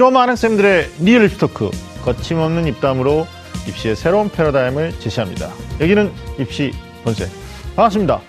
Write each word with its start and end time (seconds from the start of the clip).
좀 0.00 0.14
아는 0.14 0.34
쌤들의 0.34 0.92
real 1.00 1.28
talk 1.28 1.70
거침없는 2.06 2.66
입담으로 2.68 3.26
입시의 3.68 3.94
새로운 3.94 4.30
패러다임을 4.30 4.98
제시합니다. 4.98 5.50
여기는 5.78 6.10
입시 6.38 6.72
본색 7.04 7.28
반갑습니다. 7.76 8.22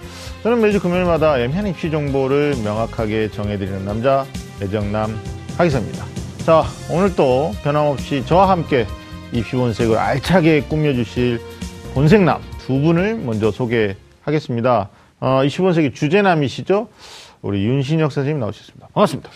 저는 0.44 0.60
매주 0.60 0.82
금요일마다 0.82 1.40
애매한 1.40 1.68
입시 1.68 1.90
정보를 1.90 2.58
명확하게 2.62 3.32
정해드리는 3.32 3.86
남자 3.86 4.26
애정남 4.62 5.18
하기사입니다. 5.58 6.06
자 6.40 6.66
오늘 6.90 7.16
또 7.16 7.54
변함없이 7.64 8.26
저와 8.26 8.50
함께 8.50 8.86
입시 9.32 9.56
본색을 9.56 9.98
알차게 9.98 10.64
꾸며주실 10.64 11.40
본색남 11.94 12.42
두 12.60 12.82
분을 12.82 13.16
먼저 13.16 13.50
소개하겠습니다. 13.50 14.90
어, 15.22 15.44
입시 15.46 15.60
본색의 15.60 15.94
주제남이시죠? 15.94 16.90
우리 17.42 17.64
윤신혁 17.64 18.12
선생님 18.12 18.42
나오셨습니다. 18.42 18.90
반갑습니다. 18.94 19.30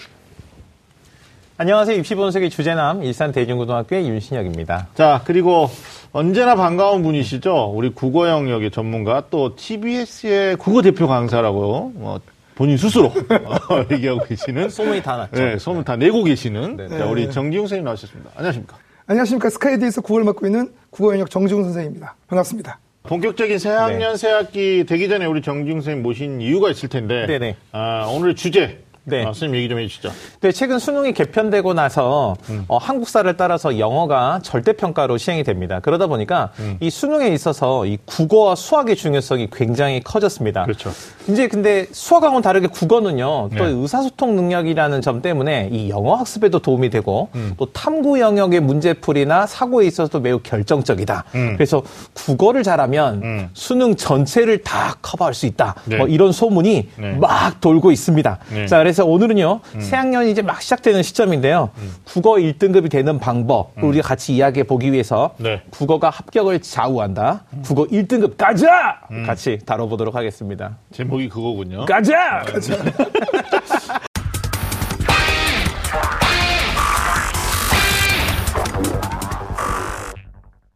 안녕하세요. 1.57 1.97
입시본색의 1.99 2.49
주제남 2.49 3.01
일산 3.03 3.31
대중고등학교의 3.31 4.09
윤신혁입니다. 4.09 4.89
자, 4.93 5.21
그리고 5.23 5.69
언제나 6.11 6.53
반가운 6.55 7.01
분이시죠? 7.01 7.71
우리 7.73 7.91
국어 7.91 8.27
영역의 8.27 8.71
전문가 8.71 9.23
또 9.29 9.55
TBS의 9.55 10.57
국어 10.57 10.81
대표 10.81 11.07
강사라고 11.07 11.93
뭐 11.95 12.19
본인 12.55 12.75
스스로 12.75 13.05
어, 13.07 13.85
얘기하고 13.89 14.25
계시는 14.25 14.67
소문이 14.67 15.01
다 15.01 15.15
났죠. 15.15 15.41
네, 15.41 15.57
소문 15.57 15.85
다 15.85 15.95
내고 15.95 16.25
계시는 16.25 16.75
네. 16.75 16.89
자, 16.89 17.05
우리 17.05 17.31
정기용 17.31 17.63
선생님 17.67 17.85
나오셨습니다. 17.85 18.31
안녕하십니까? 18.35 18.77
안녕하십니까. 19.07 19.49
스카이디에서 19.49 20.01
9월 20.01 20.23
맡고 20.23 20.45
있는 20.47 20.73
국어 20.89 21.13
영역 21.13 21.29
정지훈 21.29 21.63
선생입니다. 21.63 22.15
반갑습니다. 22.27 22.79
본격적인 23.03 23.59
새학년 23.59 24.13
네. 24.13 24.17
새학기 24.17 24.85
되기 24.87 25.07
전에 25.07 25.25
우리 25.25 25.41
정기용 25.41 25.79
선생님 25.79 26.03
모신 26.03 26.41
이유가 26.41 26.69
있을 26.71 26.89
텐데 26.89 27.27
네네. 27.27 27.55
아, 27.71 28.07
오늘 28.09 28.35
주제 28.35 28.83
네. 29.05 29.21
아, 29.21 29.25
선생님 29.25 29.57
얘기 29.57 29.69
좀 29.69 29.79
해주시죠. 29.79 30.11
네, 30.41 30.51
최근 30.51 30.79
수능이 30.79 31.13
개편되고 31.13 31.73
나서 31.73 32.35
음. 32.49 32.65
어, 32.67 32.77
한국사를 32.77 33.31
따라서 33.37 33.77
영어가 33.77 34.39
절대평가로 34.43 35.17
시행이 35.17 35.43
됩니다. 35.43 35.79
그러다 35.79 36.07
보니까 36.07 36.51
음. 36.59 36.77
이 36.79 36.89
수능에 36.89 37.29
있어서 37.29 37.85
이 37.85 37.97
국어와 38.05 38.55
수학의 38.55 38.95
중요성이 38.95 39.49
굉장히 39.51 40.01
커졌습니다. 40.01 40.63
그렇죠. 40.63 40.91
이제 41.27 41.47
근데 41.47 41.85
수학하고는 41.91 42.41
다르게 42.41 42.67
국어는요, 42.67 43.49
또 43.55 43.63
네. 43.63 43.71
의사소통 43.71 44.35
능력이라는 44.35 45.01
점 45.01 45.21
때문에 45.21 45.69
이 45.71 45.89
영어 45.89 46.15
학습에도 46.15 46.59
도움이 46.59 46.89
되고 46.89 47.29
음. 47.35 47.53
또 47.57 47.71
탐구 47.71 48.19
영역의 48.19 48.59
문제풀이나 48.59 49.45
사고에 49.45 49.85
있어서도 49.85 50.19
매우 50.19 50.39
결정적이다. 50.39 51.23
음. 51.35 51.53
그래서 51.55 51.83
국어를 52.13 52.63
잘하면 52.63 53.21
음. 53.23 53.49
수능 53.53 53.95
전체를 53.95 54.63
다 54.63 54.95
커버할 55.01 55.33
수 55.35 55.45
있다. 55.45 55.75
네. 55.85 55.97
뭐 55.97 56.07
이런 56.07 56.31
소문이 56.31 56.89
네. 56.97 57.11
막 57.13 57.61
돌고 57.61 57.91
있습니다. 57.91 58.39
네. 58.49 58.61
음. 58.61 58.67
자, 58.67 58.79
그래서 58.95 59.05
오늘은요, 59.09 59.59
새학년이 59.79 60.31
이제 60.31 60.41
막 60.41 60.61
시작되는 60.61 61.03
시점인데요. 61.03 61.69
국어 62.05 62.35
1등급이 62.35 62.89
되는 62.89 63.19
방법, 63.19 63.77
을 63.77 63.83
우리가 63.83 64.07
같이 64.07 64.33
이야기해 64.33 64.63
보기 64.63 64.93
위해서 64.93 65.35
음. 65.39 65.43
네. 65.43 65.61
국어가 65.69 66.09
합격을 66.09 66.61
좌우한다. 66.61 67.43
국어 67.65 67.83
1등급 67.83 68.37
가자! 68.37 69.01
같이 69.25 69.59
다뤄보도록 69.65 70.15
하겠습니다. 70.15 70.77
제목이 70.93 71.27
그거군요. 71.27 71.83
가자! 71.85 72.45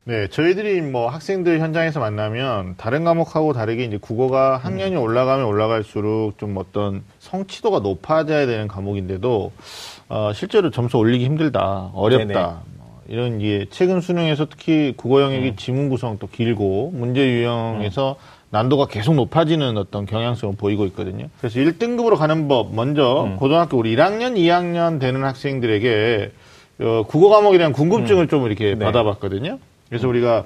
네, 0.10 0.26
저희들이 0.26 0.82
뭐 0.82 1.08
학생들 1.08 1.60
현장에서 1.60 2.00
만나면 2.00 2.74
다른 2.78 3.04
과목하고 3.04 3.54
다르게 3.54 3.84
이제 3.84 4.00
국어가 4.02 4.58
학년이 4.58 4.96
올라가면 4.96 5.46
올라갈수록 5.46 6.40
좀 6.40 6.58
어떤 6.58 7.04
성취도가 7.20 7.82
높아져야 7.82 8.48
되는 8.48 8.68
과목인데도 8.68 9.52
어, 10.10 10.32
실제로 10.34 10.72
점수 10.72 10.98
올리기 10.98 11.24
힘들다, 11.26 11.92
어렵다. 11.94 12.26
네네. 12.26 12.50
뭐 12.78 13.02
이런 13.08 13.38
게 13.38 13.68
최근 13.70 14.02
수능에서 14.02 14.48
특히 14.50 14.96
국어 14.98 15.22
영역이 15.22 15.58
지문 15.58 15.90
구성도 15.90 16.26
길고 16.26 16.90
문제 16.96 17.24
유형에서 17.28 18.16
난도가 18.50 18.88
계속 18.88 19.14
높아지는 19.14 19.78
어떤 19.78 20.08
경향성을 20.08 20.56
보이고 20.58 20.88
있거든요. 20.88 21.28
그래서 21.38 21.60
1등급으로 21.60 22.18
가는 22.18 22.48
법 22.48 22.74
먼저 22.74 23.36
고등학교 23.38 23.78
우리 23.78 23.96
1학년, 23.96 24.38
2학년 24.38 25.00
되는 25.00 25.24
학생들에게 25.24 26.32
어, 26.82 27.04
국어 27.08 27.30
과목에 27.30 27.60
대한 27.60 27.74
궁금증을 27.74 28.28
좀 28.28 28.48
이렇게 28.48 28.74
네. 28.74 28.86
받아봤거든요. 28.86 29.60
그래서 29.90 30.08
우리가 30.08 30.46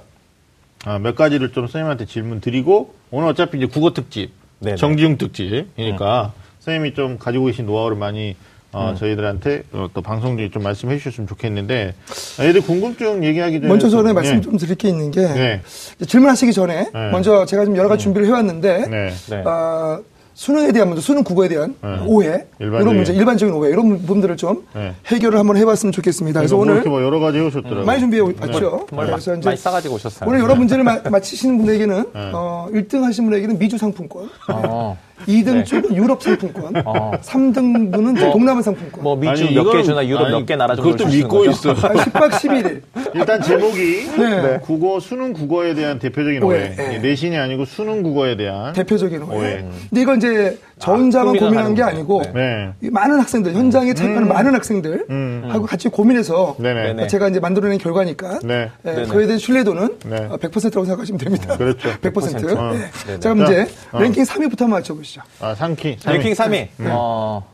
아, 0.85 0.99
몇 0.99 1.15
가지를 1.15 1.51
좀 1.51 1.67
선생님한테 1.67 2.05
질문 2.05 2.41
드리고 2.41 2.93
오늘 3.11 3.29
어차피 3.29 3.57
이제 3.57 3.67
국어 3.67 3.93
특집, 3.93 4.31
네네. 4.59 4.75
정지용 4.77 5.17
특집이니까 5.17 6.33
선생님이 6.59 6.93
좀 6.93 7.17
가지고 7.17 7.45
계신 7.45 7.65
노하우를 7.65 7.97
많이 7.97 8.35
어, 8.71 8.89
음. 8.89 8.95
저희들한테 8.95 9.63
어, 9.71 9.87
또 9.93 10.01
방송 10.01 10.35
중에 10.35 10.49
좀 10.49 10.63
말씀해 10.63 10.97
주셨으면 10.97 11.27
좋겠는데 11.27 11.93
아, 12.39 12.43
애들 12.43 12.61
궁금증 12.61 13.23
얘기하기 13.23 13.59
전에 13.59 13.67
먼저 13.67 13.87
전에 13.87 14.09
좀- 14.09 14.15
말씀 14.15 14.35
네. 14.35 14.41
좀 14.41 14.57
드릴 14.57 14.75
게 14.75 14.89
있는 14.89 15.11
게 15.11 15.21
네. 15.21 15.61
질문하시기 16.07 16.51
전에 16.53 16.89
네. 16.91 17.11
먼저 17.11 17.45
제가 17.45 17.65
좀 17.65 17.77
여러 17.77 17.87
가지 17.87 18.03
준비를 18.03 18.27
해왔는데 18.27 18.87
네. 18.87 19.09
네. 19.29 19.37
어, 19.45 20.01
수능에 20.33 20.71
대한 20.71 20.89
먼저 20.89 21.01
수능 21.01 21.23
국어에 21.23 21.47
대한 21.47 21.75
네. 21.81 21.99
오해 22.05 22.45
일반적인. 22.59 22.81
이런 22.81 22.95
문제 22.95 23.13
일반적인 23.13 23.53
오해 23.53 23.69
이런 23.71 23.89
부분들을 23.99 24.35
좀 24.38 24.66
네. 24.73 24.94
해결을 25.07 25.38
한번 25.38 25.57
해봤으면 25.57 25.91
좋겠습니다. 25.91 26.39
그래서 26.39 26.55
뭐 26.55 26.63
오늘 26.66 26.81
뭐 26.83 27.03
여러 27.03 27.19
가지 27.19 27.38
해오셨더라고요. 27.38 27.85
많이 27.85 27.99
준비해 27.99 28.21
왔죠. 28.21 28.85
정말 28.89 29.07
그래서 29.07 29.31
마- 29.31 29.38
이제 29.38 29.45
많이 29.49 29.57
싸가지고 29.57 29.95
오셨어요. 29.95 30.27
오늘 30.29 30.39
여러 30.41 30.55
문제를 30.55 30.83
마, 30.83 30.97
맞히시는 31.07 31.59
분에게는 31.59 32.05
네. 32.13 32.31
어, 32.33 32.67
1등 32.72 33.01
하신 33.03 33.25
분에게는 33.25 33.59
미주 33.59 33.77
상품권, 33.77 34.29
어, 34.49 34.97
2등 35.28 35.53
네. 35.53 35.63
쪽은 35.63 35.95
유럽 35.95 36.22
상품권, 36.22 36.73
어. 36.85 37.11
3등 37.22 37.91
분은 37.91 38.16
동남아 38.16 38.61
상품권. 38.61 39.03
뭐 39.03 39.16
미주 39.16 39.45
아니, 39.45 39.56
몇개 39.56 39.84
주나 39.84 40.06
유럽 40.07 40.29
몇 40.29 40.45
개 40.45 40.56
나라 40.56 40.75
정도 40.75 40.91
그것도 40.91 41.06
주시는 41.09 41.23
믿고 41.28 41.38
거죠? 41.39 41.51
있어. 41.51 41.73
한 41.73 41.95
10박 41.95 42.29
11일. 42.31 42.81
일단 43.16 43.41
제목이 43.41 44.11
네. 44.17 44.59
국어 44.61 45.00
수능 45.00 45.34
국어에 45.34 45.73
대한 45.73 46.00
대표적인 46.00 46.41
오해. 46.44 46.59
오해, 46.59 46.69
네. 46.75 47.00
내신이 47.00 47.38
아니고 47.38 47.66
수능 47.66 48.03
국어에 48.03 48.35
대한 48.35 48.73
대표적인 48.73 49.22
오해. 49.23 49.38
오해. 49.38 49.66
근데 49.89 50.01
이건 50.01 50.17
이제 50.17 50.57
저 50.79 50.94
혼자만 50.94 51.28
흥미가 51.29 51.45
고민한 51.45 51.75
게 51.75 51.84
아니고. 51.84 52.22
네. 52.34 52.69
이 52.81 52.90
많은 52.90 53.19
학생들 53.19 53.53
현장에 53.53 53.94
참여하는 53.94 54.28
많은 54.28 54.53
학생들 54.55 55.05
음. 55.09 55.44
하고 55.47 55.66
같이 55.66 55.88
고민해서 55.90 56.55
네네. 56.59 56.84
네네. 56.94 57.07
제가 57.07 57.29
이제 57.29 57.40
만들어낸 57.40 57.78
결과니까 57.78 58.40
네. 58.44 58.69
예, 58.85 58.90
네네. 58.91 59.07
그에 59.07 59.25
대한 59.25 59.40
신뢰도는 59.40 59.97
네. 60.05 60.16
어, 60.29 60.38
100%라고 60.38 60.84
생각하시면 60.85 61.17
됩니다. 61.19 61.55
그렇죠. 61.57 61.90
100%. 62.01 62.57
어. 62.57 62.72
네. 62.73 62.79
네네. 63.05 63.19
자, 63.19 63.34
그럼 63.34 63.44
이제 63.44 63.67
어. 63.91 64.00
랭킹 64.00 64.23
3위부터 64.23 64.59
한번 64.61 64.69
맞춰보시죠. 64.72 65.12
아, 65.40 65.53
3키. 65.56 66.06
랭킹 66.06 66.34
3위. 66.34 66.68
어, 66.91 67.46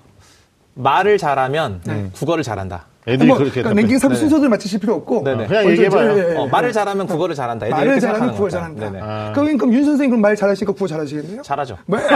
말을 0.75 1.17
잘하면 1.17 1.81
국어를 2.13 2.43
잘한다. 2.43 2.85
애들이 3.09 3.27
뭐, 3.27 3.37
그렇게 3.37 3.61
그러니까 3.61 3.81
랭킹 3.81 3.97
3위 3.97 4.01
네네. 4.09 4.15
순서들 4.15 4.49
맞추실 4.49 4.79
필요 4.79 4.95
없고 4.95 5.23
네네. 5.23 5.47
그냥 5.47 5.63
먼저 5.65 5.71
얘기해봐요. 5.83 6.11
이제, 6.11 6.21
예, 6.27 6.31
예, 6.33 6.37
어, 6.37 6.45
예. 6.45 6.49
말을 6.49 6.71
잘하면 6.71 7.07
국어를 7.07 7.35
잘한다. 7.35 7.65
애들이 7.67 7.77
말을 7.79 7.99
잘하면 7.99 8.31
국어를. 8.31 8.49
잘한다. 8.51 8.89
네네. 8.91 8.99
아. 9.01 9.31
그럼 9.33 9.57
그럼 9.57 9.73
윤 9.73 9.83
선생님 9.85 10.11
그럼 10.11 10.21
말 10.21 10.35
잘하시니까 10.35 10.73
국어 10.73 10.87
잘하시겠네요? 10.87 11.41
잘하죠. 11.41 11.77
뭐? 11.85 11.99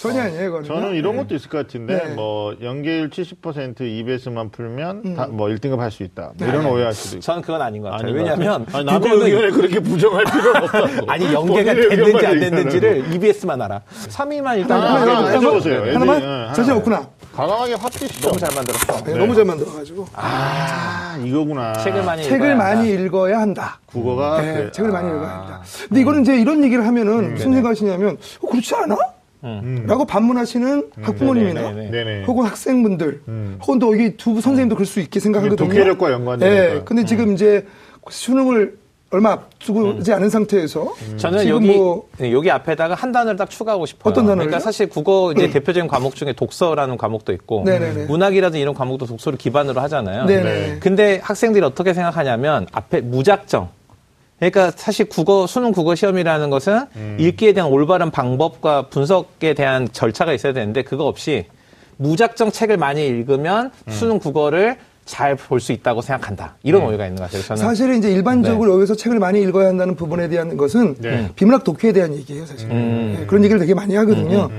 전혀 0.00 0.22
아니에요, 0.22 0.46
그거는. 0.50 0.64
저는 0.66 0.94
이런 0.94 1.16
것도 1.16 1.34
있을 1.34 1.48
것 1.48 1.58
같은데 1.58 1.94
네. 2.08 2.14
뭐 2.14 2.54
연계율 2.62 3.10
70% 3.10 3.80
EBS만 3.82 4.50
풀면 4.50 5.14
다뭐 5.14 5.48
1등급 5.48 5.78
할 5.78 5.94
수 5.94 6.02
있다. 6.02 6.32
뭐 6.36 6.48
이런 6.48 6.66
오해할 6.66 6.92
수도 6.92 7.16
있고. 7.18 7.22
저는 7.24 7.42
그건 7.42 7.62
아닌 7.62 7.80
것 7.82 7.90
같아요. 7.90 8.12
왜냐하면. 8.12 8.66
아니, 8.72 8.84
남의 8.84 9.00
국어는 9.00 9.26
의견에 9.26 9.50
그렇게 9.50 9.78
부정할 9.78 10.24
필요는 10.24 10.62
없다고. 10.64 10.88
아니 11.12 11.32
연계가 11.32 11.72
됐는지 11.74 12.26
안. 12.26 12.40
됐는지를 12.40 13.14
EBS만 13.14 13.62
알아. 13.62 13.82
3위만 14.08 14.58
일단 14.58 14.80
하나, 14.80 15.28
해줘보세요. 15.28 15.82
애들이, 15.82 15.92
하나만? 15.92 16.16
예, 16.20 16.46
자신 16.48 16.64
하나. 16.64 16.76
없구나. 16.78 17.08
과감하게 17.34 17.74
확 17.74 17.90
뛰시죠. 17.92 18.28
너무 18.28 18.38
잘 18.38 18.50
만들었어. 18.54 19.04
네, 19.04 19.14
너무 19.16 19.34
잘 19.34 19.44
만들어가지고. 19.44 20.06
아, 20.14 21.18
이거구나. 21.24 21.72
책을 21.74 22.04
많이 22.04 22.22
책을 22.22 22.36
읽어야 22.38 22.54
많이 22.56 22.88
한다. 22.90 23.02
읽어야 23.04 23.40
한다. 23.40 23.80
국어가 23.86 24.40
네, 24.40 24.54
그래. 24.54 24.70
책을 24.72 24.90
많이 24.92 25.08
아. 25.10 25.14
읽어야 25.14 25.28
한다. 25.28 25.62
근데 25.88 26.00
이거는 26.00 26.22
이제 26.22 26.40
이런 26.40 26.62
얘기를 26.62 26.86
하면은 26.86 27.32
무슨 27.34 27.52
생각하시냐면 27.54 28.18
어, 28.40 28.48
그렇지 28.48 28.74
않아? 28.74 28.96
라고 29.86 30.06
반문하시는 30.06 30.90
학부모님이나 31.02 31.60
음. 31.68 31.76
네네네. 31.76 31.90
네네. 31.90 32.24
혹은 32.24 32.46
학생분들 32.46 33.22
음. 33.28 33.58
혹은 33.60 33.78
또 33.78 33.92
여기 33.92 34.16
두 34.16 34.40
선생님도 34.40 34.74
그럴 34.76 34.86
수 34.86 35.00
있게 35.00 35.20
생각하거든요. 35.20 35.68
독해력과 35.68 36.12
연관되니까. 36.12 36.74
네, 36.74 36.82
근데 36.86 37.04
지금 37.04 37.34
이제 37.34 37.66
수능을 38.08 38.78
얼마 39.14 39.32
앞두고지 39.32 40.12
않은 40.12 40.28
상태에서 40.28 40.92
저는 41.16 41.40
지금 41.40 41.54
여기 41.54 41.76
뭐 41.76 42.08
네, 42.18 42.32
여기 42.32 42.50
앞에다가 42.50 42.94
한 42.94 43.12
단어를 43.12 43.36
딱 43.36 43.48
추가하고 43.48 43.86
싶어요. 43.86 44.10
어떤 44.10 44.24
단어를요? 44.24 44.46
그러니까 44.48 44.58
사실 44.58 44.88
국어 44.88 45.32
이제 45.32 45.50
대표적인 45.50 45.88
과목 45.88 46.16
중에 46.16 46.32
독서라는 46.32 46.96
과목도 46.98 47.32
있고 47.32 47.62
네네네. 47.64 48.06
문학이라든 48.06 48.58
이런 48.58 48.74
과목도 48.74 49.06
독서를 49.06 49.38
기반으로 49.38 49.80
하잖아요. 49.82 50.26
네네. 50.26 50.42
네. 50.42 50.78
근데 50.80 51.20
학생들이 51.22 51.64
어떻게 51.64 51.94
생각하냐면 51.94 52.66
앞에 52.72 53.02
무작정 53.02 53.68
그러니까 54.38 54.72
사실 54.72 55.08
국어 55.08 55.46
수능 55.46 55.70
국어 55.70 55.94
시험이라는 55.94 56.50
것은 56.50 56.86
음. 56.96 57.16
읽기에 57.20 57.52
대한 57.52 57.70
올바른 57.70 58.10
방법과 58.10 58.88
분석에 58.88 59.54
대한 59.54 59.88
절차가 59.92 60.32
있어야 60.32 60.52
되는데 60.52 60.82
그거 60.82 61.06
없이 61.06 61.46
무작정 61.98 62.50
책을 62.50 62.76
많이 62.76 63.06
읽으면 63.06 63.70
음. 63.86 63.92
수능 63.92 64.18
국어를 64.18 64.76
잘 65.04 65.36
볼 65.36 65.60
수 65.60 65.72
있다고 65.72 66.00
생각한다. 66.00 66.56
이런 66.62 66.82
오해가 66.82 67.04
있는 67.06 67.18
것 67.18 67.24
같아요. 67.24 67.42
저는 67.42 67.60
사실은 67.62 67.98
이제 67.98 68.10
일반적으로 68.10 68.72
여기서 68.74 68.94
책을 68.94 69.18
많이 69.18 69.40
읽어야 69.42 69.68
한다는 69.68 69.94
부분에 69.96 70.28
대한 70.28 70.56
것은 70.56 70.94
네. 70.98 71.30
비문학 71.36 71.62
독해에 71.62 71.92
대한 71.92 72.14
얘기예요, 72.14 72.46
사실. 72.46 72.70
음. 72.70 73.16
네, 73.18 73.26
그런 73.26 73.44
얘기를 73.44 73.60
되게 73.60 73.74
많이 73.74 73.94
하거든요. 73.96 74.50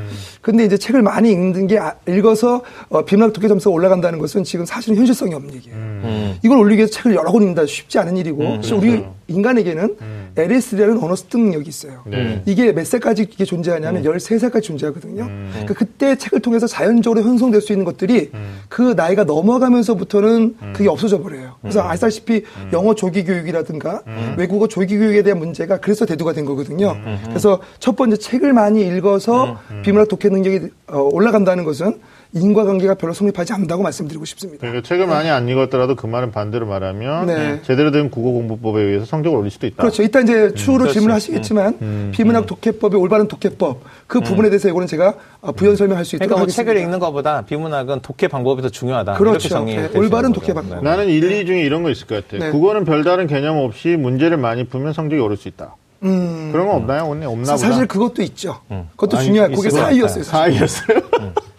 근데 0.42 0.64
이제 0.66 0.78
책을 0.78 1.02
많이 1.02 1.32
읽는 1.32 1.66
게 1.66 1.80
아- 1.80 1.96
읽어서 2.08 2.62
어, 2.90 3.04
비문학 3.04 3.34
독해 3.34 3.48
점수가 3.48 3.74
올라간다는 3.74 4.20
것은 4.20 4.44
지금 4.44 4.66
사실은 4.66 4.98
현실성이 4.98 5.34
없는 5.34 5.54
얘기예요. 5.56 5.76
음. 5.78 6.38
이걸 6.44 6.60
올리기 6.60 6.78
위해서 6.80 6.94
책을 6.94 7.16
여러 7.16 7.32
권 7.32 7.42
읽는다 7.42 7.66
쉽지 7.66 7.98
않은 8.00 8.16
일이고 8.18 8.58
사실 8.58 8.76
우리 8.76 9.04
인간에게는 9.28 9.98
LSD라는 10.38 11.02
언어 11.02 11.16
습득 11.16 11.40
능력이 11.40 11.70
있어요. 11.70 12.02
네. 12.06 12.42
이게 12.46 12.74
몇 12.74 12.86
살까지 12.86 13.24
이게 13.24 13.46
존재하냐면 13.46 14.04
13살까지 14.04 14.64
존재하거든요. 14.64 15.30
그러니까 15.52 15.74
그때 15.74 16.16
책을 16.16 16.42
통해서 16.42 16.68
자연적으로 16.68 17.22
형성될 17.24 17.62
수 17.62 17.72
있는 17.72 17.86
것들이 17.86 18.32
그 18.70 18.94
나이가 18.96 19.24
넘어가면서부터는 19.24 20.56
그게 20.74 20.90
없어져 20.90 21.22
버려요. 21.22 21.56
그래서 21.62 21.82
아시다시피 21.88 22.44
영어 22.74 22.96
조기 22.96 23.24
교육이라든가 23.24 24.04
외국어 24.38 24.68
조기 24.68 24.98
교육에 24.98 25.24
대한 25.24 25.40
문제가 25.40 25.80
그래서 25.80 26.06
대두가 26.06 26.34
된 26.34 26.46
거거든요. 26.46 26.98
그래서 27.26 27.62
첫 27.80 27.96
번째 27.96 28.18
책을 28.18 28.54
많이 28.54 28.86
읽어서 28.86 29.60
비문학 29.84 30.08
독해 30.10 30.34
능력이 30.34 30.70
어, 30.88 31.00
올라간다는 31.00 31.64
것은 31.64 32.00
인과관계가 32.36 32.96
별로 32.96 33.14
성립하지 33.14 33.54
않는다고 33.54 33.82
말씀드리고 33.82 34.26
싶습니다. 34.26 34.60
그러니까 34.62 34.88
책을 34.88 35.08
많이 35.08 35.30
안 35.30 35.48
읽었더라도 35.48 35.96
그 35.96 36.06
말은 36.06 36.32
반대로 36.32 36.66
말하면 36.66 37.26
네. 37.28 37.62
제대로 37.64 37.92
된 37.92 38.10
국어 38.10 38.32
공부법에 38.32 38.82
의해서 38.82 39.06
성적을 39.06 39.40
올릴 39.40 39.52
수도 39.52 39.68
있다. 39.68 39.78
그렇죠. 39.78 40.04
이따 40.04 40.20
이제 40.20 40.54
추후로 40.54 40.84
그렇지. 40.84 41.00
질문하시겠지만 41.00 42.12
비문학 42.12 42.46
독해법의 42.46 43.00
올바른 43.00 43.28
독해법 43.28 43.82
그 44.08 44.20
부분에 44.20 44.50
대해서 44.50 44.68
이거는 44.68 44.86
제가 44.88 45.16
어, 45.42 45.52
부연 45.54 45.76
설명할 45.78 46.04
수 46.04 46.18
있도록 46.18 46.28
그러니까 46.28 46.36
뭐 46.36 46.42
하겠습니다. 46.44 46.72
책을 46.72 46.82
읽는 46.82 47.00
것보다 47.00 47.42
비문학은 47.44 48.02
독해 48.02 48.28
방법이 48.28 48.62
더 48.62 48.70
중요하다. 48.70 49.14
그렇죠. 49.14 49.64
네, 49.64 49.90
올바른. 49.96 50.34
독해 50.34 50.54
방법. 50.54 50.76
네. 50.76 50.82
나는 50.82 51.08
1, 51.08 51.32
2 51.32 51.46
중에 51.46 51.62
이런 51.62 51.84
거 51.84 51.90
있을 51.90 52.08
것 52.08 52.16
같아. 52.28 52.44
네. 52.44 52.52
국어는 52.52 52.84
별다른 52.84 53.28
개념 53.28 53.58
없이 53.58 53.90
문제를 53.90 54.38
많이 54.38 54.66
풀면 54.66 54.92
성적이 54.94 55.22
오를 55.22 55.38
수 55.38 55.48
있다. 55.48 55.76
음, 56.06 56.50
그런 56.52 56.68
건 56.68 56.76
없나요? 56.78 57.06
오늘 57.08 57.28
없나 57.28 57.54
보다. 57.54 57.58
사실 57.58 57.88
그것도 57.88 58.22
있죠. 58.24 58.60
그것도 58.92 59.18
아니, 59.18 59.26
중요한 59.28 59.52
그게 59.54 59.70
것 59.70 59.76
사유였어요. 59.78 60.24
사실. 60.24 60.68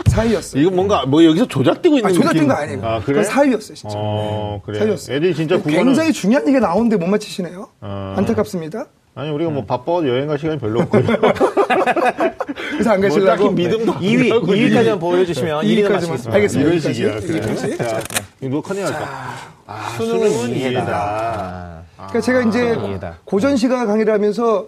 사이였어요? 0.06 0.62
이거 0.62 0.70
뭔가 0.70 1.04
뭐 1.04 1.22
여기서 1.24 1.46
조작되고 1.46 1.96
있는 1.98 2.08
아, 2.10 2.12
조작된 2.12 2.34
느낌. 2.42 2.48
거 2.48 2.54
아니에요. 2.54 2.80
아, 2.82 3.00
그래? 3.00 3.20
그건 3.20 3.24
사유였어요, 3.24 3.74
진짜. 3.74 3.96
어, 3.98 4.62
그래. 4.64 4.78
사유였어요. 4.78 5.16
애들이 5.16 5.34
진짜 5.34 5.56
국어는 5.58 5.84
굉장히 5.84 6.12
중요한 6.12 6.46
얘기가 6.48 6.66
나오는데 6.66 6.96
못 6.96 7.06
맞히시네요. 7.06 7.68
어. 7.80 8.14
안타깝습니다. 8.16 8.86
아니 9.18 9.30
우리가 9.30 9.50
뭐 9.50 9.64
바빠 9.64 9.92
여행 10.06 10.26
갈 10.26 10.38
시간이 10.38 10.58
별로 10.58 10.80
없고요. 10.82 11.02
그래서 12.70 12.90
안뭐 12.90 13.08
가시려고. 13.08 13.26
딱히 13.26 13.48
믿음도 13.50 13.92
안 13.94 14.00
2위, 14.00 14.28
가고 14.28 14.46
2위까지만 14.48 15.00
보여주시면 15.00 15.62
1위는 15.64 15.84
2위까지만. 15.88 15.90
마치겠습니다. 15.90 16.34
알겠습니다. 16.34 16.70
이런. 16.70 16.80
식이야. 16.80 17.20
그래. 17.20 17.38
여기까지. 17.38 17.76
자, 17.78 18.00
이거 18.42 18.50
누가 18.50 18.68
커닝 18.68 18.84
할까? 18.86 19.08
아, 19.66 19.94
수능은 19.96 20.30
수능은 20.30 20.56
이해다. 20.56 21.82
그러니까 22.08 22.20
제가 22.20 22.42
이제. 22.42 22.74
고전 23.24 23.56
시가 23.56 23.86
강의를 23.86 24.12
하면서. 24.12 24.66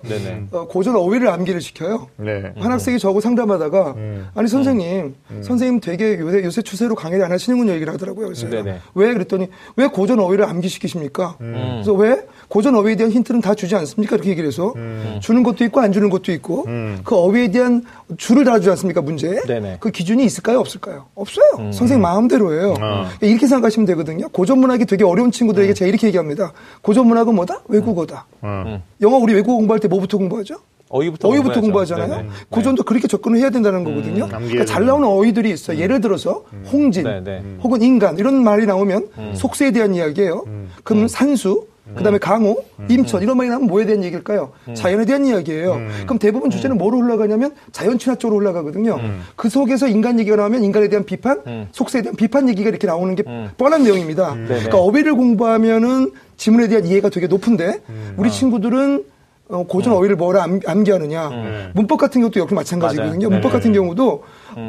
어, 0.53 0.67
고전 0.67 0.97
어휘를 0.97 1.29
암기를 1.29 1.61
시켜요. 1.61 2.09
네. 2.17 2.53
한 2.59 2.73
학생이 2.73 2.99
저하고 2.99 3.21
상담하다가 3.21 3.95
아니 4.35 4.49
선생님 4.49 5.15
선생님 5.43 5.81
되게 5.81 6.19
요새, 6.19 6.43
요새 6.45 6.63
추세로 6.63 6.95
강의를 6.95 7.25
안 7.25 7.33
하시는군요 7.33 7.73
얘기를 7.73 7.93
하더라고요 7.93 8.27
그래서. 8.27 8.47
왜 8.95 9.13
그랬더니 9.13 9.49
왜 9.77 9.87
고전 9.87 10.21
어휘를 10.21 10.45
암기시키십니까 10.45 11.37
그래서 11.39 11.93
왜 11.93 12.27
고전 12.49 12.75
어휘에 12.77 12.97
대한 12.97 13.13
힌트는 13.13 13.41
다 13.41 13.55
주지 13.55 13.75
않습니까? 13.77 14.17
이렇게 14.17 14.31
얘기를 14.31 14.49
해서. 14.49 14.73
주는 15.21 15.43
것도 15.43 15.65
있고 15.65 15.81
안 15.81 15.93
주는 15.93 16.09
것도 16.11 16.33
있고. 16.33 16.65
그 17.05 17.15
어휘에 17.15 17.51
대한 17.51 17.85
줄을 18.17 18.45
달아주지 18.45 18.71
않습니까? 18.71 19.03
문제에 19.03 19.41
네네. 19.47 19.77
그 19.81 19.91
기준이 19.91 20.25
있을까요? 20.25 20.59
없을까요? 20.61 21.07
없어요. 21.15 21.73
선생님 21.73 22.01
마음대로예요. 22.03 22.75
그러니까 22.75 23.11
이렇게 23.21 23.47
생각하시면 23.47 23.87
되거든요. 23.87 24.29
고전 24.31 24.59
문학이 24.59 24.87
되게 24.87 25.05
어려운 25.05 25.31
친구들에게 25.31 25.75
제가 25.75 25.89
이렇게 25.89 26.07
얘기합니다. 26.09 26.53
고전 26.83 27.07
문학은 27.07 27.35
뭐다? 27.35 27.63
외국어다. 27.69 28.27
어. 28.43 28.83
영어 29.01 29.17
우리 29.19 29.35
외국어 29.35 29.57
공부할 29.57 29.81
때 29.81 29.89
뭐부터 29.89 30.17
공부하죠? 30.19 30.57
어휘부터, 30.91 31.29
어휘부터. 31.29 31.61
공부하잖아요. 31.61 32.09
네네. 32.09 32.29
고전도 32.49 32.85
그렇게 32.85 33.07
접근을 33.09 33.39
해야 33.39 33.51
된다는 33.51 33.85
거거든요. 33.85 34.25
암기해야 34.25 34.39
그러니까 34.49 34.65
잘 34.65 34.87
나오는 34.87 35.07
어휘들이 35.07 35.51
있어요. 35.51 35.79
예를 35.79 36.01
들어서 36.01 36.45
홍진 36.73 37.05
네, 37.05 37.21
네. 37.23 37.43
혹은 37.63 37.83
인간 37.83 38.17
이런 38.19 38.43
말이 38.43 38.65
나오면 38.65 39.35
속세에 39.35 39.71
대한 39.73 39.95
이야기예요. 39.95 40.45
그러면 40.85 41.09
산수 41.09 41.67
그다음에 41.97 42.19
강호, 42.19 42.65
임천 42.89 43.23
이런 43.23 43.37
말이 43.37 43.49
나오면 43.49 43.69
뭐에 43.69 43.87
대한 43.87 44.05
얘기일까요? 44.05 44.53
자연에 44.75 45.05
대한 45.05 45.25
이야기예요. 45.25 45.81
그럼 46.05 46.19
대부분 46.19 46.51
주제는 46.51 46.77
뭐로 46.79 47.01
흘러가냐면 47.01 47.55
자연 47.73 47.99
친화 47.99 48.15
쪽으로 48.17 48.41
흘러가거든요. 48.41 48.99
그 49.37 49.49
속에서 49.49 49.89
인간 49.89 50.19
얘기가 50.21 50.37
나오면 50.37 50.65
인간에 50.65 50.89
대한 50.89 51.05
비판, 51.05 51.69
속세에 51.73 52.03
대한 52.03 52.17
비판 52.17 52.49
얘기가 52.49 52.69
이렇게 52.69 52.87
나오는 52.87 53.15
게 53.15 53.23
뻔한 53.57 53.85
내용입니다. 53.85 54.35
그러니까 54.35 54.79
어휘를 54.79 55.15
공부하면은 55.15 56.13
지문에 56.37 56.69
대한 56.69 56.87
이해가 56.87 57.09
되게 57.09 57.27
높은데 57.27 57.81
우리 58.17 58.31
친구들은 58.31 59.05
어, 59.51 59.65
고전 59.67 59.95
어휘를 59.95 60.17
뭐라 60.17 60.43
암, 60.45 60.61
암기하느냐. 60.67 61.31
문법 61.73 61.99
같은 61.99 62.21
경우도 62.21 62.39
역시 62.41 62.55
마찬가지거든요. 62.55 63.29
맞아요. 63.29 63.31
문법 63.31 63.53
같은 63.53 63.73
경우도 63.73 64.23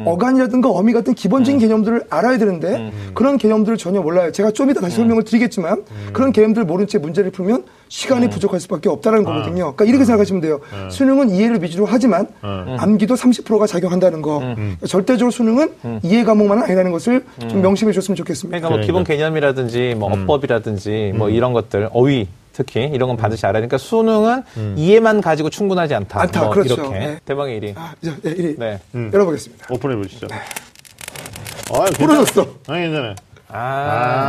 어간이라든가 0.06 0.70
어미 0.70 0.92
같은 0.92 1.14
기본적인 1.14 1.58
개념들을 1.60 2.04
알아야 2.08 2.38
되는데 2.38 2.92
그런 3.14 3.36
개념들을 3.36 3.76
전혀 3.76 4.00
몰라요. 4.00 4.32
제가 4.32 4.52
좀 4.52 4.70
이따 4.70 4.80
다시 4.80 4.96
설명을 4.96 5.24
드리겠지만 5.24 5.84
그런 6.12 6.32
개념들을 6.32 6.66
모른 6.66 6.86
채 6.86 6.98
문제를 6.98 7.30
풀면 7.30 7.64
시간이 7.88 8.30
부족할 8.30 8.60
수밖에 8.60 8.88
없다는 8.88 9.24
거거든요. 9.24 9.74
그러니까 9.74 9.84
이렇게 9.84 10.04
생각하시면 10.04 10.40
돼요. 10.40 10.60
수능은 10.90 11.30
이해를 11.30 11.62
위주로 11.62 11.84
하지만 11.86 12.28
암기도 12.40 13.14
30%가 13.14 13.66
작용한다는 13.66 14.22
거. 14.22 14.40
절대적으로 14.86 15.30
수능은 15.30 16.00
이해 16.04 16.24
과목만은 16.24 16.62
아니라는 16.62 16.90
것을 16.92 17.24
좀 17.48 17.60
명심해 17.60 17.92
줬으면 17.92 18.16
좋겠습니다. 18.16 18.56
그러니까 18.58 18.70
뭐 18.70 18.86
기본 18.86 19.04
개념이라든지 19.04 19.94
뭐 19.98 20.10
어법이라든지 20.12 21.12
뭐 21.16 21.28
이런 21.28 21.52
것들 21.52 21.88
어휘 21.92 22.28
특히 22.60 22.90
이런 22.92 23.08
건 23.08 23.16
반드시 23.16 23.46
알아야 23.46 23.62
되니까 23.62 23.78
수능은 23.78 24.42
이해만 24.76 25.22
가지고 25.22 25.48
충분하지 25.48 25.94
않다. 25.94 26.20
않다. 26.20 26.40
뭐 26.42 26.50
그렇죠. 26.50 26.74
이렇게 26.74 26.98
네. 26.98 27.20
대박의 27.24 27.58
1위. 27.58 27.72
아, 27.74 27.94
이제 28.02 28.14
네, 28.22 28.34
1위 28.34 28.58
네. 28.58 28.78
열어보겠습니다. 29.14 29.66
오픈해 29.70 29.96
보시죠. 29.96 30.26
아, 31.72 31.84
부러졌어. 31.96 32.46
아니 32.68 32.82
괜찮아. 32.82 33.14
아, 33.48 33.56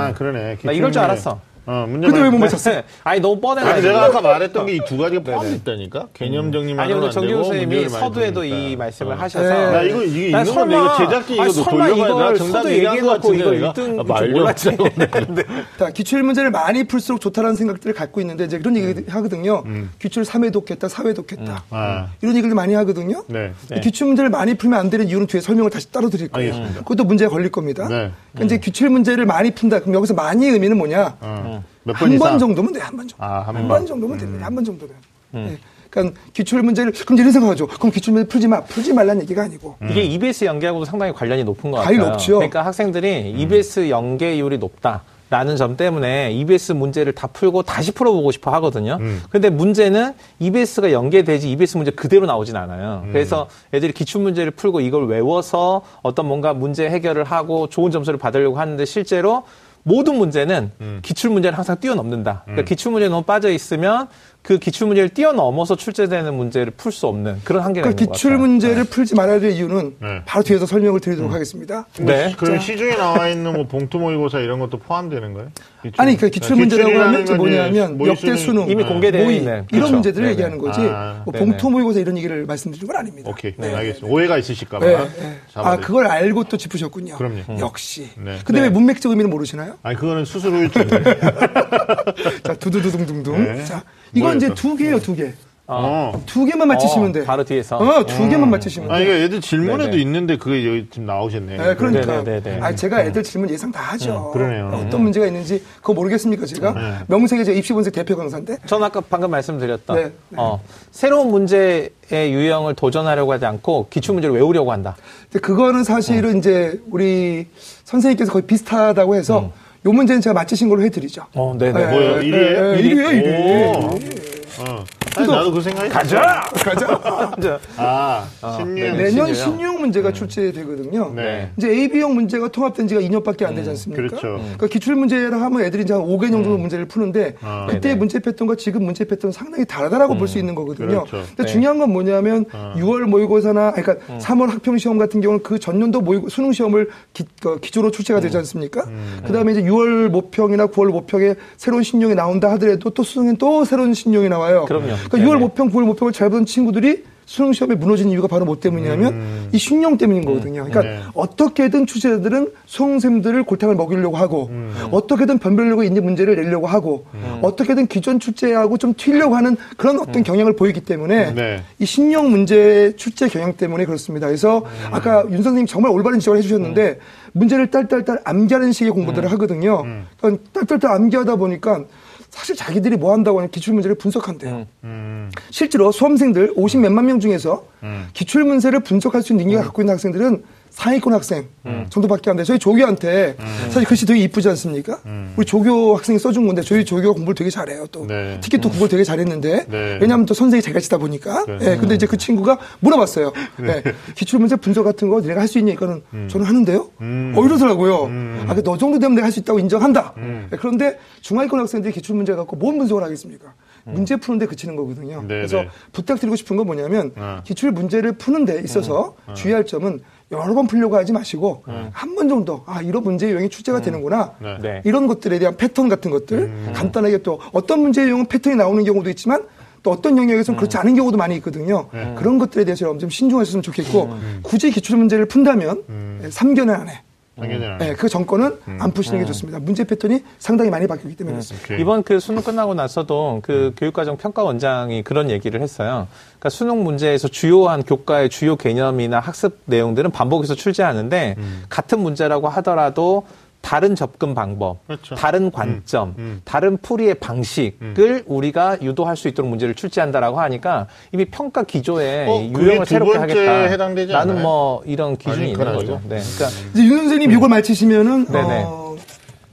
아, 0.10 0.13
그러네. 0.16 0.60
나 0.63 0.72
이럴 0.72 0.94
줄. 0.94 1.01
알았어. 1.01 1.42
어, 1.65 1.85
문제 1.87 2.07
근데 2.07 2.21
왜 2.21 2.29
못 2.29 2.37
맞췄어요? 2.39 2.81
아니 3.03 3.19
너무 3.19 3.39
뻔해. 3.39 3.61
아니, 3.63 3.81
내가 3.81 4.05
아까 4.05 4.21
말했던 4.21 4.65
게 4.65 4.75
이 4.75 4.79
두 4.85 4.97
가지가 4.97 5.21
포함되어 5.23 5.55
있다니까? 5.55 6.07
개념 6.13 6.51
정리만 6.51 6.83
아니 6.91 7.11
정규 7.11 7.27
되고 7.27 7.43
선생님이 7.43 7.75
문제를 7.75 7.91
많이 7.91 8.13
서두에도. 8.13 8.43
이 8.45 8.75
말씀을 8.75 9.13
어. 9.13 9.15
하셔서 9.15 9.47
네. 9.47 9.71
나 9.71 9.81
이거, 9.83 10.03
이게 10.03 10.31
난 10.31 10.45
있는 10.45 10.55
건데, 10.59 10.75
이거 10.75 10.97
제작진 10.97 11.35
이거 11.35 11.43
아니, 11.43 11.53
너 11.53 11.63
설마 11.63 11.87
돌려봐야. 11.87 12.31
나 12.31 12.33
정답 12.37 12.65
얘기한 12.69 13.01
것 13.01 13.07
같은데, 13.09 13.43
1등 13.43 14.07
내가? 14.07 14.49
아. 14.49 15.65
자, 15.77 15.89
기출 15.91 16.23
문제를 16.23 16.51
많이 16.51 16.83
풀수록 16.85 17.21
좋다라는 17.21 17.55
생각들을 17.55 17.93
갖고 17.93 18.21
있는데 18.21 18.45
이제 18.45 18.57
그런 18.57 18.75
얘기 18.77 19.03
하거든요. 19.09 19.63
기출 19.99 20.23
3회 20.23 20.51
독했다, 20.51 20.87
4회 20.87 21.15
독했다. 21.15 21.63
아, 21.69 22.07
이런 22.21 22.35
얘기를 22.35 22.55
많이 22.55 22.73
하거든요. 22.73 23.23
네. 23.27 23.51
기출 23.83 24.07
문제를 24.07 24.29
많이 24.29 24.55
풀면 24.55 24.79
안 24.79 24.89
되는 24.89 25.07
이유는 25.07 25.27
뒤에 25.27 25.41
설명을 25.41 25.69
다시 25.69 25.91
따로 25.91 26.09
드릴 26.09 26.27
거예요. 26.29 26.53
그것도 26.79 27.03
문제가 27.03 27.29
걸릴 27.31 27.51
겁니다. 27.51 27.87
네. 27.87 28.11
그러니까 28.33 28.45
이제 28.45 28.57
기출 28.57 28.89
문제를 28.89 29.25
많이 29.25 29.51
푼다. 29.51 29.79
그럼 29.79 29.95
여기서 29.95 30.13
많이 30.13 30.47
의미는 30.47 30.77
뭐냐? 30.77 31.60
어. 31.83 31.92
몇번한 31.92 32.14
이상? 32.14 32.30
번 32.31 32.40
정도면 32.40 32.73
돼요. 32.73 32.83
한 32.85 32.95
번 32.97 33.07
정도. 33.07 33.23
아, 33.23 33.40
한한 33.42 33.68
번. 33.68 33.85
정도면 33.85 34.18
됩니다. 34.18 34.45
한 34.45 34.56
번 34.56 34.64
정도면. 34.64 34.95
네. 35.31 35.57
그러니까 35.90 36.18
기출 36.33 36.61
문제를 36.64 36.94
그럼 37.06 37.19
이런 37.19 37.31
생각하죠. 37.31 37.68
그럼 37.68 37.92
기출 37.92 38.14
문제 38.14 38.28
풀지 38.28 38.47
마, 38.47 38.61
풀지 38.61 38.94
말라는 38.94 39.23
얘기가 39.23 39.44
아니고. 39.44 39.76
이게 39.90 40.04
EBS 40.04 40.45
연계하고도 40.45 40.85
상당히 40.85 41.11
관련이 41.11 41.44
높은 41.44 41.69
것 41.71 41.80
같아요. 41.80 41.97
높죠. 42.09 42.35
그러니까 42.35 42.66
학생들이 42.66 43.31
EBS 43.38 43.90
연계율이 43.90 44.57
높다. 44.57 45.04
라는 45.30 45.56
점 45.56 45.78
때문에 45.78 46.33
EBS 46.33 46.73
문제를 46.73 47.14
다 47.14 47.26
풀고 47.28 47.64
다시 47.64 47.94
풀어보고 47.94 48.31
싶어 48.31 48.52
하거든요. 48.56 49.00
근데 49.30 49.50
문제는 49.50 50.14
EBS가 50.40 50.92
연계되지 50.92 51.50
EBS 51.52 51.78
문제 51.78 51.90
그대로 51.92 52.26
나오진 52.26 52.57
않아요. 52.57 53.06
그래서 53.14 53.47
애들이 53.73 53.94
기출 53.94 54.21
문제를 54.21 54.52
풀고 54.52 54.81
이걸 54.81 55.07
외워서 55.07 55.83
어떤 56.02 56.26
뭔가 56.26 56.54
문제 56.54 56.90
해결을 56.90 57.23
하고 57.23 57.68
좋은 57.68 57.92
점수를 57.92 58.19
받으려고 58.19 58.59
하는데 58.59 58.83
실제로 58.83 59.44
모든 59.83 60.16
문제는 60.16 60.71
기출 61.02 61.30
문제를 61.31 61.57
항상 61.57 61.80
뛰어넘는다. 61.80 62.42
그러니까 62.45 62.66
기출 62.66 62.92
문제에 62.92 63.09
너무 63.09 63.23
빠져 63.23 63.50
있으면 63.50 64.07
그 64.44 64.57
기출 64.57 64.88
문제를 64.88 65.10
뛰어넘어서 65.10 65.76
출제되는 65.76 66.33
문제를 66.33 66.71
풀 66.76 66.92
수 66.92 67.06
없는 67.06 67.42
그런 67.44 67.62
한계가 67.64 67.83
그러니까 67.83 68.02
있는 68.02 68.07
것 68.07 68.14
기출 68.14 68.31
같아요. 68.31 68.48
문제를 68.48 68.83
풀지 68.86 69.14
말아야 69.16 69.40
될 69.40 69.52
이유는 69.52 69.95
네. 70.00 70.21
바로 70.26 70.44
뒤에서 70.44 70.66
설명을 70.66 71.00
드리도록 71.00 71.31
하겠습니다. 71.31 71.86
네. 72.00 72.33
그럼 72.38 72.60
시중에 72.60 72.95
나와 72.95 73.30
있는 73.30 73.54
뭐 73.54 73.68
봉투 73.68 74.00
모의고사 74.00 74.40
이런 74.40 74.60
것도 74.60 74.80
포함되는 74.80 75.33
거예요? 75.33 75.50
기출- 75.83 76.02
아니, 76.02 76.18
그 76.18 76.30
기출 76.30 76.56
문제라고 76.56 76.90
하면 77.00 77.26
뭐냐면 77.38 77.98
모의 78.00 78.10
역대 78.12 78.36
수능, 78.36 78.68
이미 78.69 78.83
공개되어 78.83 79.24
모의 79.24 79.38
있는. 79.38 79.52
이런 79.54 79.66
그렇죠. 79.68 79.94
문제들을 79.94 80.24
네네. 80.24 80.31
얘기하는 80.33 80.57
거지 80.57 80.80
아, 80.81 81.21
뭐. 81.24 81.33
봉투 81.33 81.69
모의고사 81.69 82.00
이런 82.00 82.18
얘기를 82.18 82.44
말씀드리는 82.45 82.88
건 82.92 82.95
아닙니다. 83.00 83.30
오케이. 83.30 83.54
네. 83.57 83.74
알겠습니다. 83.76 84.07
오해가 84.12 84.38
있으실까봐. 84.40 84.86
네, 84.86 84.98
네. 85.19 85.40
아. 85.54 85.78
그걸 85.78 86.07
알고 86.07 86.45
또 86.45 86.57
짚으셨군요. 86.57 87.16
그럼요. 87.16 87.60
역시. 87.60 88.10
네. 88.18 88.40
근데 88.44 88.62
네. 88.62 88.68
왜 88.68 88.69
문맥적 88.69 89.12
의미는 89.12 89.30
모르시나요? 89.30 89.76
아니, 89.83 89.95
그거는 89.95 90.26
수술 90.26 90.52
후유증. 90.54 90.88
자, 92.44 92.54
두두두둥둥둥. 92.56 93.44
네. 93.44 93.64
자, 93.66 93.83
이건 94.13 94.37
이제? 94.37 94.53
두 94.53 94.75
개예요, 94.75 94.99
두 94.99 95.15
개. 95.15 95.33
어. 95.73 96.21
두 96.25 96.44
개만 96.44 96.68
맞히시면 96.68 97.13
돼. 97.13 97.23
바로 97.23 97.45
뒤에서. 97.45 97.77
어, 97.77 98.06
두 98.06 98.27
개만 98.27 98.49
맞히시면 98.49 98.89
돼. 98.89 98.94
아, 98.94 98.99
이거 98.99 99.11
애들 99.13 99.39
질문에도 99.39 99.91
네네. 99.91 100.01
있는데 100.01 100.37
그게 100.37 100.68
여기 100.68 100.87
지금 100.91 101.06
나오셨네. 101.06 101.56
네, 101.56 101.75
그러니까. 101.75 102.23
네네네네. 102.23 102.59
아, 102.61 102.75
제가 102.75 103.03
애들 103.06 103.23
질문 103.23 103.49
예상 103.49 103.71
다 103.71 103.80
하죠. 103.94 104.31
그러네요. 104.33 104.69
어떤 104.85 105.03
문제가 105.03 105.27
있는지 105.27 105.63
그거 105.77 105.94
모르겠습니까, 105.94 106.45
제가? 106.45 106.73
네. 106.73 106.94
명색이 107.07 107.45
제 107.45 107.53
입시분석 107.53 107.94
대표 107.94 108.18
강사인데. 108.18 108.57
전 108.65 108.83
아까 108.83 108.99
방금 108.99 109.31
말씀드렸던 109.31 109.95
네, 109.95 110.03
네. 110.03 110.11
어, 110.35 110.59
새로운 110.91 111.31
문제의 111.31 111.91
유형을 112.11 112.73
도전하려고 112.75 113.31
하지 113.31 113.45
않고 113.45 113.87
기출 113.89 114.13
문제를 114.15 114.35
외우려고 114.35 114.73
한다. 114.73 114.97
근데 115.31 115.39
그거는 115.39 115.85
사실은 115.85 116.39
이제 116.39 116.81
우리 116.89 117.47
선생님께서 117.85 118.33
거의 118.33 118.45
비슷하다고 118.45 119.15
해서 119.15 119.53
요 119.85 119.92
문제는 119.92 120.21
제가 120.21 120.33
맞히신 120.33 120.69
걸로 120.69 120.83
해드리죠. 120.83 121.26
어, 121.33 121.56
네네. 121.57 121.73
네. 121.73 122.19
네, 122.19 122.26
일이에요, 122.28 122.69
오. 122.71 124.00
일 124.00 125.00
아니, 125.18 125.27
나도 125.27 125.51
그 125.51 125.61
생각이 125.61 125.89
가자! 125.89 126.41
가자. 126.53 127.59
아, 127.77 128.27
어, 128.41 128.57
신유. 128.59 128.73
네네. 128.75 128.97
내년 128.97 129.33
신유형. 129.33 129.33
신유형 129.35 129.80
문제가 129.81 130.11
출제되거든요. 130.13 131.13
네. 131.15 131.51
이제 131.57 131.69
AB형 131.69 132.13
문제가 132.15 132.47
통합된 132.47 132.87
지가 132.87 133.01
2년밖에 133.01 133.44
안 133.45 133.56
되지 133.56 133.69
않습니까? 133.71 134.01
그렇죠. 134.07 134.37
그러니까 134.41 134.68
기출 134.68 134.95
문제라 134.95 135.39
하면 135.41 135.61
애들이 135.63 135.83
이제 135.83 135.94
한 135.94 136.03
5개년 136.03 136.31
정도 136.44 136.57
문제를 136.57 136.85
푸는데 136.87 137.35
아. 137.41 137.65
그때 137.69 137.89
네네. 137.89 137.95
문제 137.95 138.19
패턴과 138.19 138.56
지금 138.56 138.83
문제 138.85 139.03
패턴 139.06 139.31
상당히 139.31 139.65
다르다라고 139.65 140.15
볼 140.18 140.27
수 140.31 140.37
있는 140.39 140.56
거거든요. 140.56 141.03
그렇죠. 141.06 141.27
근데 141.35 141.44
네. 141.44 141.45
중요한 141.45 141.77
건 141.77 141.91
뭐냐면 141.91 142.45
6월 142.45 143.01
모의고사나 143.01 143.73
그러니까 143.73 144.06
3월 144.19 144.47
학평 144.49 144.77
시험 144.77 144.97
같은 144.97 145.19
경우는 145.19 145.44
그 145.44 145.59
전년도 145.59 145.99
모의 146.01 146.21
수능 146.30 146.53
시험을 146.53 146.89
기, 147.13 147.25
어, 147.45 147.56
기조로 147.57 147.91
출제가 147.91 148.21
되지 148.21 148.37
않습니까? 148.37 148.85
그다음에 149.27 149.51
이제 149.51 149.61
6월 149.63 150.07
모평이나 150.09 150.68
9월 150.68 150.91
모평에 150.91 151.35
새로운 151.57 151.83
신용이 151.83 152.15
나온다 152.15 152.49
하더라도 152.51 152.91
또 152.91 153.03
수능엔 153.03 153.35
또 153.37 153.65
새로운 153.65 153.94
신용이 153.94 154.30
나와요. 154.30 154.63
그럼요. 154.69 154.94
그러니까 155.07 155.17
네네. 155.17 155.29
6월 155.29 155.39
모평, 155.39 155.69
9월 155.71 155.85
모평을 155.85 156.13
잘 156.13 156.29
보는 156.29 156.45
친구들이 156.45 157.03
수능 157.31 157.53
시험에 157.53 157.75
무너진 157.75 158.09
이유가 158.09 158.27
바로 158.27 158.43
뭐 158.43 158.59
때문이냐면 158.59 159.49
이 159.53 159.57
신용 159.57 159.97
때문인 159.97 160.25
거거든요. 160.25 160.65
그러니까 160.65 160.81
네. 160.81 160.99
어떻게든 161.13 161.85
출제자들은 161.85 162.51
수험생들을 162.65 163.43
골탕을 163.43 163.75
먹이려고 163.75 164.17
하고 164.17 164.49
어떻게든 164.91 165.37
변별력이 165.39 165.87
있는 165.87 166.03
문제를 166.03 166.35
내려고 166.35 166.67
하고 166.67 167.05
어떻게든 167.41 167.87
기존 167.87 168.19
출제하고 168.19 168.77
좀 168.77 168.93
튀려고 168.97 169.37
하는 169.37 169.55
그런 169.77 169.99
어떤 170.01 170.23
경향을 170.23 170.57
보이기 170.57 170.81
때문에 170.81 171.33
네. 171.33 171.63
이 171.79 171.85
신용 171.85 172.31
문제 172.31 172.93
출제 172.97 173.29
경향 173.29 173.53
때문에 173.53 173.85
그렇습니다. 173.85 174.27
그래서 174.27 174.65
아까 174.91 175.23
윤 175.29 175.37
선생님 175.37 175.67
정말 175.67 175.93
올바른 175.93 176.19
지적을 176.19 176.39
해주셨는데 176.39 176.99
문제를 177.31 177.67
딸딸딸 177.71 178.21
암기하는 178.25 178.73
식의 178.73 178.91
공부들을 178.91 179.31
하거든요. 179.31 179.85
그러니까 180.19 180.43
딸딸딸 180.51 180.91
암기하다 180.91 181.37
보니까 181.37 181.85
사실 182.31 182.56
자기들이 182.56 182.95
뭐 182.97 183.14
한다고 183.14 183.40
하면 183.40 183.52
기출 183.52 183.73
문제를 183.73 183.95
분석한대요. 183.95 184.66
음. 184.85 185.30
실제로 185.52 185.92
수험생들 185.92 186.54
50 186.56 186.80
몇만 186.80 187.06
명 187.06 187.19
중에서 187.19 187.68
음. 187.83 188.07
기출 188.14 188.45
문제를 188.45 188.80
분석할 188.80 189.21
수 189.21 189.33
있는 189.33 189.45
능력을 189.45 189.66
갖고 189.66 189.81
있는 189.81 189.94
학생들은 189.94 190.44
상위권 190.71 191.13
학생 191.13 191.47
음. 191.66 191.85
정도밖에 191.90 192.30
안 192.30 192.37
돼. 192.37 192.44
저희 192.44 192.57
조교한테 192.57 193.35
사실 193.68 193.83
글씨 193.83 194.06
되게 194.06 194.21
이쁘지 194.21 194.47
않습니까? 194.49 194.99
우리 195.35 195.45
조교 195.45 195.97
학생이 195.97 196.18
써준 196.18 196.47
건데 196.47 196.61
저희 196.61 196.85
조교가 196.85 197.13
공부를 197.13 197.35
되게 197.35 197.49
잘해요. 197.49 197.85
또 197.92 198.04
음. 198.04 198.07
네. 198.07 198.40
특히 198.42 198.57
또 198.57 198.69
국어를 198.69 198.90
되게 198.90 199.04
잘했는데 199.04 199.66
네. 199.68 199.97
왜냐하면 200.01 200.25
또 200.25 200.33
선생이 200.33 200.61
잘 200.61 200.73
가르치다 200.73 200.97
보니까. 200.97 201.45
네. 201.45 201.57
예, 201.61 201.78
근데 201.78 201.95
이제 201.95 202.07
그 202.07 202.16
친구가 202.18 202.57
물어봤어요. 202.80 203.33
예, 203.63 203.83
기출 204.16 204.40
문제 204.40 204.56
분석 204.56 204.83
같은 204.83 205.09
거 205.09 205.21
내가 205.21 205.42
할 205.42 205.47
수 205.51 205.59
있냐? 205.59 205.73
이거는 205.73 206.01
저는 206.30 206.45
하는데요. 206.45 206.90
음. 207.01 207.33
어 207.35 207.45
이러더라고요. 207.45 208.09
아, 208.47 208.56
그 208.56 208.63
너 208.63 208.78
정도 208.78 208.97
되면 208.99 209.16
내가 209.16 209.25
할 209.25 209.31
수 209.33 209.40
있다고 209.42 209.59
인정한다. 209.59 210.13
음. 210.18 210.47
예, 210.54 210.56
그런데 210.57 210.97
중하위권 211.21 211.59
학생들이 211.59 211.94
기출 211.94 212.16
문제 212.16 212.33
갖고 212.33 212.56
뭔 212.56 212.78
분석을 212.78 213.04
하겠습니까? 213.04 213.54
문제 213.83 214.16
푸는데 214.16 214.45
그치는 214.45 214.75
거거든요. 214.78 215.19
음. 215.19 215.28
네, 215.28 215.35
그래서 215.35 215.57
네. 215.63 215.69
부탁드리고 215.92 216.35
싶은 216.37 216.56
건 216.56 216.66
뭐냐면 216.68 217.11
어. 217.18 217.42
기출 217.44 217.71
문제를 217.71 218.13
푸는 218.13 218.45
데 218.45 218.61
있어서 218.63 219.16
주의할 219.35 219.66
점은 219.66 219.99
여러 220.31 220.54
번 220.54 220.68
풀려고 220.68 220.95
하지 220.95 221.11
마시고 221.11 221.64
한번 221.92 222.30
정도 222.30 222.64
아 222.66 222.81
이런 222.81 223.04
문제 223.04 223.30
유형이 223.30 223.50
출제가 223.50 223.81
되는구나. 223.81 224.33
네. 224.40 224.57
네. 224.61 224.81
이런 224.85 225.07
것들에 225.07 225.40
대한 225.40 225.57
패턴 225.57 225.90
같은 225.90 226.09
것들. 226.11 226.73
간단하게 226.73 227.19
또 227.19 227.40
어떤 227.52 227.81
문제 227.81 228.04
유형은 228.04 228.28
패턴이 228.28 228.56
나오는 228.56 228.83
경우도 228.83 229.09
있지만 229.09 229.44
또 229.83 229.92
어떤 229.92 230.18
영역에서는 230.18 230.57
그렇지 230.57 230.78
않은 230.78 230.95
경우도 230.95 231.18
많이 231.18 231.35
있거든요. 231.38 231.88
그런 232.16 232.38
것들에 232.38 232.64
대해서 232.66 232.83
여러분 232.85 233.00
좀 233.00 233.09
신중하셨으면 233.09 233.64
좋겠고 233.64 234.16
굳이 234.44 234.71
기출 234.71 234.97
문제를 234.97 235.26
푼다면 235.26 235.83
예, 236.23 236.28
3개월 236.30 236.69
안에 236.80 237.02
당연히. 237.40 237.66
예, 237.81 237.94
그 237.94 238.09
정권은 238.09 238.57
안 238.80 238.92
푸시는 238.92 239.19
게 239.19 239.26
좋습니다. 239.26 239.59
문제 239.59 239.83
패턴이 239.83 240.23
상당히 240.38 240.69
많이 240.69 240.85
바뀌기 240.85 241.16
때문에 241.16 241.35
그렇습니다. 241.35 241.66
오케이. 241.66 241.81
이번 241.81 242.04
그 242.04 242.19
수능 242.19 242.44
끝나고 242.44 242.73
나서도 242.73 243.40
그 243.44 243.73
교육과정 243.78 244.18
평가 244.18 244.44
원장이 244.44 245.04
그런 245.04 245.30
얘기를 245.30 245.61
했어요. 245.61 246.07
그러니까 246.31 246.50
수능 246.50 246.83
문제에서 246.83 247.28
주요한 247.30 247.83
교과의 247.83 248.30
주요 248.30 248.56
개념이나 248.57 249.19
학습 249.19 249.59
내용들은 249.66 250.11
반복해서 250.11 250.56
출제하는데 250.56 251.35
같은 251.69 252.00
문제라고 252.00 252.50
하더라도 252.50 253.26
다른 253.61 253.95
접근 253.95 254.33
방법, 254.33 254.85
그렇죠. 254.87 255.15
다른 255.15 255.51
관점, 255.51 256.15
음. 256.18 256.41
다른 256.44 256.77
풀이의 256.77 257.15
방식을 257.15 258.23
우리가 258.25 258.77
유도할 258.81 259.15
수 259.15 259.27
있도록 259.27 259.49
문제를 259.49 259.75
출제한다라고 259.75 260.39
하니까 260.39 260.87
이미 261.11 261.25
평가 261.25 261.63
기조에 261.63 262.27
어, 262.27 262.41
유형을 262.41 262.80
두 262.80 262.85
새롭게 262.85 263.18
하겠다. 263.18 263.51
해당되지 263.63 264.13
나는 264.13 264.33
않아요? 264.33 264.44
뭐 264.44 264.81
이런 264.85 265.15
기준이 265.15 265.37
아니, 265.37 265.51
있는 265.51 265.73
거죠. 265.73 266.01
네. 266.09 266.19
그러니까 266.19 266.47
이제 266.73 266.83
윤 266.83 266.97
선생님 266.97 267.31
이걸 267.31 267.49
맞히시면은 267.49 268.25
네네. 268.25 268.63
어, 268.65 268.81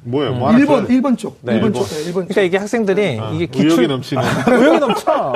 뭐예요? 0.03 0.35
뭐 0.35 0.49
하나 0.49 0.59
1번 0.59 0.67
써야 0.67 0.87
돼? 0.87 0.95
1번 0.95 1.19
쪽. 1.19 1.39
네, 1.43 1.53
1번 1.55 1.57
일본. 1.67 1.73
쪽. 1.75 1.89
네, 1.89 1.97
1번 2.05 2.13
쪽. 2.13 2.13
그러니까 2.29 2.43
이게 2.43 2.57
학생들이 2.57 3.19
아, 3.21 3.31
이게 3.35 3.47
의욕이 3.53 3.69
기출 3.69 3.87
넘치네. 3.89 4.21
의욕이 4.49 4.79
넘쳐. 4.79 5.33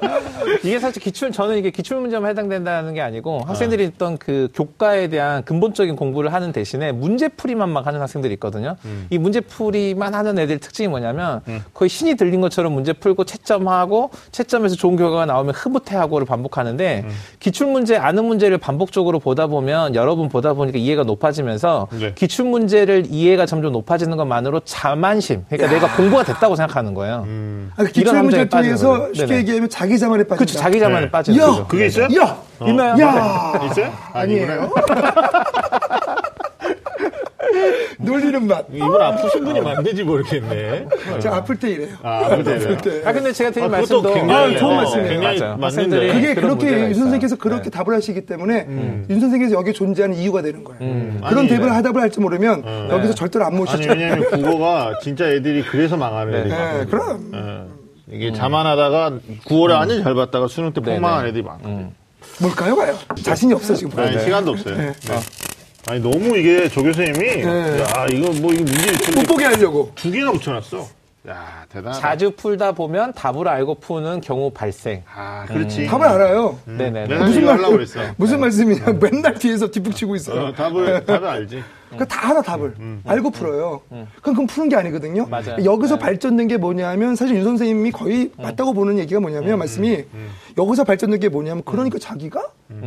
이게 0.64 0.78
사실 0.78 1.02
기출 1.02 1.32
저는 1.32 1.56
이게 1.58 1.70
기출 1.70 1.98
문제만 1.98 2.30
해당된다는 2.30 2.92
게 2.94 3.00
아니고 3.00 3.42
학생들이 3.46 3.92
어떤 3.94 4.18
그 4.18 4.48
교과에 4.54 5.08
대한 5.08 5.44
근본적인 5.44 5.96
공부를 5.96 6.32
하는 6.32 6.52
대신에 6.52 6.92
문제풀이만 6.92 7.68
막 7.70 7.86
하는 7.86 8.00
학생들이 8.00 8.34
있거든요. 8.34 8.76
이 9.10 9.18
문제풀이만 9.18 10.14
하는 10.14 10.38
애들 10.38 10.58
특징이 10.58 10.88
뭐냐면 10.88 11.40
거의 11.72 11.88
신이 11.88 12.16
들린 12.16 12.40
것처럼 12.40 12.72
문제 12.72 12.92
풀고 12.92 13.24
채점하고 13.24 14.10
채점에서 14.32 14.74
좋은 14.76 14.96
결과가 14.96 15.26
나오면 15.26 15.54
흐뭇해하고를 15.54 16.26
반복하는데 16.26 17.06
기출 17.38 17.68
문제 17.68 17.96
아는 17.96 18.24
문제를 18.24 18.58
반복적으로 18.58 19.18
보다 19.18 19.46
보면 19.46 19.94
여러 19.94 20.16
번 20.16 20.28
보다 20.28 20.52
보니까 20.52 20.78
이해가 20.78 21.04
높아지면서 21.04 21.88
네. 21.92 22.12
기출 22.14 22.44
문제를 22.46 23.06
이해가 23.08 23.46
점점 23.46 23.72
높아지 23.72 23.99
는 24.08 24.16
것만으로 24.16 24.60
자만심. 24.60 25.44
그러니까 25.48 25.72
내가 25.72 25.96
공부가 25.96 26.22
됐다고 26.24 26.56
생각하는 26.56 26.94
거예요. 26.94 27.24
음. 27.26 27.70
아, 27.76 27.82
그 27.82 27.88
기출 27.88 28.02
이런 28.02 28.16
함정에 28.16 28.48
통해서. 28.48 29.06
쉽게 29.14 29.26
네네. 29.26 29.38
얘기하면 29.40 29.68
자기 29.68 29.98
자만에 29.98 30.22
빠진다. 30.24 30.36
그렇죠. 30.36 30.58
자기 30.58 30.78
자만에 30.80 31.06
네. 31.06 31.10
빠지는 31.10 31.38
야! 31.40 31.46
거죠. 31.46 31.66
그게 31.66 31.86
있어요? 31.86 32.08
야! 32.20 32.36
있나요? 32.66 32.96
야! 33.00 33.60
있어요? 33.70 33.92
아니에요. 34.12 34.70
놀리는 38.02 38.46
맛. 38.46 38.66
이분 38.72 39.00
아프신 39.00 39.44
분이 39.44 39.60
만든지 39.60 40.02
모르겠네. 40.04 40.86
제가 41.20 41.36
아플 41.36 41.56
때 41.56 41.70
이래요. 41.70 41.88
아, 42.02 42.24
아플 42.26 42.44
때 42.44 42.54
아플 42.54 42.76
때. 42.78 43.02
아 43.08 43.12
근데 43.12 43.32
제가 43.32 43.50
드린 43.50 43.66
아, 43.66 43.68
말씀도 43.70 44.14
굉장히 44.14 44.56
아, 44.56 44.58
좋은 44.58 44.72
어, 44.72 44.76
말씀이에요. 44.76 45.08
굉장히 45.10 45.38
맞아요. 45.40 45.56
맞는데. 45.56 46.12
그게 46.12 46.34
그렇게 46.34 46.66
윤 46.66 46.72
있어요. 46.90 46.94
선생님께서 46.94 47.36
그렇게 47.36 47.64
네. 47.64 47.70
답을 47.70 47.94
하시기 47.96 48.26
때문에 48.26 48.66
윤 49.10 49.20
선생님께서 49.20 49.54
여기 49.54 49.72
존재하는 49.72 50.16
이유가 50.16 50.42
되는 50.42 50.64
거예요. 50.64 50.78
그런 50.80 51.38
아니, 51.38 51.48
대답을 51.48 51.68
네. 51.68 51.74
하답을 51.74 52.00
할지 52.00 52.20
모르면 52.20 52.90
여기서 52.90 53.14
절대로 53.14 53.44
안 53.44 53.52
아니 53.52 53.58
모시죠. 53.60 53.90
왜냐면 53.90 54.24
국어가 54.30 54.98
진짜 55.02 55.26
애들이 55.28 55.62
그래서 55.62 55.96
망하는 55.96 56.34
애들이 56.34 56.50
네, 56.50 56.56
많거든요. 56.58 56.90
그럼. 56.90 57.30
예. 57.34 57.80
이게 58.16 58.32
자만하다가 58.32 59.12
9월에 59.46 59.70
완전 59.72 60.02
잘 60.02 60.14
봤다가 60.14 60.48
수능 60.48 60.72
때. 60.72 60.80
폭망한 60.80 61.26
애들이 61.26 61.42
많거든요. 61.44 61.92
뭘까요, 62.40 62.74
봐요? 62.76 62.94
자신이 63.22 63.52
없어 63.54 63.74
지금. 63.74 63.98
아니, 63.98 64.18
시간도 64.18 64.50
없어요. 64.52 64.76
네. 64.76 64.92
아니 65.88 66.00
너무 66.00 66.36
이게 66.36 66.68
조 66.68 66.82
교수님이 66.82 67.18
네. 67.18 67.80
야 67.80 68.06
이거 68.12 68.30
뭐 68.40 68.52
이거 68.52 68.64
문제 68.64 69.12
못 69.14 69.26
보게 69.26 69.44
하려고. 69.46 69.90
두 69.94 70.10
개나 70.10 70.30
붙여놨어. 70.32 70.86
야 71.28 71.64
대단하다. 71.68 72.00
자주 72.00 72.30
풀다 72.32 72.72
보면 72.72 73.12
답을 73.14 73.48
알고 73.48 73.76
푸는 73.76 74.20
경우 74.20 74.50
발생. 74.50 75.02
아 75.14 75.44
그렇지. 75.46 75.86
답을 75.86 76.06
알아요. 76.06 76.58
네네. 76.64 77.06
내가 77.06 77.24
무슨 77.24 77.44
말 77.44 77.56
하려고 77.56 77.72
그랬어. 77.72 78.00
무슨 78.16 78.40
말씀이냐? 78.40 78.84
맨날 79.00 79.34
뒤에서 79.34 79.70
뒷북치고 79.70 80.16
있어요. 80.16 80.40
어, 80.46 80.52
답을 80.52 81.04
답을 81.04 81.26
알지. 81.26 81.62
그러니까 81.90 82.04
다 82.06 82.28
하나 82.28 82.40
답을 82.42 82.74
알고 83.04 83.30
풀어요. 83.30 83.82
그럼 83.88 84.06
그건 84.22 84.46
푸는 84.46 84.68
게 84.68 84.76
아니거든요. 84.76 85.26
맞아요. 85.26 85.56
여기서 85.64 85.96
네. 85.96 86.00
발전된 86.00 86.48
게 86.48 86.56
뭐냐면 86.56 87.16
사실 87.16 87.36
윤 87.36 87.44
선생님이 87.44 87.90
거의 87.90 88.30
맞다고 88.36 88.72
보는 88.72 88.98
얘기가 88.98 89.20
뭐냐면 89.20 89.58
말씀이 89.58 90.04
여기서 90.56 90.84
발전된 90.84 91.20
게 91.20 91.28
뭐냐면 91.28 91.62
그러니까 91.64 91.98
자기가 91.98 92.42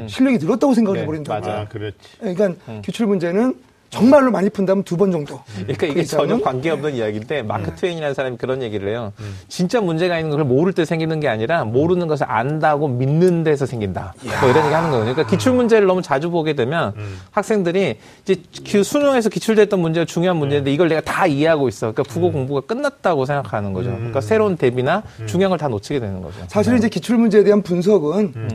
실력이 0.07 0.37
늘었다고 0.37 0.73
생각을 0.73 0.97
네, 0.99 1.03
해버린다. 1.03 1.39
맞아요. 1.39 1.59
아 1.61 1.67
그렇지. 1.67 1.97
그러니까 2.19 2.81
기출 2.81 3.07
문제는 3.07 3.55
정말로 3.93 4.31
많이 4.31 4.49
푼다면 4.49 4.83
두 4.83 4.97
번 4.97 5.11
정도. 5.11 5.39
그러니까 5.55 5.87
이게 5.87 6.03
전혀 6.03 6.39
관계없는 6.39 6.95
이야기인데 6.95 7.43
마크 7.43 7.73
트웨인이라는 7.75 8.13
사람이 8.13 8.37
그런 8.37 8.61
얘기를 8.61 8.89
해요. 8.89 9.11
음. 9.19 9.37
진짜 9.47 9.81
문제가 9.81 10.17
있는 10.19 10.35
걸 10.35 10.43
모를 10.45 10.73
때 10.73 10.85
생기는 10.85 11.19
게 11.19 11.27
아니라 11.27 11.63
모르는 11.63 12.07
것을 12.07 12.25
안다고 12.29 12.87
믿는 12.87 13.43
데서 13.43 13.65
생긴다. 13.65 14.13
뭐 14.41 14.49
이런 14.49 14.65
얘기 14.65 14.73
하는 14.73 14.89
거예요. 14.91 15.05
그러니까 15.05 15.27
기출 15.27 15.53
문제를 15.53 15.87
너무 15.87 16.01
자주 16.01 16.29
보게 16.29 16.53
되면 16.53 16.93
음. 16.97 17.19
학생들이 17.31 17.97
이제 18.23 18.35
기- 18.51 18.83
수능에서 18.83 19.29
기출됐던 19.29 19.79
문제가 19.79 20.05
중요한 20.05 20.37
문제인데 20.37 20.69
네. 20.69 20.73
이걸 20.73 20.89
내가 20.89 21.01
다 21.01 21.25
이해하고 21.27 21.67
있어. 21.67 21.91
그러니까 21.91 22.03
국어 22.11 22.27
음. 22.27 22.33
공부가 22.33 22.61
끝났다고 22.61 23.25
생각하는 23.25 23.73
거죠. 23.73 23.89
그러니까 23.91 24.21
새로운 24.21 24.57
대비나 24.57 25.03
중요한 25.25 25.49
걸 25.49 25.57
다 25.57 25.67
놓치게 25.67 25.99
되는 25.99 26.21
거죠. 26.21 26.35
사실은 26.47 26.77
이제 26.79 26.89
기출 26.89 27.17
문제에 27.17 27.43
대한 27.43 27.61
분석은 27.61 28.33
아, 28.35 28.47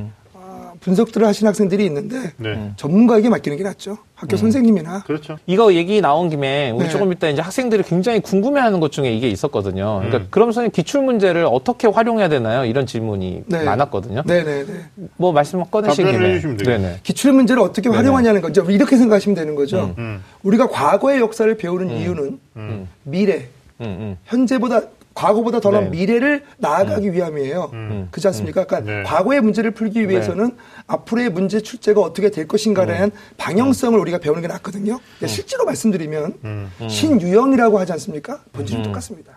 분석들을 0.80 1.26
하신 1.26 1.46
학생들이 1.46 1.84
있는데 1.86 2.32
네. 2.36 2.72
전문가에게 2.76 3.28
맡기는 3.28 3.56
게 3.58 3.64
낫죠. 3.64 3.98
학교 4.14 4.36
선생님이나 4.36 5.04
그렇죠. 5.04 5.38
이거 5.46 5.72
얘기 5.74 6.00
나온 6.00 6.28
김에 6.28 6.70
우리 6.70 6.84
네. 6.84 6.90
조금 6.90 7.12
이따 7.12 7.28
이제 7.28 7.40
학생들이 7.40 7.84
굉장히 7.84 8.20
궁금해하는 8.20 8.80
것 8.80 8.90
중에 8.90 9.12
이게 9.12 9.28
있었거든요. 9.28 9.98
그러니까 9.98 10.18
음. 10.18 10.26
그럼 10.30 10.48
선생님 10.48 10.72
기출 10.72 11.02
문제를 11.02 11.46
어떻게 11.48 11.86
활용해야 11.86 12.28
되나요? 12.28 12.64
이런 12.64 12.86
질문이 12.86 13.44
네. 13.46 13.62
많았거든요. 13.62 14.22
네네네. 14.26 14.72
뭐 15.16 15.32
말씀 15.32 15.62
꺼내신 15.64 16.06
김에. 16.06 16.40
네네. 16.40 17.00
기출 17.04 17.32
문제를 17.32 17.62
어떻게 17.62 17.88
활용하냐는 17.88 18.40
거죠. 18.40 18.68
이렇게 18.68 18.96
생각하시면 18.96 19.36
되는 19.36 19.54
거죠. 19.54 19.94
음. 19.98 20.22
우리가 20.42 20.68
과거의 20.68 21.20
역사를 21.20 21.56
배우는 21.56 21.90
이유는 21.90 22.40
음. 22.56 22.88
미래, 23.04 23.46
음, 23.80 23.86
음. 23.86 24.16
현재보다 24.24 24.82
과거보다 25.18 25.58
더 25.58 25.72
나은 25.72 25.84
네. 25.84 25.90
미래를 25.90 26.44
나아가기 26.58 27.12
위함이에요. 27.12 27.70
음. 27.72 28.08
그렇지 28.12 28.28
않습니까? 28.28 28.64
그러니까 28.64 28.92
네. 28.92 29.02
과거의 29.02 29.40
문제를 29.40 29.72
풀기 29.72 30.08
위해서는 30.08 30.52
앞으로의 30.86 31.30
문제 31.30 31.60
출제가 31.60 32.00
어떻게 32.00 32.30
될 32.30 32.46
것인가에 32.46 32.86
대한 32.86 33.10
방향성을 33.36 33.98
우리가 33.98 34.18
배우는 34.18 34.42
게 34.42 34.46
낫거든요. 34.48 35.00
실제로 35.26 35.64
말씀드리면 35.64 36.34
음. 36.44 36.70
신유형이라고 36.88 37.80
하지 37.80 37.90
않습니까? 37.92 38.38
본질은 38.52 38.84
똑같습니다. 38.84 39.32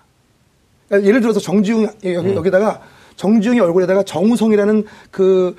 그러니까 0.88 1.07
예를 1.09 1.19
들어서 1.21 1.39
정지웅 1.39 1.89
여기, 2.03 2.35
여기다가 2.35 2.81
정지웅의 3.15 3.61
얼굴에다가 3.61 4.03
정우성이라는 4.03 4.85
그왜 5.09 5.53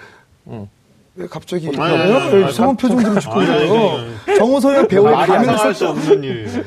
갑자기 1.30 1.68
아니, 1.76 2.52
성원 2.52 2.76
표정들을 2.76 3.20
짓고 3.20 3.42
있어요? 3.42 4.04
정우성의 4.38 4.86
배우의 4.86 5.14
가면을 5.14 5.58
상할 5.58 5.74
수 5.74 5.80
썼다. 5.80 5.90
없는 5.90 6.22
일이에요. 6.22 6.62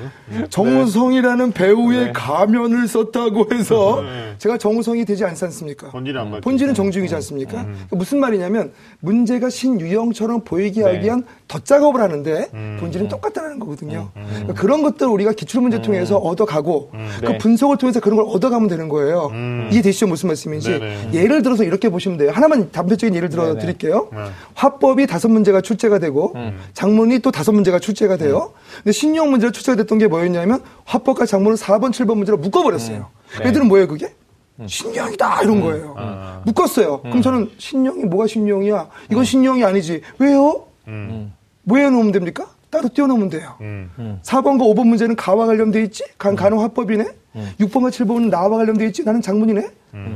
정우성이라는 0.49 1.51
배우의 1.51 2.13
가면을 2.13 2.87
썼다고 2.87 3.47
해서 3.53 4.01
네. 4.01 4.33
제가 4.37 4.57
정우성이 4.57 5.05
되지 5.05 5.23
않지 5.25 5.45
않습니까? 5.45 5.89
본질은. 5.89 6.41
본질은 6.41 6.73
정중이지 6.73 7.13
않습니까? 7.15 7.51
그러니까 7.63 7.95
무슨 7.95 8.19
말이냐면 8.19 8.71
문제가 8.99 9.49
신유형처럼 9.49 10.43
보이게 10.43 10.83
하기 10.83 11.01
위한 11.05 11.23
덧작업을 11.47 12.01
하는데 12.01 12.49
본질은 12.79 13.07
똑같다는 13.07 13.59
거거든요. 13.59 14.09
그러니까 14.13 14.53
그런 14.53 14.81
것들을 14.81 15.11
우리가 15.11 15.33
기출문제 15.33 15.81
통해서 15.81 16.17
얻어가고 16.17 16.91
그 17.19 17.25
네. 17.25 17.37
분석을 17.37 17.77
통해서 17.77 17.99
그런 17.99 18.17
걸 18.17 18.25
얻어가면 18.27 18.67
되는 18.69 18.89
거예요. 18.89 19.31
이해되시죠? 19.71 20.07
무슨 20.07 20.27
말씀인지. 20.27 20.71
네네. 20.71 21.09
예를 21.13 21.41
들어서 21.41 21.63
이렇게 21.63 21.89
보시면 21.89 22.17
돼요. 22.17 22.31
하나만 22.31 22.71
단편적인 22.71 23.15
예를 23.15 23.29
들어. 23.29 23.55
드릴게요. 23.57 24.09
네. 24.11 24.19
화법이 24.55 25.07
다섯 25.07 25.29
문제가 25.29 25.61
출제가 25.61 25.99
되고 25.99 26.33
장문이 26.73 27.19
또 27.19 27.31
다섯 27.31 27.51
문제가 27.51 27.79
출제가 27.79 28.17
돼요. 28.17 28.53
근데 28.77 28.91
신유형 28.91 29.29
문제가 29.31 29.51
출제가 29.51 29.75
됐던 29.77 29.97
게 29.99 30.07
뭐였냐면 30.19 30.61
화법과 30.85 31.25
장문을 31.25 31.57
4번, 31.57 31.91
7번 31.91 32.15
문제로 32.15 32.37
묶어버렸어요. 32.37 33.07
네. 33.41 33.49
애들은 33.49 33.67
뭐예요, 33.67 33.87
그게? 33.87 34.13
신유형이다 34.65 35.41
이런 35.43 35.61
거예요. 35.61 35.95
묶었어요. 36.45 37.01
그럼 37.01 37.21
저는 37.21 37.51
신유형이 37.57 38.05
뭐가 38.05 38.27
신유형이야? 38.27 38.87
이건 39.11 39.23
신유형이 39.25 39.63
아니지. 39.65 40.01
왜요? 40.19 40.67
뭐 41.63 41.77
해 41.79 41.89
놓으면 41.89 42.11
됩니까? 42.11 42.47
따로 42.69 42.89
띄워놓으면 42.93 43.29
돼요. 43.29 43.55
음. 43.61 44.19
4번과 44.23 44.61
5번 44.61 44.87
문제는 44.87 45.15
가와 45.15 45.45
관련돼 45.45 45.81
있지? 45.83 46.03
간, 46.17 46.35
간호 46.35 46.61
화법이네? 46.61 47.05
6번과 47.59 47.89
7번은 47.91 48.29
나와 48.29 48.49
관련돼 48.57 48.85
있지? 48.87 49.03
나는 49.03 49.21
장문이네? 49.21 49.67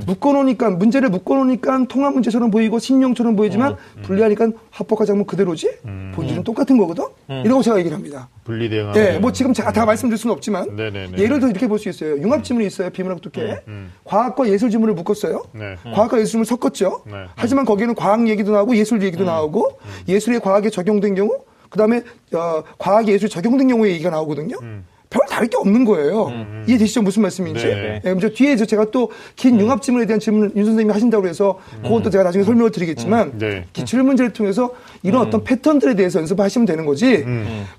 묶어놓으니까, 0.05 0.71
문제를 0.71 1.09
묶어놓으니까 1.09 1.85
통합 1.87 2.13
문제처럼 2.13 2.51
보이고 2.51 2.79
신용처럼 2.79 3.35
보이지만 3.35 3.75
분리하니까 4.03 4.49
화법과 4.71 5.05
장문 5.05 5.25
그대로지? 5.25 5.69
본질은 6.13 6.43
똑같은 6.43 6.77
거거든? 6.77 7.05
이러고 7.45 7.61
제가 7.61 7.77
얘기를 7.79 7.95
합니다. 7.95 8.27
분리 8.43 8.69
대응. 8.69 8.91
네, 8.93 9.19
뭐 9.19 9.31
지금 9.31 9.53
제가 9.53 9.71
다 9.71 9.85
말씀드릴 9.85 10.17
수는 10.17 10.33
없지만 10.35 10.75
네네네. 10.75 11.17
예를 11.17 11.39
들어 11.39 11.49
이렇게 11.49 11.67
볼 11.67 11.79
수 11.79 11.87
있어요. 11.89 12.17
융합 12.17 12.43
지문이 12.43 12.67
있어요. 12.67 12.89
비문학 12.89 13.21
두께. 13.21 13.61
과학과 14.03 14.49
예술 14.49 14.69
지문을 14.69 14.93
묶었어요. 14.95 15.43
네. 15.53 15.75
과학과 15.93 16.17
예술 16.19 16.31
지문을 16.43 16.45
섞었죠. 16.45 17.03
네. 17.05 17.13
하지만 17.35 17.63
거기에는 17.65 17.95
과학 17.95 18.27
얘기도 18.27 18.51
나오고 18.51 18.75
예술 18.75 19.01
얘기도 19.01 19.23
나오고 19.23 19.79
예술에 20.07 20.39
과학에 20.39 20.69
적용된 20.69 21.15
경우, 21.15 21.39
그다음에 21.69 22.01
어, 22.33 22.63
과학에 22.77 23.11
예술 23.13 23.29
적용된 23.29 23.67
경우의 23.69 23.93
얘기가 23.93 24.09
나오거든요. 24.09 24.57
별 25.09 25.25
다를 25.27 25.47
게 25.47 25.57
없는 25.57 25.85
거예요. 25.85 26.31
이해되시죠? 26.67 27.01
무슨 27.01 27.23
말씀인지? 27.23 27.65
네. 27.65 28.01
예, 28.05 28.11
이제 28.15 28.29
뒤에 28.29 28.55
제가 28.55 28.91
또긴 28.91 29.59
융합 29.59 29.81
지문에 29.81 30.05
대한 30.05 30.19
질문을 30.19 30.51
윤 30.55 30.65
선생님이 30.65 30.93
하신다고 30.93 31.27
해서 31.27 31.57
그건 31.81 32.03
또 32.03 32.11
제가 32.11 32.23
나중에 32.23 32.43
설명을 32.43 32.71
드리겠지만 32.71 33.39
네. 33.39 33.65
기출 33.73 34.03
문제를 34.03 34.33
통해서 34.33 34.71
이런 35.03 35.25
어떤 35.25 35.43
패턴들에 35.43 35.95
대해서 35.95 36.19
연습하시면 36.19 36.65
되는 36.65 36.85
거지 36.85 37.25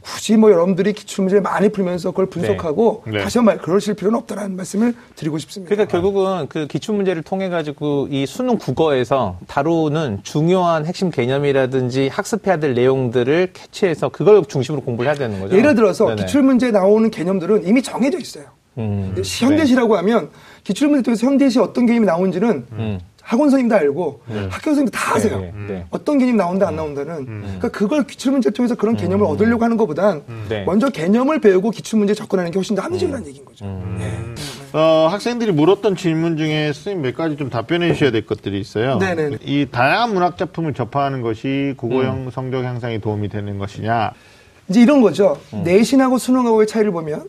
굳이 0.01 0.37
뭐 0.37 0.51
여러분들이 0.51 0.93
기출 0.93 1.23
문제를 1.23 1.43
많이 1.43 1.69
풀면서 1.69 2.11
그걸 2.11 2.27
분석하고 2.27 3.05
네. 3.07 3.19
다시 3.19 3.39
한번 3.39 3.57
말 3.57 3.63
그러실 3.63 3.95
필요는 3.95 4.19
없다라는 4.21 4.57
말씀을 4.57 4.95
드리고 5.17 5.39
싶습니다. 5.39 5.75
그러니까 5.75 5.91
결국은 5.91 6.47
그 6.49 6.67
기출 6.67 6.95
문제를 6.95 7.23
통해 7.23 7.49
가지고 7.49 8.09
이 8.11 8.27
수능 8.27 8.59
국어에서 8.59 9.39
다루는 9.47 10.21
중요한 10.23 10.87
핵심 10.87 11.11
개념이라든지 11.11 12.09
학습해야 12.09 12.59
될 12.59 12.75
내용들을 12.75 13.51
캐치해서 13.53 14.11
그걸 14.11 14.45
중심으로 14.45 14.83
공부를 14.83 15.11
해야 15.11 15.19
되는 15.19 15.41
거죠. 15.41 15.57
예를 15.57 15.75
들어서 15.75 16.07
네네. 16.07 16.23
기출 16.23 16.43
문제에 16.43 16.71
나오는 16.71 17.11
개념들은 17.11 17.67
이미 17.67 17.83
정해져 17.83 18.19
있어요. 18.19 18.45
음, 18.79 19.15
현대시라고 19.23 19.97
하면 19.97 20.31
기출 20.63 20.89
문제 20.89 21.03
통해서 21.03 21.27
현대시 21.27 21.59
어떤 21.59 21.87
개념이 21.87 22.07
나오는지는 22.07 23.01
학원 23.31 23.49
선생님도 23.49 23.77
알고 23.77 24.23
학교 24.51 24.71
선생님도 24.71 24.91
다 24.91 25.15
아세요. 25.15 25.39
네, 25.39 25.53
네. 25.69 25.87
어떤 25.91 26.19
개념이 26.19 26.37
나온다 26.37 26.67
안 26.67 26.75
나온다는. 26.75 27.25
그러니까 27.25 27.69
그걸 27.69 28.05
기출 28.05 28.33
문제 28.33 28.51
통해서 28.51 28.75
그런 28.75 28.97
개념을 28.97 29.25
얻으려고 29.25 29.63
하는 29.63 29.77
것보단 29.77 30.25
네. 30.49 30.65
먼저 30.65 30.89
개념을 30.91 31.41
배우고 31.41 31.71
기출 31.71 32.01
문제 32.01 32.13
접근하는 32.13 32.51
게 32.51 32.59
훨씬 32.59 32.75
더 32.75 32.83
합리적이라는 32.83 33.29
얘기인 33.29 33.45
거죠. 33.45 33.67
어, 34.73 35.07
학생들이 35.09 35.53
물었던 35.53 35.95
질문 35.95 36.37
중에 36.37 36.73
선생님 36.73 37.03
몇 37.03 37.15
가지 37.15 37.37
좀 37.37 37.51
답변해 37.51 37.93
주셔야 37.93 38.11
될 38.11 38.27
것들이 38.27 38.59
있어요. 38.59 38.99
네네. 38.99 39.39
이 39.45 39.69
다양한 39.71 40.13
문학 40.13 40.37
작품을 40.37 40.75
접하는 40.75 41.23
것이 41.23 41.75
국어형 41.77 42.27
음. 42.27 42.31
성적 42.33 42.65
향상에 42.65 42.99
도움이 42.99 43.29
되는 43.29 43.59
것이냐. 43.59 44.11
이제 44.69 44.81
이런 44.81 45.03
거죠. 45.03 45.39
내신하고 45.53 46.19
수능하고의 46.19 46.67
차이를 46.67 46.91
보면 46.91 47.29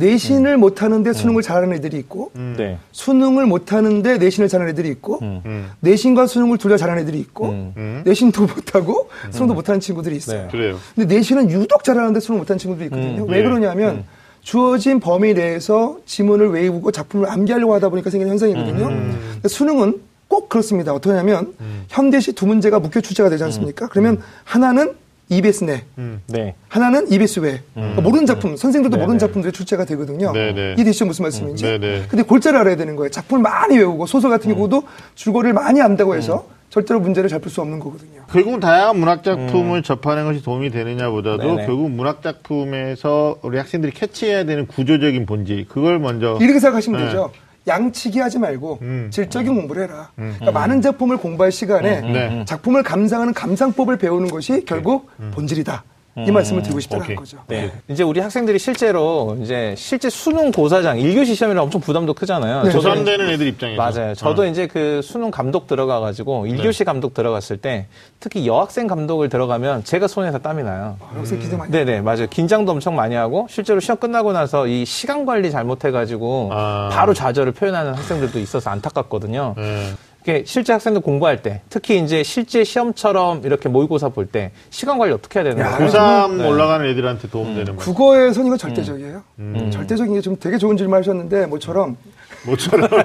내신을 0.00 0.56
못하는데 0.56 1.12
수능을 1.12 1.42
잘하는 1.42 1.72
애들이 1.74 1.98
있고 1.98 2.32
네. 2.34 2.78
수능을 2.92 3.46
못하는데 3.46 4.18
내신을 4.18 4.48
잘하는 4.48 4.72
애들이 4.72 4.88
있고 4.88 5.18
음. 5.22 5.68
내신과 5.80 6.26
수능을 6.26 6.58
둘 6.58 6.70
다 6.70 6.76
잘하는 6.76 7.02
애들이 7.02 7.18
있고 7.18 7.48
음. 7.48 8.02
내신도 8.04 8.42
못하고 8.42 9.10
수능도 9.30 9.54
못하는 9.54 9.80
친구들이 9.80 10.16
있어요. 10.16 10.42
네. 10.42 10.48
그래요. 10.50 10.78
근데 10.94 11.14
내신은 11.14 11.50
유독 11.50 11.82
잘하는데 11.84 12.20
수능 12.20 12.38
못하는 12.38 12.58
친구들이 12.58 12.86
있거든요. 12.86 13.24
왜 13.24 13.38
예. 13.38 13.42
그러냐면 13.42 14.04
주어진 14.42 15.00
범위 15.00 15.34
내에서 15.34 15.98
지문을 16.06 16.50
외우고 16.50 16.92
작품을 16.92 17.28
암기하려고 17.28 17.74
하다 17.74 17.88
보니까 17.88 18.08
생기는 18.10 18.30
현상이거든요. 18.30 18.86
근데 18.86 19.48
수능은 19.48 20.00
꼭 20.28 20.48
그렇습니다. 20.48 20.94
어떠냐면 20.94 21.54
현대시 21.88 22.32
두 22.32 22.46
문제가 22.46 22.78
무효 22.78 23.00
출제가 23.00 23.28
되지 23.30 23.42
않습니까? 23.44 23.88
그러면 23.88 24.20
하나는 24.44 24.94
EBS 25.30 25.64
내, 25.64 25.84
네. 26.26 26.54
하나는 26.68 27.10
EBS 27.10 27.38
외. 27.40 27.60
그러니까 27.72 28.02
모르는 28.02 28.26
작품, 28.26 28.56
선생들도 28.56 28.96
네네. 28.96 29.04
모르는 29.06 29.18
작품들이 29.20 29.52
출제가 29.52 29.84
되거든요. 29.84 30.32
네네. 30.32 30.74
이해되시죠? 30.76 31.06
무슨 31.06 31.22
말씀인지? 31.22 31.64
네네. 31.64 32.06
근데 32.08 32.22
골자를 32.24 32.58
알아야 32.58 32.74
되는 32.76 32.96
거예요. 32.96 33.10
작품을 33.10 33.40
많이 33.40 33.78
외우고 33.78 34.06
소설 34.06 34.30
같은 34.30 34.52
경우도 34.52 34.82
줄거리를 35.14 35.52
많이 35.54 35.80
안다고 35.80 36.16
해서 36.16 36.46
절대로 36.68 36.98
문제를 37.00 37.28
잘 37.30 37.40
풀 37.40 37.48
수 37.50 37.60
없는 37.60 37.78
거거든요. 37.78 38.22
결국 38.30 38.58
다양한 38.60 38.98
문학 38.98 39.22
작품을 39.22 39.82
접하는 39.84 40.24
것이 40.24 40.42
도움이 40.42 40.70
되느냐보다도 40.70 41.38
네네. 41.42 41.66
결국 41.66 41.90
문학 41.90 42.22
작품에서 42.22 43.38
우리 43.42 43.56
학생들이 43.58 43.92
캐치해야 43.92 44.44
되는 44.44 44.66
구조적인 44.66 45.26
본질 45.26 45.68
그걸 45.68 46.00
먼저 46.00 46.38
이렇게 46.40 46.58
생각하시면 46.58 47.00
네. 47.00 47.06
되죠. 47.06 47.30
양치기 47.66 48.18
하지 48.18 48.38
말고 48.38 48.78
음. 48.82 49.08
질적인 49.12 49.54
공부를 49.54 49.84
해라. 49.84 50.10
그러니까 50.16 50.50
많은 50.52 50.82
작품을 50.82 51.16
공부할 51.18 51.52
시간에 51.52 52.00
네. 52.00 52.44
작품을 52.46 52.82
감상하는 52.82 53.34
감상법을 53.34 53.98
배우는 53.98 54.28
것이 54.28 54.64
결국 54.64 55.10
본질이다. 55.32 55.84
이 56.26 56.30
말씀을 56.30 56.62
드리고 56.62 56.80
싶다는 56.80 57.04
오케이. 57.04 57.16
거죠. 57.16 57.38
네. 57.46 57.72
이제 57.88 58.02
우리 58.02 58.20
학생들이 58.20 58.58
실제로 58.58 59.36
이제 59.42 59.74
실제 59.76 60.08
수능 60.10 60.50
고사장 60.50 60.98
1교시 60.98 61.34
시험이라 61.34 61.62
엄청 61.62 61.80
부담도 61.80 62.14
크잖아요. 62.14 62.62
네. 62.64 62.70
조선되는 62.70 63.30
애들 63.30 63.46
입장에서 63.48 63.76
맞아요. 63.82 64.14
저도 64.14 64.42
어. 64.42 64.46
이제 64.46 64.66
그 64.66 65.00
수능 65.02 65.30
감독 65.30 65.66
들어가 65.66 66.00
가지고 66.00 66.46
네. 66.46 66.54
1교시 66.54 66.84
감독 66.84 67.14
들어갔을 67.14 67.56
때 67.58 67.86
특히 68.18 68.46
여학생 68.46 68.86
감독을 68.86 69.28
들어가면 69.28 69.84
제가 69.84 70.08
손에서 70.08 70.38
땀이 70.38 70.62
나요. 70.62 70.96
학생 71.14 71.38
기대 71.38 71.56
많이. 71.56 71.70
네 71.70 71.84
네, 71.84 72.00
맞아요. 72.00 72.26
긴장도 72.28 72.72
엄청 72.72 72.94
많이 72.96 73.14
하고 73.14 73.46
실제로 73.50 73.80
시험 73.80 73.98
끝나고 73.98 74.32
나서 74.32 74.66
이 74.66 74.84
시간 74.84 75.24
관리 75.26 75.50
잘못해 75.50 75.90
가지고 75.90 76.50
아. 76.52 76.88
바로 76.92 77.14
좌절을 77.14 77.52
표현하는 77.52 77.94
학생들도 77.94 78.38
있어서 78.38 78.70
안타깝거든요. 78.70 79.54
네. 79.56 79.92
실제 80.44 80.72
학생들 80.72 81.02
공부할 81.02 81.42
때, 81.42 81.62
특히 81.70 81.98
이제 81.98 82.22
실제 82.22 82.62
시험처럼 82.64 83.42
이렇게 83.44 83.68
모의고사 83.68 84.10
볼 84.10 84.26
때 84.26 84.52
시간 84.70 84.98
관리 84.98 85.12
어떻게 85.12 85.40
해야 85.40 85.48
되는 85.48 85.64
야, 85.64 85.76
거예요? 85.76 85.90
고3 85.90 86.32
네. 86.36 86.48
올라가는 86.48 86.86
애들한테 86.86 87.28
도움되는 87.30 87.66
말. 87.66 87.76
국어의 87.76 88.32
선이가 88.34 88.56
절대적이에요. 88.56 89.22
절대적인 89.70 90.14
게 90.14 90.20
좀 90.20 90.36
되게 90.38 90.58
좋은 90.58 90.76
질문 90.76 90.98
하셨는데 90.98 91.46
뭐처럼 91.46 91.96
모처럼. 92.46 92.88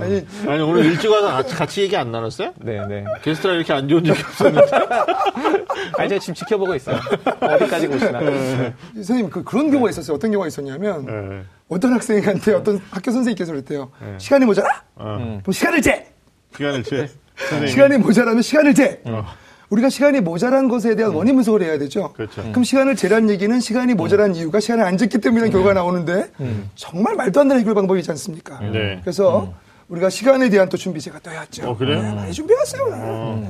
아니 0.00 0.24
아니, 0.46 0.62
오늘 0.62 0.84
일찍 0.86 1.10
와서 1.10 1.42
같이, 1.56 1.82
얘기 1.82 1.96
안 1.96 2.10
나눴어요? 2.12 2.52
네, 2.60 2.80
네. 2.86 3.04
게스트랑 3.22 3.56
이렇게 3.56 3.72
안 3.72 3.88
좋은 3.88 4.04
적이 4.04 4.20
없었는데. 4.20 4.70
아니, 5.98 6.08
제가 6.08 6.18
지금 6.20 6.34
지켜보고 6.34 6.74
있어요. 6.76 6.96
어디까지 7.40 7.86
오시나. 7.94 8.20
선생님 8.94 9.30
그 9.30 9.42
그런 9.44 9.70
경우가 9.70 9.90
있었어요. 9.90 10.16
어떤 10.16 10.30
경우가 10.30 10.46
있었냐면 10.48 11.06
네. 11.06 11.42
어떤 11.74 11.92
학생한테 11.92 12.54
어떤 12.54 12.80
학교 12.90 13.10
선생님께서 13.10 13.52
그랬대요. 13.52 13.90
시간이 14.18 14.44
모자라? 14.46 14.82
어. 14.94 15.40
그럼 15.42 15.52
시간을 15.52 15.82
재. 15.82 16.06
시간을 16.56 16.82
재. 16.84 17.08
선생님이. 17.36 17.70
시간이 17.70 17.98
모자라면 17.98 18.42
시간을 18.42 18.74
재. 18.74 19.00
우리가 19.70 19.88
시간이 19.88 20.20
모자란 20.20 20.68
것에 20.68 20.94
대한 20.94 21.12
원인 21.12 21.34
분석을 21.34 21.62
해야 21.62 21.78
되죠. 21.78 22.12
그렇죠. 22.12 22.42
그럼 22.42 22.62
시간을 22.62 22.94
재란 22.94 23.28
얘기는 23.28 23.58
시간이 23.58 23.94
모자란 23.94 24.36
이유가 24.36 24.60
시간을 24.60 24.84
안 24.84 24.96
쟀기 24.96 25.20
때문이라는 25.20 25.50
결과가 25.50 25.74
나오는데 25.74 26.30
정말 26.76 27.16
말도 27.16 27.40
안 27.40 27.48
되는 27.48 27.60
해결 27.60 27.74
방법이지 27.74 28.08
않습니까? 28.12 28.60
네. 28.60 29.00
그래서 29.02 29.52
우리가 29.88 30.10
시간에 30.10 30.48
대한 30.48 30.68
또 30.68 30.76
준비 30.76 31.00
제가 31.00 31.18
또 31.18 31.30
해왔죠. 31.30 31.68
어, 31.68 31.76
그래요? 31.76 32.00
네, 32.02 32.14
많이 32.14 32.32
준비해왔어요. 32.32 32.84
오늘. 32.84 33.48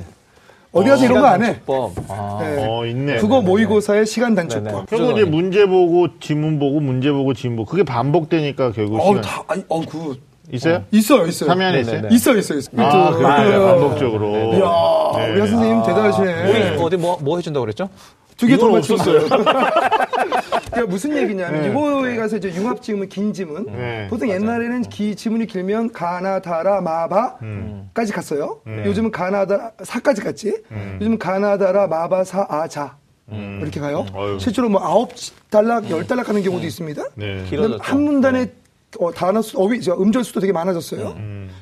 어디 0.74 0.90
가서 0.90 1.04
이런 1.04 1.20
거 1.20 1.26
안 1.26 1.42
해. 1.44 1.60
법. 1.64 1.92
아. 2.08 2.38
네. 2.40 2.66
어, 2.68 2.84
있네. 2.86 3.16
그거 3.18 3.40
네, 3.40 3.46
모의고사의 3.46 4.06
시간 4.06 4.34
단축법. 4.34 4.86
결국 4.90 5.12
이제 5.12 5.24
문제 5.24 5.66
보고 5.66 6.08
지문 6.20 6.58
보고 6.58 6.80
문제 6.80 7.10
보고 7.12 7.32
지문 7.34 7.56
보고 7.56 7.70
그게 7.70 7.82
반복되니까 7.84 8.72
결국 8.72 9.00
어우, 9.00 9.08
시간 9.16 9.22
다, 9.22 9.44
아니, 9.46 9.64
어, 9.68 9.80
그, 9.86 10.18
있어요? 10.52 10.84
있어요, 10.90 11.26
있어요. 11.26 11.50
3회 11.50 11.60
안에 11.60 11.72
네, 11.72 11.80
있어요? 11.80 12.00
네, 12.02 12.08
네. 12.08 12.14
있어요, 12.14 12.36
있어요, 12.38 12.58
있어요. 12.58 12.82
아, 12.86 13.10
또, 13.10 13.16
그래요? 13.16 13.62
어, 13.62 13.66
반복적으로. 13.78 14.28
이야, 14.54 15.26
네. 15.26 15.32
우리 15.32 15.40
한 15.40 15.48
선생님 15.48 15.82
대단하시네. 15.84 16.50
우리 16.76 16.82
어디 16.84 16.96
뭐, 16.96 17.18
뭐 17.22 17.36
해준다고 17.38 17.64
그랬죠? 17.64 17.88
두개더 18.36 18.66
이건 18.66 18.72
맞췄어요. 18.72 19.20
그러니까 19.28 20.86
무슨 20.88 21.16
얘기냐면 21.16 21.62
네. 21.62 21.70
이거에 21.70 22.16
가서 22.16 22.36
이제 22.36 22.52
융합 22.54 22.82
지문, 22.82 23.08
긴 23.08 23.32
지문. 23.32 23.66
네. 23.66 24.08
보통 24.08 24.28
옛날에는 24.28 24.82
기 24.82 25.14
지문이 25.14 25.46
길면 25.46 25.92
가나, 25.92 26.40
다라, 26.40 26.80
마바까지 26.80 28.12
갔어요. 28.12 28.60
요즘은 28.66 29.10
가나다 29.12 29.72
사까지 29.82 30.20
갔지. 30.22 30.62
요즘은 31.00 31.18
가나다라, 31.18 31.86
마바, 31.86 32.24
사, 32.24 32.46
아, 32.48 32.66
자. 32.66 32.96
이렇게 33.30 33.80
가요. 33.80 34.04
어휴. 34.12 34.38
실제로 34.38 34.68
뭐 34.68 34.82
아홉 34.82 35.12
달락, 35.50 35.88
열 35.90 36.06
달락 36.06 36.28
하는 36.28 36.42
경우도 36.42 36.66
있습니다. 36.66 37.02
네. 37.14 37.44
길어졌죠. 37.48 37.78
그다음에 37.78 37.78
한 37.80 38.02
문단에 38.02 38.52
어, 38.98 39.12
단어 39.12 39.42
수, 39.42 39.58
어휘, 39.58 39.80
저 39.80 39.94
음절 39.94 40.24
수도 40.24 40.40
되게 40.40 40.52
많아졌어요. 40.52 41.14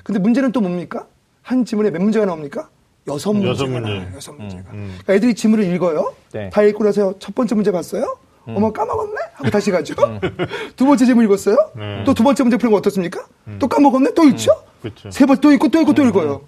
근데 0.03 0.19
문제는 0.19 0.53
또 0.53 0.61
뭡니까? 0.61 1.07
한 1.43 1.65
지문에 1.65 1.91
몇 1.91 2.01
문제가 2.03 2.25
나옵니까? 2.27 2.69
여섯 3.09 3.33
문제가 3.33 3.51
여섯 3.53 3.67
문제. 3.67 3.91
나와요. 3.93 4.09
여섯 4.15 4.33
문제가. 4.33 4.63
그러니까 4.71 5.13
애들이 5.15 5.35
지문을 5.35 5.65
읽어요. 5.75 6.15
네. 6.33 6.51
다 6.51 6.63
읽고 6.63 6.85
나서 6.85 7.15
첫 7.19 7.35
번째 7.35 7.55
문제 7.55 7.73
봤어요. 7.73 8.17
어머 8.45 8.73
까먹었네 8.73 9.15
하고 9.35 9.51
다시 9.51 9.71
가죠. 9.71 9.95
두 10.77 10.85
번째 10.85 11.05
지문 11.07 11.25
읽었어요. 11.25 11.57
네. 11.77 12.03
또두 12.05 12.25
번째 12.25 12.43
문제 12.43 12.57
거 12.57 12.75
어떻습니까? 12.77 13.25
또 13.59 13.69
까먹었네 13.69 14.15
또 14.15 14.25
읽죠. 14.25 14.53
세 15.11 15.27
번 15.27 15.37
또 15.41 15.53
읽고 15.53 15.69
또 15.69 15.81
읽고 15.81 15.95
또 15.95 16.03
읽어요. 16.05 16.43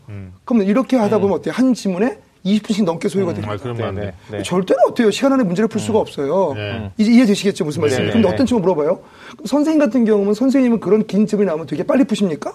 그럼 0.44 0.62
이렇게 0.62 0.96
하다 0.96 1.18
보면 1.18 1.36
어때요? 1.38 1.54
한 1.54 1.72
지문에 1.74 2.18
20분씩 2.44 2.84
넘게 2.84 3.08
소요가 3.08 3.32
됩니다. 3.32 3.54
아, 3.54 3.56
그럼 3.56 3.76
네, 3.76 3.84
안 3.84 3.94
돼. 3.94 4.00
네, 4.30 4.38
네. 4.38 4.42
절대로 4.42 4.80
어때요? 4.88 5.10
시간 5.10 5.32
안에 5.32 5.44
문제를 5.44 5.68
풀 5.68 5.80
수가 5.80 5.98
없어요. 5.98 6.52
네. 6.54 6.90
이제 6.98 7.10
이해되시겠죠? 7.10 7.64
무슨. 7.64 7.82
네, 7.82 7.96
근데 7.96 8.20
네. 8.20 8.28
어떤 8.28 8.44
친구 8.46 8.60
물어봐요. 8.60 9.00
선생님 9.46 9.78
같은 9.78 10.04
경우는 10.04 10.34
선생님은 10.34 10.80
그런 10.80 11.06
긴 11.06 11.26
질문이 11.26 11.46
나오면 11.46 11.66
되게 11.66 11.82
빨리 11.82 12.04
푸십니까? 12.04 12.52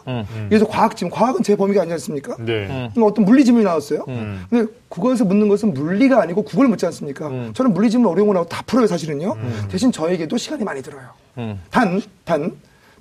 그래서 0.47 0.67
과학 0.67 0.95
질문, 0.95 1.11
과학은 1.11 1.43
제 1.43 1.55
범위가 1.55 1.81
아니지 1.81 1.93
않습니까? 1.93 2.35
네. 2.39 2.89
그럼 2.93 3.09
어떤 3.09 3.25
물리 3.25 3.43
질문이 3.43 3.65
나왔어요. 3.65 4.05
근데 4.05 4.71
국어에서 4.89 5.25
묻는 5.25 5.47
것은 5.49 5.73
물리가 5.73 6.21
아니고 6.21 6.43
국어를 6.43 6.69
묻지 6.69 6.85
않습니까? 6.85 7.29
저는 7.53 7.73
물리 7.73 7.89
질문 7.89 8.11
어려운 8.11 8.27
거 8.27 8.33
나오고 8.33 8.49
다 8.49 8.61
풀어요, 8.65 8.85
사실은요. 8.87 9.35
대신 9.69 9.91
저에게도 9.91 10.37
시간이 10.37 10.63
많이 10.63 10.81
들어요. 10.81 11.01
단, 11.71 12.01
단, 12.25 12.51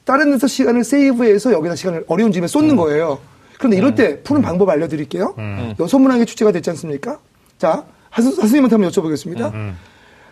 다른 0.05 0.31
데서 0.31 0.46
시간을 0.46 0.85
세이브해서 0.85 1.53
여기다 1.53 1.74
시간을 1.77 2.05
어려운 2.09 2.33
질문에 2.33 2.48
쏟는 2.48 2.77
거예요. 2.77 3.18
그런데 3.59 3.77
이럴 3.77 3.94
때 3.94 4.23
푸는 4.23 4.40
방법 4.42 4.68
알려드릴게요. 4.71 5.35
여섯 5.81 5.99
문항의 5.99 6.27
출제가 6.27 6.53
됐지 6.53 6.71
않습니까? 6.71 7.18
자, 7.59 7.85
선생님한테 8.14 8.75
한번 8.77 8.90
여쭤보겠습니다. 8.90 9.53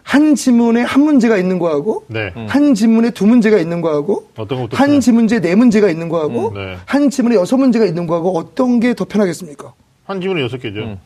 한 0.02 0.36
지문에 0.36 0.82
한 0.82 1.02
문제가 1.02 1.36
있는 1.36 1.58
거하고 1.58 2.04
네. 2.06 2.32
한 2.48 2.74
지문에 2.74 3.10
두 3.10 3.26
문제가 3.26 3.58
있는 3.58 3.80
거하고 3.80 4.28
한? 4.76 5.00
지문제 5.00 5.40
네 5.40 5.56
문제가 5.56 5.90
있는 5.90 6.08
거하고 6.08 6.50
음, 6.50 6.54
네. 6.54 6.76
한 6.86 7.10
지문에 7.10 7.34
여섯 7.34 7.56
문제가 7.56 7.84
있는 7.84 8.06
거하고 8.06 8.38
어떤 8.38 8.78
게 8.78 8.94
더 8.94 9.04
편하겠습니까? 9.04 9.72
한 10.04 10.20
지문에 10.20 10.42
여섯 10.42 10.58
개죠. 10.58 10.96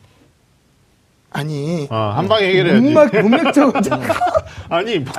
아니 1.33 1.87
아, 1.89 2.13
한 2.17 2.27
방에 2.27 2.45
해결해야지. 2.47 2.81
문맥 2.81 3.21
문맥적으로 3.21 3.79
아니, 4.69 4.99
뭐, 4.99 5.13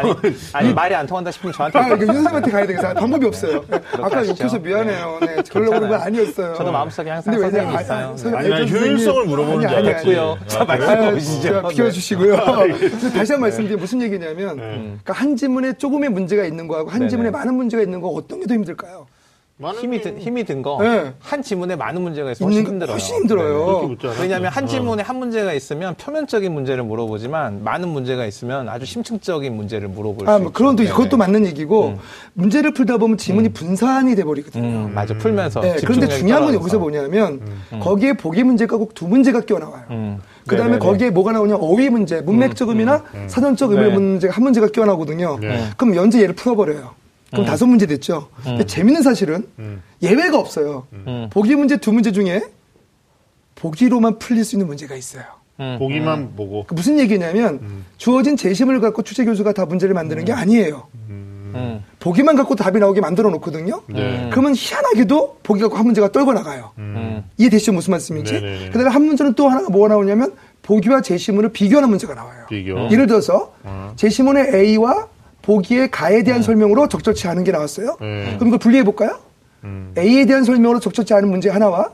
아니, 0.53 0.73
말이 0.75 0.95
안 0.95 1.07
통한다 1.07 1.31
싶으면 1.31 1.53
저한테. 1.55 1.79
아, 1.79 1.87
이거 1.89 1.99
윤선생한테 2.01 2.51
가야 2.51 2.67
되겠어. 2.67 2.95
방법이 2.95 3.27
없어요. 3.27 3.65
아까. 3.93 4.27
욕해서 4.27 4.59
미안해요. 4.59 5.19
네, 5.21 5.37
그러려고 5.51 5.75
그런 5.77 5.89
건 5.91 6.01
아니었어요. 6.03 6.55
저도 6.55 6.71
마음속에 6.73 7.11
항상 7.11 7.33
선생님이 7.39 7.73
왜냐- 7.75 7.81
있어요. 7.83 7.99
아, 8.05 8.07
선생님, 8.09 8.39
아니, 8.39 8.49
난 8.49 8.59
알죠, 8.61 8.77
효율성을. 8.77 9.25
물어보는 9.27 9.61
줄 9.61 9.69
아니, 9.69 9.77
아니, 9.79 9.89
알았지. 9.89 10.07
됐고요. 10.07 10.39
자, 10.47 10.65
말씀해 10.65 11.07
아, 11.07 11.11
보시죠. 11.11 11.31
진짜 11.33 11.63
네. 11.63 11.69
비켜주시고요. 11.69 12.37
근데 12.37 12.91
다시 13.13 13.33
한번 13.33 13.41
말씀드리면 13.41 13.79
무슨 13.81 14.03
얘기냐면, 14.03 14.57
네. 14.57 14.63
그러니까 15.03 15.13
한 15.15 15.37
지문에 15.37 15.73
조금의 15.75 16.11
문제가 16.11 16.45
있는 16.45 16.67
거하고 16.69 16.91
한. 16.91 17.09
지문에 17.09 17.31
많은 17.31 17.55
문제가 17.55 17.83
있는 17.83 18.01
거 18.01 18.09
어떤 18.09 18.41
게 18.41 18.47
더 18.47 18.55
힘들까요? 18.55 19.07
힘이 19.81 20.01
든, 20.01 20.19
힘이 20.19 20.45
든 20.45 20.63
거. 20.63 20.79
네. 20.81 21.13
한 21.21 21.43
지문에 21.43 21.77
많은 21.77 22.01
문제가 22.03 22.31
있으면 22.33 22.53
훨씬 22.53 22.67
힘들어요. 22.67 22.93
훨씬 22.93 23.17
힘들어요. 23.17 23.97
않았어요. 24.03 24.23
왜냐하면 24.23 24.51
한 24.53 24.65
어. 24.65 24.67
지문에 24.67 25.03
한 25.03 25.17
문제가 25.17 25.53
있으면 25.53 25.95
표면적인 25.97 26.53
문제를 26.53 26.83
물어보지만 26.85 27.65
많은 27.65 27.89
문제가 27.89 28.25
있으면 28.27 28.69
아주 28.69 28.87
심층적인 28.87 29.55
문제를 29.55 29.89
물어볼 29.89 30.29
아, 30.29 30.33
수뭐 30.39 30.49
있죠. 30.49 30.53
그런 30.53 30.77
또 30.77 30.83
네네. 30.83 30.95
그것도 30.95 31.17
맞는 31.17 31.47
얘기고 31.47 31.99
문제를 32.35 32.73
풀다 32.73 32.99
보면 32.99 33.19
지문이 33.19 33.51
분산이 33.51 34.15
돼 34.15 34.25
버리거든요. 34.25 34.87
음, 34.87 34.95
맞아. 34.95 35.15
풀면서. 35.19 35.61
네, 35.61 35.77
그런데 35.85 36.09
중요한 36.09 36.43
건 36.45 36.53
떨어져서. 36.53 36.61
여기서 36.61 36.79
뭐냐면 36.79 37.41
거기에 37.81 38.15
보기 38.15 38.43
문제가 38.45 38.77
꼭 38.77 38.93
두 38.95 39.09
문제가 39.09 39.41
끼어 39.41 39.59
나와요. 39.59 39.83
음. 39.91 40.19
그 40.47 40.57
다음에. 40.57 40.79
거기에 40.79 41.11
뭐가 41.11 41.33
나오냐 41.33 41.57
어휘 41.57 41.91
문제, 41.91 42.21
문맥적 42.21 42.69
의미나 42.69 43.03
사전적 43.27 43.71
의미의 43.73 43.89
네. 43.91 43.95
문제가 43.95 44.35
한 44.35 44.43
문제가 44.45 44.67
끼어 44.69 44.85
나오거든요. 44.85 45.39
네. 45.41 45.69
그럼 45.77 45.95
연재 45.97 46.21
얘를 46.23 46.35
풀어버려요. 46.35 46.91
그럼 47.33 47.47
다섯 47.47 47.67
문제 47.67 47.87
됐죠. 47.87 48.29
근데 48.45 48.65
재밌는 48.65 49.03
사실은 49.03 49.47
예외가 50.03 50.39
없어요. 50.39 50.87
보기 51.31 51.55
문제 51.57 51.79
두 51.79 51.93
문제 51.93 52.13
중에 52.13 52.43
보기로만 53.57 54.19
풀릴 54.19 54.45
수 54.45 54.55
있는 54.57 54.67
문제가 54.67 54.95
있어요. 54.95 55.25
음. 55.61 55.77
보기만 55.79 56.35
보고. 56.35 56.65
그 56.67 56.75
무슨 56.75 56.99
얘기냐면 56.99 57.85
주어진 57.97 58.37
재심을 58.37 58.81
갖고 58.81 59.03
출제 59.03 59.25
교수가 59.25 59.53
다 59.53 59.67
문제를 59.67 59.95
만드는 59.95 60.25
게 60.25 60.33
아니에요. 60.33 60.89
음. 61.09 61.85
보기만 62.01 62.35
갖고 62.37 62.55
답이 62.57 62.79
나오게 62.79 63.01
만들어 63.01 63.31
놓거든요. 63.31 63.83
네. 63.87 64.29
그러면 64.33 64.55
희한하게도 64.57 65.41
보기 65.43 65.61
갖고 65.61 65.77
한 65.77 65.85
문제가 65.85 66.11
떨고 66.11 66.33
나가요. 66.33 66.71
음. 66.79 67.23
이해되시죠? 67.37 67.73
무슨 67.73 67.93
말씀인지? 67.93 68.33
네네네. 68.33 68.71
그 68.71 68.79
다음에 68.79 68.91
한 68.91 69.05
문제는 69.05 69.35
또 69.35 69.49
하나가 69.49 69.69
뭐가 69.69 69.89
나오냐면 69.89 70.33
보기와 70.63 71.03
제시문을 71.03 71.51
비교하는 71.51 71.89
문제가 71.91 72.15
나와요. 72.15 72.47
비교. 72.49 72.91
예를 72.91 73.07
들어서 73.07 73.55
어. 73.63 73.93
제시문의 73.97 74.55
A와 74.55 75.09
보기의 75.43 75.91
가에 75.91 76.23
대한 76.23 76.43
설명으로 76.43 76.89
적절치 76.89 77.27
않은 77.29 77.45
게 77.45 77.53
나왔어요. 77.53 77.97
네. 78.01 78.35
그럼 78.37 78.49
이걸 78.49 78.59
분리해 78.59 78.85
볼까요? 78.85 79.19
음. 79.65 79.93
A에 79.97 80.25
대한 80.27 80.45
설명으로 80.45 80.81
적절치 80.81 81.15
않은 81.15 81.29
문제 81.29 81.49
하나와 81.51 81.91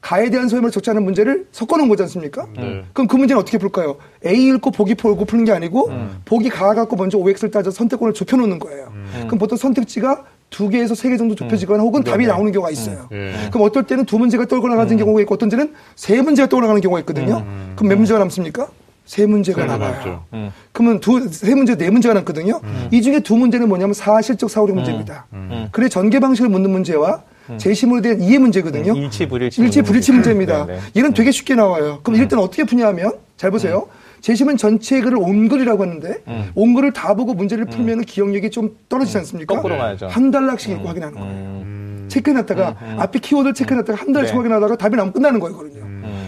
가에 0.00 0.30
대한 0.30 0.48
설명으로 0.48 0.70
적절치 0.70 0.90
않은 0.90 1.04
문제를 1.04 1.46
섞어 1.52 1.76
놓은 1.76 1.88
거지 1.88 2.02
않습니까? 2.02 2.46
네. 2.56 2.82
그럼 2.92 3.06
그 3.06 3.16
문제는 3.16 3.40
어떻게 3.40 3.58
풀까요? 3.58 3.96
A 4.26 4.48
읽고 4.48 4.70
보기 4.72 4.94
풀고 4.96 5.24
푸는 5.24 5.44
게 5.44 5.52
아니고 5.52 5.90
보기 6.24 6.48
가 6.48 6.74
갖고 6.74 6.96
먼저 6.96 7.18
OX를 7.18 7.50
따져 7.50 7.70
선택권을 7.70 8.12
좁혀 8.14 8.36
놓는 8.36 8.58
거예요. 8.58 8.92
그럼 9.26 9.38
보통 9.38 9.56
선택지가 9.56 10.24
두 10.50 10.68
개에서 10.68 10.94
세 10.94 11.08
개 11.08 11.16
정도 11.16 11.34
좁혀지거나 11.34 11.82
혹은 11.82 12.02
답이 12.04 12.26
나오는 12.26 12.50
경우가 12.52 12.70
있어요. 12.70 13.08
네. 13.10 13.32
그럼 13.50 13.66
어떨 13.66 13.84
때는 13.84 14.04
두 14.04 14.18
문제가 14.18 14.44
나가는 14.44 14.96
경우가 14.96 15.20
있고 15.22 15.34
어떤 15.34 15.48
때는 15.48 15.72
세 15.96 16.20
문제가 16.20 16.48
나가는 16.60 16.80
경우가 16.80 17.00
있거든요. 17.00 17.44
그럼 17.76 17.88
몇 17.88 17.96
문제가 17.96 18.18
남습니까? 18.18 18.68
세 19.04 19.26
문제가 19.26 19.62
세 19.62 19.66
남아요. 19.68 19.90
남았죠. 19.90 20.52
그러면 20.72 21.00
두, 21.00 21.28
세 21.28 21.54
문제, 21.54 21.76
네 21.76 21.90
문제가 21.90 22.14
남거든요. 22.14 22.60
이 22.90 23.02
중에 23.02 23.20
두 23.20 23.36
문제는 23.36 23.68
뭐냐면 23.68 23.94
사실적 23.94 24.50
사고력 24.50 24.76
문제입니다. 24.76 25.26
그래 25.72 25.88
전개 25.88 26.20
방식을 26.20 26.48
묻는 26.48 26.70
문제와 26.70 27.22
재심으로 27.58 28.00
대한 28.00 28.20
이해 28.22 28.38
문제거든요. 28.38 28.94
일치 28.96 29.26
불일치. 29.28 29.60
일치 29.60 29.82
불일치 29.82 30.12
문제 30.12 30.30
입니다. 30.30 30.64
네, 30.64 30.74
네. 30.76 30.80
얘는 31.00 31.12
되게 31.12 31.30
쉽게 31.32 31.54
나와요. 31.54 31.98
그럼 32.02 32.16
이럴 32.16 32.28
때는 32.28 32.42
어떻게 32.42 32.64
푸냐 32.64 32.86
하면 32.88 33.12
잘 33.36 33.50
보세요. 33.50 33.88
재심은 34.20 34.56
전체 34.56 35.00
글을 35.00 35.18
온글이라고 35.18 35.82
하는데 35.82 36.22
온글을 36.54 36.92
다 36.92 37.14
보고 37.14 37.34
문제를 37.34 37.64
풀면 37.64 38.02
기억력이 38.02 38.50
좀 38.50 38.76
떨어지지 38.88 39.18
않습니까? 39.18 39.56
거꾸로 39.56 39.76
가야죠. 39.76 40.06
한 40.06 40.30
달락씩 40.30 40.70
읽고 40.70 40.88
확인하는 40.88 41.18
거예요. 41.18 42.08
체크해놨다가 42.08 42.76
앞에 42.98 43.18
키워드를 43.18 43.54
체크해놨다가 43.54 44.00
한 44.00 44.12
달씩 44.12 44.34
네. 44.34 44.36
확인하다가 44.36 44.76
답이 44.76 44.96
나오면 44.96 45.12
끝나는 45.12 45.40
거거든요. 45.40 45.82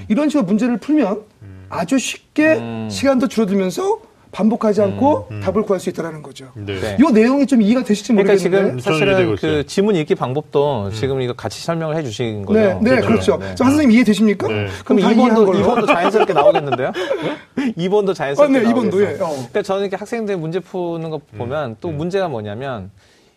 이런 0.08 0.28
식으로 0.28 0.44
문제를 0.44 0.78
풀면 0.78 1.20
아주 1.68 1.98
쉽게 1.98 2.88
시간도 2.90 3.28
줄어들면서 3.28 4.00
반복하지 4.34 4.82
않고 4.82 5.28
답을 5.42 5.62
구할 5.62 5.78
수 5.78 5.88
있다는 5.90 6.20
거죠. 6.20 6.50
네. 6.54 6.80
네. 6.80 6.96
이 6.98 7.12
내용이 7.12 7.46
좀 7.46 7.62
이해가 7.62 7.84
되실지 7.84 8.12
그러니까 8.12 8.32
모르겠는데. 8.32 8.80
지금 8.82 8.98
이해되고 9.08 9.36
사실은. 9.36 9.62
그 9.62 9.66
지문 9.66 9.94
읽기 9.94 10.16
방법도 10.16 10.90
지금 10.90 11.22
이거 11.22 11.32
같이 11.32 11.62
설명을 11.62 11.96
해주신 11.96 12.44
거죠. 12.44 12.58
네, 12.58 12.78
네, 12.82 13.00
그렇죠. 13.00 13.38
네. 13.38 13.54
자, 13.54 13.64
한 13.64 13.72
선생님 13.72 13.92
이해 13.94 14.02
되십니까? 14.02 14.48
네. 14.48 14.66
그럼 14.84 14.98
그럼 14.98 15.00
다 15.00 15.12
이해한 15.12 15.36
2번도, 15.36 15.46
걸로. 15.46 15.58
2번도 15.60 15.86
자연스럽게 15.86 16.32
나오겠는데요? 16.32 16.92
2번도 17.78 18.14
자연스럽게 18.14 18.58
어, 18.58 18.60
네, 18.60 18.68
2번도, 18.68 18.74
나오겠어요. 18.74 19.08
예, 19.08 19.20
어. 19.20 19.28
근데 19.44 19.62
저는 19.62 19.82
이렇게 19.82 19.96
학생들 19.96 20.36
문제 20.36 20.58
푸는 20.58 21.10
거 21.10 21.20
음. 21.32 21.38
보면 21.38 21.76
또 21.80 21.90
문제가 21.90 22.28
뭐냐면 22.28 22.90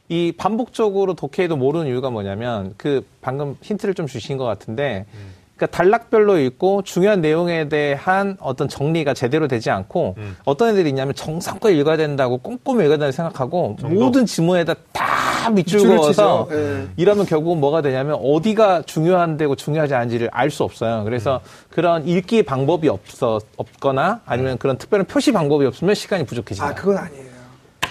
이 0.10 0.34
반복적으로 0.36 1.13
독해도 1.13 1.58
모르는 1.58 1.86
이유가 1.88 2.10
뭐냐면 2.10 2.74
그 2.78 3.06
방금 3.22 3.56
힌트를 3.62 3.94
좀 3.94 4.08
주신 4.08 4.38
것 4.38 4.46
같은데 4.46 5.06
음. 5.13 5.37
그러니까 5.58 5.76
단락별로 5.76 6.38
읽고 6.38 6.84
중요한 6.84 7.20
내용에 7.20 7.67
대한 7.67 8.38
어떤 8.39 8.70
정리가 8.70 9.15
제대로 9.15 9.48
되지 9.48 9.72
않고 9.72 10.15
음. 10.17 10.38
어떤 10.46 10.70
애들이 10.70 10.89
있냐면 10.89 11.15
정성껏 11.15 11.72
읽어야 11.72 11.98
된다고 11.98 12.38
꼼꼼히 12.38 12.82
읽어야 12.86 12.98
된다고 12.98 13.12
생각하고 13.12 13.76
모든 13.82 14.26
지문에다 14.28 14.76
다 14.93 15.50
밑줄 15.50 15.82
그어서. 15.82 16.48
예. 16.52 16.88
이러면 16.98 17.26
결국은 17.26 17.60
뭐가 17.60 17.82
되냐면 17.82 18.20
어디가 18.22 18.84
중요한 18.84 19.38
데고 19.38 19.56
중요하지 19.56 19.96
않은지를 19.96 20.30
알 20.32 20.52
수 20.52 20.63
없어요. 20.63 21.04
그래서 21.04 21.41
그런 21.70 22.08
읽기 22.08 22.43
방법이 22.43 22.88
없어 22.88 23.39
없거나 23.58 24.22
아니면 24.26 24.58
그런 24.58 24.78
특별한 24.78 25.08
표시 25.08 25.34
방법이 25.34 25.65
없으면 25.65 25.93
시간이 25.93 26.26
부족해진다. 26.26 26.70
아, 26.70 26.74
그건 26.74 26.98
아니에요. 26.98 27.26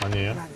아니에요? 0.05 0.33
아, 0.33 0.56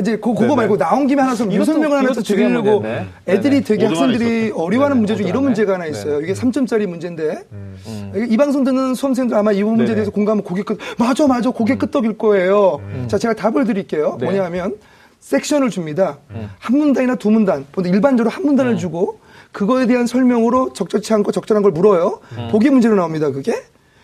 이제 0.00 0.16
그, 0.16 0.34
그거 0.34 0.54
말고 0.56 0.76
나온 0.76 1.06
김에 1.06 1.22
하나 1.22 1.34
좀 1.34 1.52
유설명을 1.52 1.98
하나 1.98 2.12
더 2.12 2.22
드리려고. 2.22 2.84
애들이. 3.26 3.62
되게 3.62 3.86
학생들이. 3.86 4.52
어려워하는. 4.54 4.98
문제 4.98 5.16
중에 5.16 5.28
이런 5.28 5.42
문제가 5.44 5.74
하나. 5.74 5.86
있어요. 5.86 6.20
이게 6.20 6.32
3점짜리 6.32 6.86
문제인데 6.86 7.42
음. 7.52 8.12
이 8.28 8.36
방송 8.36 8.64
듣는 8.64 8.94
수험생들 8.94 9.36
아마 9.36 9.52
이 9.52 9.62
문제에. 9.62 9.94
대해서 9.94 10.10
공감하면 10.10 10.44
고개 10.44 10.62
끄 10.62 10.76
맞아 10.98 11.26
맞아 11.26 11.50
고개 11.50 11.76
끄덕일 11.76 12.18
거예요. 12.18 12.80
자 13.06 13.18
제가 13.18 13.34
답을 13.34 13.64
드릴게요. 13.64 14.16
네. 14.20 14.26
뭐냐면 14.26 14.74
섹션을 15.20 15.70
줍니다. 15.70 16.18
한 16.58 16.78
문단이나 16.78 17.14
두 17.16 17.30
문단, 17.30 17.64
보통 17.72 17.92
일반적으로 17.92 18.30
한 18.30 18.44
문단을 18.44 18.76
주고 18.76 19.18
그거에 19.52 19.86
대한 19.86 20.06
설명으로 20.06 20.72
적절치 20.72 21.14
않고 21.14 21.32
적절한 21.32 21.62
걸 21.62 21.72
물어요. 21.72 22.20
보기 22.50 22.70
문제로 22.70 22.94
나옵니다. 22.96 23.30
그게. 23.30 23.54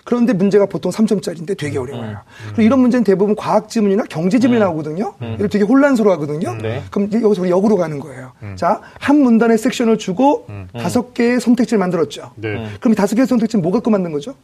그런데 0.05 0.33
문제가 0.33 0.67
보통 0.67 0.91
3점짜리인데 0.91 1.57
되게 1.57 1.79
어려워요. 1.79 2.19
그리고 2.49 2.63
이런 2.63 2.81
문제는 2.81 3.05
대부분 3.05 3.37
과학 3.37 3.69
지문이나 3.69 4.05
경제 4.09 4.39
지문이 4.39 4.59
나오거든요. 4.61 5.15
이걸 5.35 5.49
되게 5.49 5.65
혼란스러워 5.65 6.15
하거든요. 6.15 6.57
네. 6.61 6.83
그럼 6.91 7.11
여기서 7.13 7.43
우리 7.43 7.51
역으로 7.51 7.77
가는 7.77 7.99
거예요. 8.01 8.33
자, 8.57 8.81
한 8.99 9.17
문단의 9.21 9.59
섹션을 9.59 9.99
주고 9.99 10.47
다섯 10.73 11.15
개의 11.15 11.41
선택지를 11.41 11.79
만들었죠. 11.79 12.33
네. 12.37 12.69
그럼 12.81 12.93
이 12.93 12.97
다섯 12.97 13.15
개의 13.15 13.27
선택지는 13.27 13.63
뭐 13.63 13.73
갖고 13.73 13.91
만든 13.91 14.13
거죠? 14.13 14.35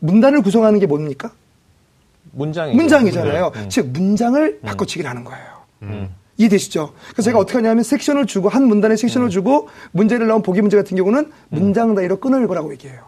문단을 0.00 0.42
구성하는 0.42 0.78
게 0.78 0.86
뭡니까? 0.86 1.32
문장이 2.32 2.74
문장이잖아요. 2.74 3.52
음. 3.56 3.68
즉 3.68 3.88
문장을 3.88 4.60
바꿔치기를 4.60 5.08
하는 5.08 5.24
거예요. 5.24 5.44
음. 5.82 6.08
이해되시죠? 6.38 6.92
그래서 7.12 7.22
제가 7.22 7.38
어떻게 7.38 7.58
하냐면 7.58 7.82
섹션을 7.82 8.26
주고 8.26 8.48
한 8.48 8.64
문단에 8.66 8.96
섹션을 8.96 9.28
주고 9.28 9.68
문제를 9.90 10.26
나온 10.28 10.40
보기 10.42 10.60
문제 10.60 10.76
같은 10.76 10.96
경우는 10.96 11.30
문장 11.48 11.94
단위로 11.94 12.18
끊어 12.20 12.38
읽으라고 12.40 12.72
얘기해요. 12.72 13.00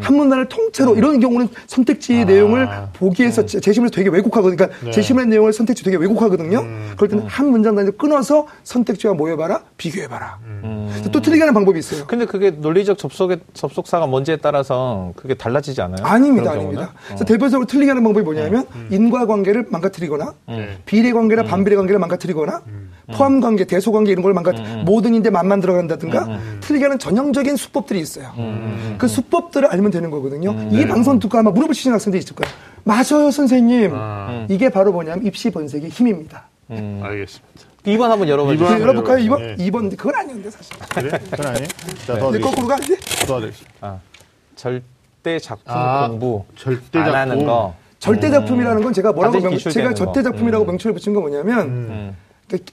한 0.00 0.16
문단을 0.16 0.48
통째로 0.48 0.96
이런 0.96 1.20
경우는 1.20 1.48
선택지의 1.66 2.24
내용을 2.24 2.68
보기에서 2.94 3.44
제- 3.46 3.60
제시문에서 3.60 3.92
되게 3.94 4.08
왜곡하거든요. 4.08 4.56
그러니까 4.56 4.78
네. 4.84 4.90
제시문의 4.90 5.28
내용을 5.28 5.52
선택지 5.52 5.84
되게 5.84 5.96
왜곡하거든요. 5.98 6.66
그럴 6.96 7.08
때는 7.08 7.26
한 7.26 7.50
문장 7.50 7.76
단위로 7.76 7.96
끊어서 7.96 8.46
선택지와 8.64 9.14
모여봐라, 9.14 9.62
비교해봐라. 9.76 10.38
또 11.12 11.20
틀리게 11.20 11.42
하는 11.42 11.54
방법이 11.54 11.78
있어요. 11.78 12.06
근데 12.06 12.24
그게 12.24 12.50
논리적 12.50 12.96
접속의 12.98 13.40
접속사가 13.52 14.06
뭔지에 14.06 14.36
따라서 14.36 15.12
그게 15.16 15.34
달라지지 15.34 15.80
않아요? 15.82 16.04
아닙니다, 16.06 16.52
아닙니다. 16.52 16.92
어. 16.94 16.98
그래서 17.08 17.24
대표적으로 17.24 17.66
틀리게 17.66 17.90
하는 17.90 18.02
방법이 18.02 18.24
뭐냐면 18.24 18.66
인과관계를 18.90 19.66
망가뜨리거나 19.68 20.34
네. 20.48 20.78
비례관계나 20.86 21.44
반비례관계를 21.44 21.98
망가뜨리거나 22.00 22.62
포함 23.12 23.40
관계, 23.40 23.64
대소 23.64 23.90
관계 23.92 24.12
이런 24.12 24.22
걸 24.22 24.34
망가 24.34 24.52
모든 24.84 25.14
인데 25.14 25.30
만만 25.30 25.60
들어간다든가 25.60 26.38
틀리게 26.60 26.84
하는 26.84 26.98
전형적인 26.98 27.56
수법들이 27.56 27.98
있어요. 28.00 28.32
그 28.98 29.08
수법들을 29.08 29.68
알면 29.68 29.90
되는 29.90 30.10
거거든요. 30.10 30.54
이게 30.70 30.86
방송 30.86 31.18
듣고 31.18 31.38
아마 31.38 31.50
물어보시는 31.50 31.94
학생들이 31.94 32.22
있을 32.22 32.34
거예요. 32.34 32.54
맞아요, 32.84 33.30
선생님. 33.30 33.92
아. 33.94 34.46
이게 34.50 34.68
바로 34.68 34.92
뭐냐면 34.92 35.24
입시 35.26 35.50
번색의 35.50 35.90
힘입니다. 35.90 36.48
알겠습니다. 36.70 37.68
2번 37.84 38.08
한번 38.08 38.26
주세요. 38.26 38.76
네, 38.76 38.80
열어볼까요? 38.82 39.16
네. 39.18 39.56
2번? 39.56 39.58
2번 39.58 39.96
그건 39.96 40.14
아니었는데 40.16 40.50
사실. 40.50 40.76
그래? 40.90 41.18
그건 41.30 41.46
아니에요? 41.46 41.66
자, 41.68 42.12
근데 42.14 42.18
도와드리겠습니다. 42.20 42.50
거꾸로 42.50 42.66
가야지. 42.68 43.26
도와드리겠습니다. 43.26 43.76
아, 43.80 43.98
절대 44.56 45.38
작품 45.38 45.64
아, 45.74 46.08
공부 46.08 46.44
절대 46.56 46.98
안 46.98 47.14
하는 47.14 47.28
작품. 47.28 47.46
거. 47.46 47.74
절대 47.98 48.30
작품이라는 48.30 48.82
건 48.82 48.92
제가 48.92 49.12
뭐라고 49.12 49.40
명, 49.40 49.56
제가 49.56 49.88
거. 49.88 49.94
절대 49.94 50.22
작품이라고 50.22 50.64
명칭을 50.64 50.94
붙인 50.94 51.14
건 51.14 51.22
뭐냐면 51.22 51.66
음. 51.68 52.16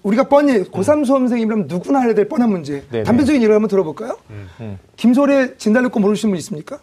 우리가 0.04 0.24
뻔히 0.30 0.64
고3 0.64 1.06
수험생이라면 1.06 1.66
누구나 1.68 2.00
해야 2.02 2.14
될 2.14 2.28
뻔한 2.28 2.50
문제. 2.50 2.84
네네. 2.92 3.04
단편적인 3.04 3.42
예를 3.42 3.56
한번 3.56 3.68
들어볼까요? 3.70 4.18
음. 4.60 4.78
김소래 4.96 5.58
진달래 5.58 5.90
꽃 5.90 6.00
모르시는 6.00 6.32
분 6.32 6.38
있습니까? 6.40 6.80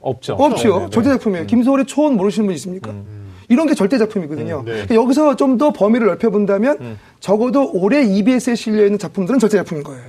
없죠. 0.00 0.34
없죠. 0.34 0.68
네네네. 0.74 0.90
절대 0.90 1.10
작품이에요. 1.10 1.46
김소래 1.46 1.84
초원 1.84 2.16
모르시는 2.16 2.46
분 2.46 2.54
있습니까? 2.56 2.92
이런 3.48 3.66
게 3.66 3.74
절대 3.74 3.98
작품이거든요. 3.98 4.60
음, 4.60 4.64
네. 4.64 4.70
그러니까 4.72 4.94
여기서 4.94 5.36
좀 5.36 5.58
더 5.58 5.72
범위를 5.72 6.06
넓혀본다면 6.08 6.98
적어도 7.20 7.70
올해 7.72 8.02
EBS에 8.04 8.54
실려 8.54 8.84
있는 8.84 8.98
작품들은 8.98 9.38
절대 9.38 9.58
작품인 9.58 9.82
거예요. 9.84 10.02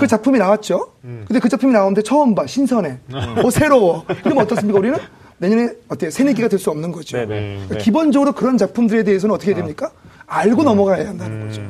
그 0.00 0.06
작품이 0.06 0.38
나왔죠. 0.38 0.92
근데 1.02 1.38
그 1.40 1.48
작품이 1.48 1.72
나오는데 1.72 2.02
처음 2.02 2.34
봐, 2.34 2.46
신선해, 2.46 2.98
어, 3.44 3.50
새로워. 3.50 4.04
이러면 4.24 4.44
어떻습니까? 4.44 4.78
우리는 4.78 4.98
내년에 5.38 5.70
어때요? 5.88 6.10
새내기가 6.10 6.48
될 6.48 6.58
수 6.58 6.70
없는 6.70 6.90
거죠. 6.92 7.16
네네. 7.16 7.26
그러니까 7.28 7.74
네. 7.76 7.80
기본적으로 7.80 8.32
그런 8.32 8.58
작품들에 8.58 9.04
대해서는 9.04 9.34
어떻게 9.34 9.52
해야 9.52 9.56
됩니까? 9.56 9.90
알고 10.26 10.62
넘어가야 10.64 11.08
한다는 11.08 11.46
거죠. 11.46 11.62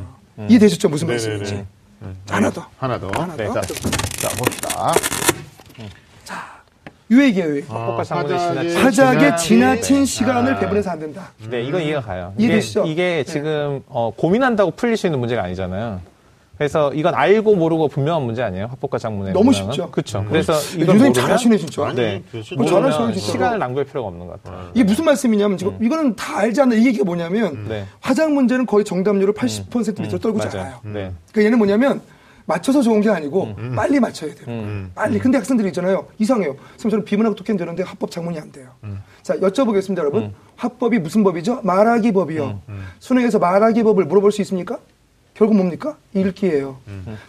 이해되셨죠? 0.48 0.88
무슨. 0.88 1.06
말씀인지. 1.08 1.64
하나 2.30 2.50
더. 2.50 2.66
하나 2.78 2.98
더. 2.98 3.10
하나 3.14 3.36
네. 3.36 3.44
더. 3.46 3.60
자, 3.60 3.74
자, 4.18 4.28
봅시다. 4.36 4.92
유예기예요. 7.10 7.48
유예기. 7.54 7.68
합법과 7.68 8.00
아, 8.02 8.04
장문이 8.04 8.34
화작의 8.34 8.68
지나친 8.70 8.84
하작에 8.84 9.18
지나친- 9.18 9.36
지나친 9.38 10.04
시간을 10.04 10.54
아. 10.54 10.58
배분해서 10.58 10.90
안 10.90 10.98
된다. 11.00 11.32
네, 11.48 11.62
이건 11.62 11.80
이해가 11.82 12.02
가요. 12.02 12.34
이해되시죠? 12.36 12.84
이게, 12.84 13.20
이게 13.20 13.24
지금 13.24 13.82
어, 13.86 14.10
고민한다고 14.14 14.72
풀릴 14.72 14.96
수 14.98 15.06
있는 15.06 15.18
문제가 15.18 15.42
아니잖아요. 15.44 16.00
그래서 16.58 16.92
이건 16.92 17.14
알고 17.14 17.54
모르고 17.54 17.86
분명한 17.86 18.24
문제 18.24 18.42
아니에요? 18.42 18.66
합법과 18.66 18.98
장문의 18.98 19.32
너무 19.32 19.52
문항은? 19.52 19.72
쉽죠. 19.72 19.90
그렇죠. 19.92 20.24
그래서 20.28 20.52
이걸 20.74 20.86
모르면 20.96 21.12
잘하시네 21.14 21.56
진짜. 21.56 21.86
아니, 21.86 21.94
네. 21.96 22.22
진짜 22.32 22.56
뭐 22.56 22.64
모르면 22.64 22.90
진짜로. 22.90 23.14
시간을 23.14 23.58
낭비할 23.60 23.84
필요가 23.86 24.08
없는 24.08 24.26
것 24.26 24.42
같아요. 24.42 24.70
이게 24.74 24.82
무슨 24.82 25.04
말씀이냐면 25.04 25.56
지금 25.56 25.78
이거는 25.80 26.16
다 26.16 26.38
알지 26.38 26.60
않나 26.60 26.74
이 26.74 26.84
얘기가 26.86 27.04
뭐냐면 27.04 27.66
네. 27.68 27.86
화작 28.00 28.32
문제는 28.32 28.66
거의 28.66 28.84
정답률을 28.84 29.34
80% 29.34 30.00
밑으로 30.02 30.18
떨고 30.18 30.38
맞아요. 30.38 30.50
자라요. 30.50 30.74
네. 30.82 31.12
그러니까 31.30 31.44
얘는 31.44 31.58
뭐냐면 31.58 32.00
맞춰서 32.44 32.82
좋은 32.82 33.02
게 33.02 33.10
아니고 33.10 33.54
빨리 33.76 34.00
맞춰야 34.00 34.34
돼요. 34.34 34.46
음. 34.48 34.90
빨리. 34.96 35.18
근데 35.20 35.38
학생들이 35.38 35.68
있잖아요. 35.68 36.06
이상해요. 36.18 36.56
선생님 36.72 36.90
저는 36.90 37.04
비문하고 37.04 37.36
독해는 37.36 37.56
되는데 37.58 37.84
합법 37.84 38.10
작문이 38.10 38.36
안 38.40 38.50
돼요. 38.50 38.70
자 39.22 39.36
여쭤보겠습니다, 39.36 39.98
여러분. 39.98 40.22
음. 40.24 40.34
합법이 40.56 40.98
무슨 40.98 41.22
법이죠? 41.22 41.60
말하기 41.62 42.10
법이요. 42.12 42.62
수능에서 42.98 43.38
말하기 43.38 43.84
법을 43.84 44.06
물어볼 44.06 44.32
수 44.32 44.40
있습니까? 44.42 44.78
결국 45.38 45.56
뭡니까? 45.56 45.96
읽기예요. 46.14 46.78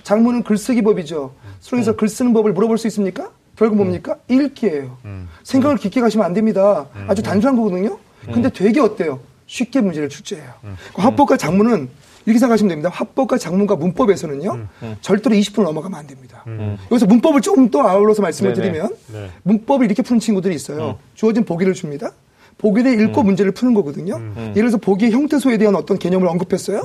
장문은 0.01 0.41
글쓰기 0.41 0.81
법이죠. 0.81 1.31
수능에서 1.59 1.95
글 1.95 2.09
쓰는 2.09 2.33
법을 2.33 2.53
물어볼 2.53 2.79
수 2.79 2.87
있습니까? 2.87 3.29
결국 3.55 3.75
뭡니까? 3.75 4.15
읽기예요. 4.27 4.97
생각을 5.43 5.77
깊게 5.77 6.01
가시면 6.01 6.25
안 6.25 6.33
됩니다. 6.33 6.87
아주 7.07 7.21
단순한 7.21 7.55
거거든요. 7.55 7.99
근데 8.25 8.49
되게 8.49 8.79
어때요? 8.79 9.19
쉽게 9.45 9.81
문제를 9.81 10.09
출제해요. 10.09 10.51
그 10.95 11.01
합법과 11.03 11.37
장문은 11.37 11.87
이렇게 12.25 12.39
생각하시면 12.39 12.69
됩니다. 12.69 12.89
합법과 12.91 13.37
장문과 13.37 13.75
문법에서는요, 13.75 14.67
절대로 15.01 15.35
20분을 15.35 15.63
넘어가면 15.63 15.99
안 15.99 16.07
됩니다. 16.07 16.43
여기서 16.89 17.05
문법을 17.05 17.41
조금 17.41 17.69
또 17.69 17.87
아울러서 17.87 18.23
말씀을 18.23 18.53
네네. 18.53 18.71
드리면, 18.71 18.95
네. 19.13 19.29
문법을 19.43 19.85
이렇게 19.85 20.01
푸는 20.01 20.19
친구들이 20.19 20.55
있어요. 20.55 20.97
주어진 21.13 21.45
보기를 21.45 21.75
줍니다. 21.75 22.11
보기를 22.57 22.99
읽고 23.01 23.21
문제를 23.21 23.51
푸는 23.51 23.75
거거든요. 23.75 24.19
예를 24.35 24.53
들어서 24.53 24.77
보기의 24.77 25.11
형태소에 25.11 25.57
대한 25.57 25.75
어떤 25.75 25.99
개념을 25.99 26.27
언급했어요. 26.27 26.81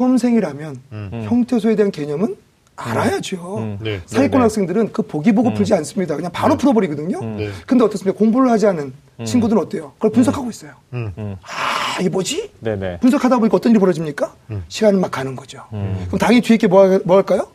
수험생이라면 0.00 0.80
형태소에 1.28 1.76
대한 1.76 1.90
개념은 1.92 2.36
알아야죠. 2.76 3.76
네. 3.82 4.00
사회권 4.06 4.30
네네. 4.30 4.42
학생들은 4.44 4.92
그 4.92 5.02
보기 5.02 5.32
보고 5.32 5.52
풀지 5.52 5.74
않습니다. 5.74 6.16
그냥 6.16 6.32
바로 6.32 6.56
풀어버리거든요. 6.56 7.20
네. 7.36 7.50
근데 7.66 7.84
어떻습니까? 7.84 8.18
공부를 8.18 8.50
하지 8.50 8.66
않은 8.68 8.94
친구들은 9.24 9.60
어때요? 9.60 9.92
그걸 9.98 10.10
분석하고 10.12 10.48
있어요. 10.48 10.72
음. 10.94 11.36
아, 11.42 12.00
이게 12.00 12.08
뭐지? 12.08 12.50
네네. 12.60 13.00
분석하다 13.00 13.38
보니까 13.38 13.56
어떤 13.58 13.70
일이 13.72 13.78
벌어집니까? 13.78 14.34
시간은 14.68 14.98
막 15.00 15.10
가는 15.10 15.36
거죠. 15.36 15.62
그럼 15.70 16.18
당연히 16.18 16.40
뒤에 16.40 16.56
게 16.56 16.66
뭐, 16.66 16.80
할- 16.88 17.00
뭐 17.04 17.16
할까요? 17.16 17.48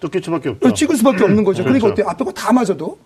쫓길 0.00 0.22
수밖에 0.22 0.50
없죠. 0.50 0.74
찍을 0.74 0.96
수밖에 0.96 1.24
없는 1.24 1.42
거죠. 1.42 1.62
그러니까 1.64 1.86
그렇죠. 1.86 2.02
어때요? 2.02 2.10
앞에 2.10 2.24
거 2.24 2.32
다 2.32 2.52
맞아도 2.52 2.98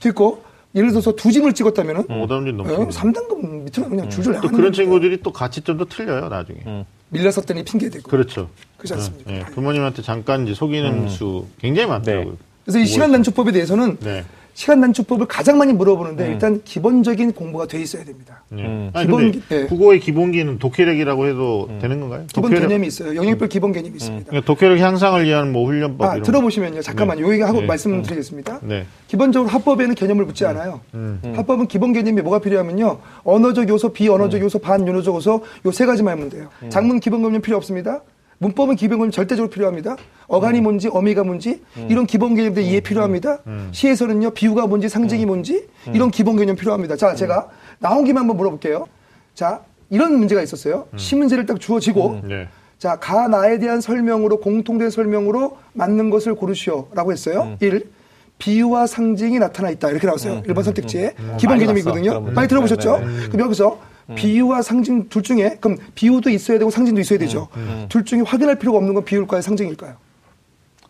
뒤에 0.00 0.12
거 0.12 0.40
예를 0.74 0.90
들어서 0.90 1.12
두 1.12 1.32
짐을 1.32 1.52
찍었다면은 1.52 2.10
오답률 2.10 2.54
어, 2.54 2.64
높습니다. 2.64 3.00
3단급 3.00 3.44
밑으로 3.64 3.88
그냥 3.90 4.08
줄줄 4.08 4.32
또 4.34 4.36
나가는 4.38 4.56
그런. 4.56 4.72
친구들이 4.72 5.20
또 5.22 5.32
가치점도 5.32 5.86
틀려요, 5.86 6.28
나중에. 6.28 6.60
밀려섰더니 7.08 7.64
핑계대고. 7.64 8.08
그렇죠. 8.08 8.48
그렇지 8.76 8.94
않습니까? 8.94 9.32
예, 9.32 9.40
부모님한테 9.46 10.02
잠깐 10.02 10.44
이제 10.44 10.54
속이는 10.54 11.08
수 11.08 11.46
굉장히 11.60 11.88
많더라고요. 11.88 12.36
그래서 12.64 12.78
이 12.78 12.86
시간 12.86 13.10
단축법에 13.10 13.50
대해서는 13.50 13.96
네. 13.98 14.24
시간 14.54 14.80
단축법을 14.80 15.26
가장 15.26 15.58
많이 15.58 15.72
물어보는데 15.72 16.26
음. 16.26 16.32
일단 16.32 16.60
기본적인 16.64 17.32
공부가 17.32 17.66
돼 17.66 17.80
있어야 17.80 18.04
됩니다. 18.04 18.42
예. 18.58 18.62
음. 18.62 18.90
아니, 18.92 19.06
기본 19.06 19.30
근데 19.32 19.38
기- 19.38 19.54
예. 19.54 19.64
국어의 19.66 20.00
기본기는 20.00 20.58
독해력이라고 20.58 21.26
해도 21.26 21.68
되는 21.80 22.00
건가요? 22.00 22.24
기본 22.28 22.50
독해력- 22.50 22.68
개념이 22.68 22.86
있어요. 22.86 23.14
영역별 23.14 23.48
기본 23.48 23.72
개념이 23.72 23.94
있습니다. 23.96 24.26
그러니까 24.30 24.46
독해력 24.52 24.78
향상을 24.78 25.24
위한 25.24 25.52
뭐 25.52 25.66
훈련법 25.66 26.06
아, 26.06 26.12
이런 26.14 26.22
들어보시면요. 26.24 26.82
잠깐만요. 26.82 27.26
요 27.26 27.32
얘기 27.32 27.42
하고 27.42 27.60
네. 27.60 27.66
말씀드리겠습니다. 27.66 28.60
거. 28.60 28.66
네. 28.66 28.86
기본적으로 29.08 29.48
합법에는 29.50 29.94
개념을 29.94 30.24
묻지 30.26 30.44
않아요. 30.46 30.80
음. 30.94 31.20
합법은 31.36 31.66
기본 31.68 31.92
개념이 31.92 32.20
뭐가 32.22 32.40
필요하면요. 32.40 32.98
언어적 33.24 33.68
요소, 33.68 33.92
비언어적 33.92 34.40
요소, 34.40 34.58
반윤호적 34.58 35.14
요소 35.14 35.44
요 35.66 35.70
세 35.72 35.86
가지만 35.86 36.14
하면 36.18 36.28
돼요. 36.28 36.48
장문 36.68 37.00
기본 37.00 37.22
개념 37.22 37.40
필요 37.40 37.56
없습니다. 37.56 38.02
문법은 38.40 38.76
기본 38.76 38.98
개념 38.98 39.10
절대적으로 39.10 39.50
필요합니다. 39.50 39.96
어간이 40.26 40.62
뭔지, 40.62 40.88
어미가 40.88 41.24
뭔지 41.24 41.62
이런 41.88 42.06
기본 42.06 42.34
개념들 42.34 42.62
이해 42.62 42.80
필요합니다. 42.80 43.40
시에서는요. 43.70 44.30
비유가 44.30 44.66
뭔지, 44.66 44.88
상징이 44.88 45.26
뭔지 45.26 45.68
이런 45.92 46.10
기본 46.10 46.36
개념 46.36 46.56
필요합니다. 46.56 46.96
자, 46.96 47.14
제가 47.14 47.48
나온 47.78 48.04
김에 48.04 48.18
한번 48.18 48.38
물어볼게요. 48.38 48.86
자, 49.34 49.60
이런 49.90 50.18
문제가 50.18 50.40
있었어요. 50.40 50.88
시 50.96 51.16
문제를 51.16 51.44
딱 51.44 51.60
주어지고 51.60 52.20
네. 52.24 52.48
자, 52.78 52.96
가 52.96 53.28
나에 53.28 53.58
대한 53.58 53.82
설명으로 53.82 54.40
공통된 54.40 54.88
설명으로 54.88 55.58
맞는 55.74 56.08
것을 56.08 56.34
고르시오 56.34 56.88
라고 56.94 57.12
했어요. 57.12 57.58
일 57.60 57.90
비유와 58.38 58.86
상징이 58.86 59.38
나타나 59.38 59.68
있다. 59.68 59.90
이렇게 59.90 60.06
나왔어요. 60.06 60.42
일 60.46 60.54
1번 60.54 60.62
선택지에 60.62 61.12
기본 61.38 61.56
많이 61.56 61.66
개념이거든요. 61.66 62.20
많이 62.32 62.48
들어보셨죠? 62.48 63.00
네, 63.00 63.04
네, 63.06 63.28
그럼 63.28 63.40
여기서 63.44 63.78
비유와 64.14 64.62
상징 64.62 65.08
둘 65.08 65.22
중에 65.22 65.56
그럼 65.60 65.78
비유도 65.94 66.30
있어야 66.30 66.58
되고 66.58 66.70
상징도 66.70 67.00
있어야 67.00 67.18
되죠. 67.18 67.48
둘 67.88 68.04
중에 68.04 68.20
확인할 68.20 68.58
필요가 68.58 68.78
없는 68.78 68.94
건 68.94 69.04
비유일까요, 69.04 69.40
상징일까요? 69.42 69.94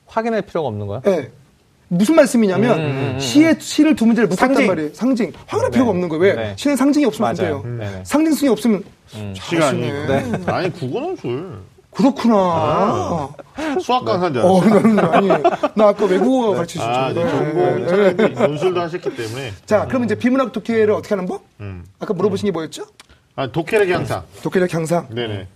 확인할 0.07 0.43
필요가 0.43 0.69
없는 0.69 0.87
거야? 0.87 1.01
예. 1.07 1.31
무슨 1.93 2.15
말씀이냐면 2.15 3.19
시의 3.19 3.57
시를 3.59 3.97
두 3.97 4.07
문제를 4.07 4.29
묶었단 4.29 4.49
상징. 4.55 4.67
말이에요. 4.69 4.91
상징. 4.95 5.33
확인할 5.47 5.71
네. 5.71 5.75
필요가 5.75 5.91
없는 5.91 6.09
거예요. 6.09 6.23
왜? 6.23 6.35
네. 6.35 6.53
시는 6.57 6.77
상징이 6.77 7.05
없으면 7.05 7.35
맞아요. 7.37 7.57
안 7.57 7.63
돼요. 7.63 7.77
네, 7.79 7.97
네. 7.99 8.03
상징성이 8.05 8.51
없으면 8.51 8.85
시간이. 9.35 9.89
잘하시네. 9.89 10.45
아니 10.47 10.71
국어는 10.73 11.17
술. 11.17 11.59
그렇구나. 11.93 13.29
수학 13.81 14.05
강사인지 14.05 14.39
어. 14.41 14.61
나는 14.65 14.99
아니, 14.99 15.29
나 15.75 15.89
아까 15.89 16.05
외국어 16.07 16.55
가르쳐 16.55 16.83
아, 16.83 17.09
네. 17.13 17.15
주셨죠. 17.15 17.31
전공 17.31 17.87
차라리 17.89 18.35
논술도 18.35 18.81
하셨기 18.81 19.17
때문에. 19.17 19.53
자, 19.67 19.87
그럼 19.87 20.05
이제 20.05 20.15
비문학 20.15 20.53
독해를 20.53 20.93
어떻게 20.93 21.15
하는 21.15 21.27
법? 21.27 21.43
음. 21.61 21.85
아까 21.99 22.15
물어보신 22.15 22.47
게 22.47 22.53
뭐였죠? 22.53 22.85
아, 23.37 23.51
독해력 23.51 23.89
향상. 23.89 24.23
독해력 24.43 24.73
향상. 24.73 25.09
네네. 25.11 25.47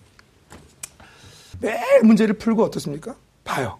매일 1.61 2.03
문제를 2.03 2.35
풀고 2.35 2.65
어떻습니까? 2.65 3.15
봐요. 3.45 3.79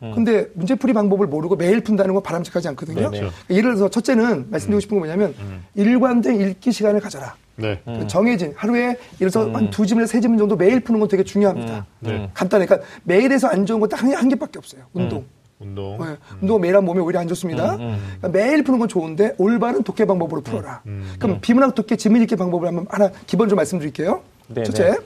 근데 0.00 0.48
문제풀이 0.54 0.92
방법을 0.92 1.26
모르고 1.28 1.56
매일 1.56 1.80
푼다는 1.82 2.12
건 2.12 2.22
바람직하지 2.22 2.68
않거든요. 2.68 3.10
네네. 3.10 3.30
예를 3.50 3.74
들어서 3.74 3.88
첫째는 3.88 4.50
말씀드리고 4.50 4.80
싶은 4.80 4.98
건 4.98 5.06
뭐냐면 5.08 5.34
일관된 5.74 6.40
읽기 6.40 6.72
시간을 6.72 7.00
가져라. 7.00 7.34
네. 7.56 7.80
그 7.84 8.06
정해진 8.06 8.52
하루에 8.56 8.96
예를 9.20 9.30
들어서 9.30 9.50
한두 9.52 9.86
지문에서 9.86 10.10
세 10.10 10.20
지문 10.20 10.38
정도 10.38 10.56
매일 10.56 10.80
푸는 10.80 11.00
건 11.00 11.08
되게 11.08 11.22
중요합니다. 11.22 11.86
네. 12.00 12.30
간단해. 12.34 12.66
그러니까 12.66 12.88
매일에서 13.04 13.48
안 13.48 13.64
좋은 13.66 13.80
건딱한 13.80 14.28
개밖에 14.28 14.58
없어요. 14.58 14.82
운동. 14.92 15.24
운동. 15.60 15.98
네, 15.98 16.16
운동은 16.42 16.60
매일 16.62 16.74
하면 16.76 16.84
몸에 16.84 17.00
오히려 17.00 17.20
안 17.20 17.28
좋습니다. 17.28 17.76
그러니까 17.76 18.28
매일 18.28 18.64
푸는 18.64 18.80
건 18.80 18.88
좋은데 18.88 19.34
올바른 19.38 19.82
독해 19.82 20.04
방법으로 20.04 20.40
풀어라. 20.42 20.82
그럼 21.18 21.38
비문학 21.40 21.74
독해 21.74 21.96
지문 21.96 22.20
읽기 22.22 22.36
방법을 22.36 22.68
한번 22.68 22.86
하나 22.90 23.10
기본적으로 23.26 23.56
말씀드릴게요. 23.56 24.20
네, 24.48 24.64
첫째, 24.64 24.98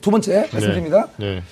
두 0.00 0.10
번째 0.10 0.48
말씀드립니다. 0.52 1.08
네. 1.16 1.42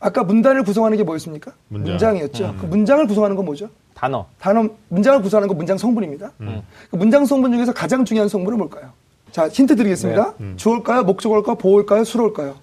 아까 0.00 0.24
문단을 0.24 0.62
구성하는 0.62 0.96
게 0.96 1.04
뭐였습니까? 1.04 1.52
문장. 1.68 2.16
이었죠그 2.16 2.66
문장을 2.66 3.06
구성하는 3.06 3.36
건 3.36 3.44
뭐죠? 3.44 3.68
단어. 3.94 4.26
단어 4.38 4.68
문장을 4.88 5.22
구성하는 5.22 5.48
건 5.48 5.56
문장 5.56 5.78
성분입니다. 5.78 6.32
그 6.90 6.96
문장 6.96 7.24
성분 7.24 7.52
중에서 7.52 7.72
가장 7.72 8.04
중요한 8.04 8.28
성분은 8.28 8.58
뭘까요? 8.58 8.90
자 9.36 9.48
힌트 9.48 9.76
드리겠습니다. 9.76 10.32
주어일까요? 10.56 11.02
목적어일까요? 11.02 11.56
보어일까요? 11.56 12.04
수로일까요? 12.04 12.54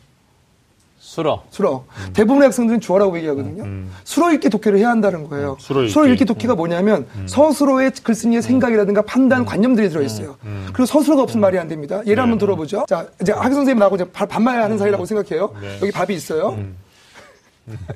수러. 0.98 1.44
수로. 1.52 1.86
대부분의 2.14 2.48
학생들은 2.48 2.80
주어라고 2.80 3.16
얘기하거든요. 3.18 3.86
수로 4.04 4.32
읽기 4.32 4.50
독해를 4.50 4.80
해야 4.80 4.90
한다는 4.90 5.30
거예요. 5.30 5.56
수로 5.60 5.84
읽기. 5.84 6.14
읽기 6.14 6.26
독해가 6.26 6.56
뭐냐면 6.56 7.06
서술어의 7.28 7.92
글쓴이의 8.02 8.42
생각이라든가 8.42 9.04
판단, 9.04 9.46
관념들이 9.46 9.90
들어있어요. 9.90 10.36
그리고 10.74 10.88
서술어가 10.88 11.22
없으면 11.22 11.42
말이 11.42 11.60
안 11.60 11.68
됩니다. 11.68 12.02
예를 12.08 12.24
한번 12.24 12.40
들어보죠. 12.40 12.86
자, 12.90 13.06
이제 13.22 13.32
학생 13.34 13.54
선생님 13.54 13.78
나하고 13.78 13.96
이제 13.98 14.06
바- 14.12 14.26
반말하는 14.26 14.80
사이라고 14.80 15.06
생각해요. 15.06 15.54
네. 15.62 15.78
여기 15.80 15.92
밥이 15.92 16.16
있어요. 16.16 16.58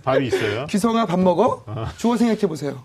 밥이 0.04 0.28
있어요. 0.28 0.68
기성아 0.70 1.08
밥 1.08 1.20
먹어. 1.20 1.64
주어 1.98 2.16
생각해 2.16 2.42
보세요. 2.42 2.84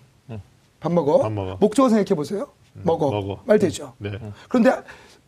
밥 0.81 0.91
먹어. 0.91 1.19
밥 1.19 1.31
먹어. 1.33 1.59
목적어 1.61 1.91
생각해 1.91 2.15
보세요. 2.17 2.47
먹어. 2.83 3.11
먹어. 3.11 3.43
말 3.45 3.59
되죠. 3.59 3.93
네. 3.99 4.13
그런데 4.49 4.73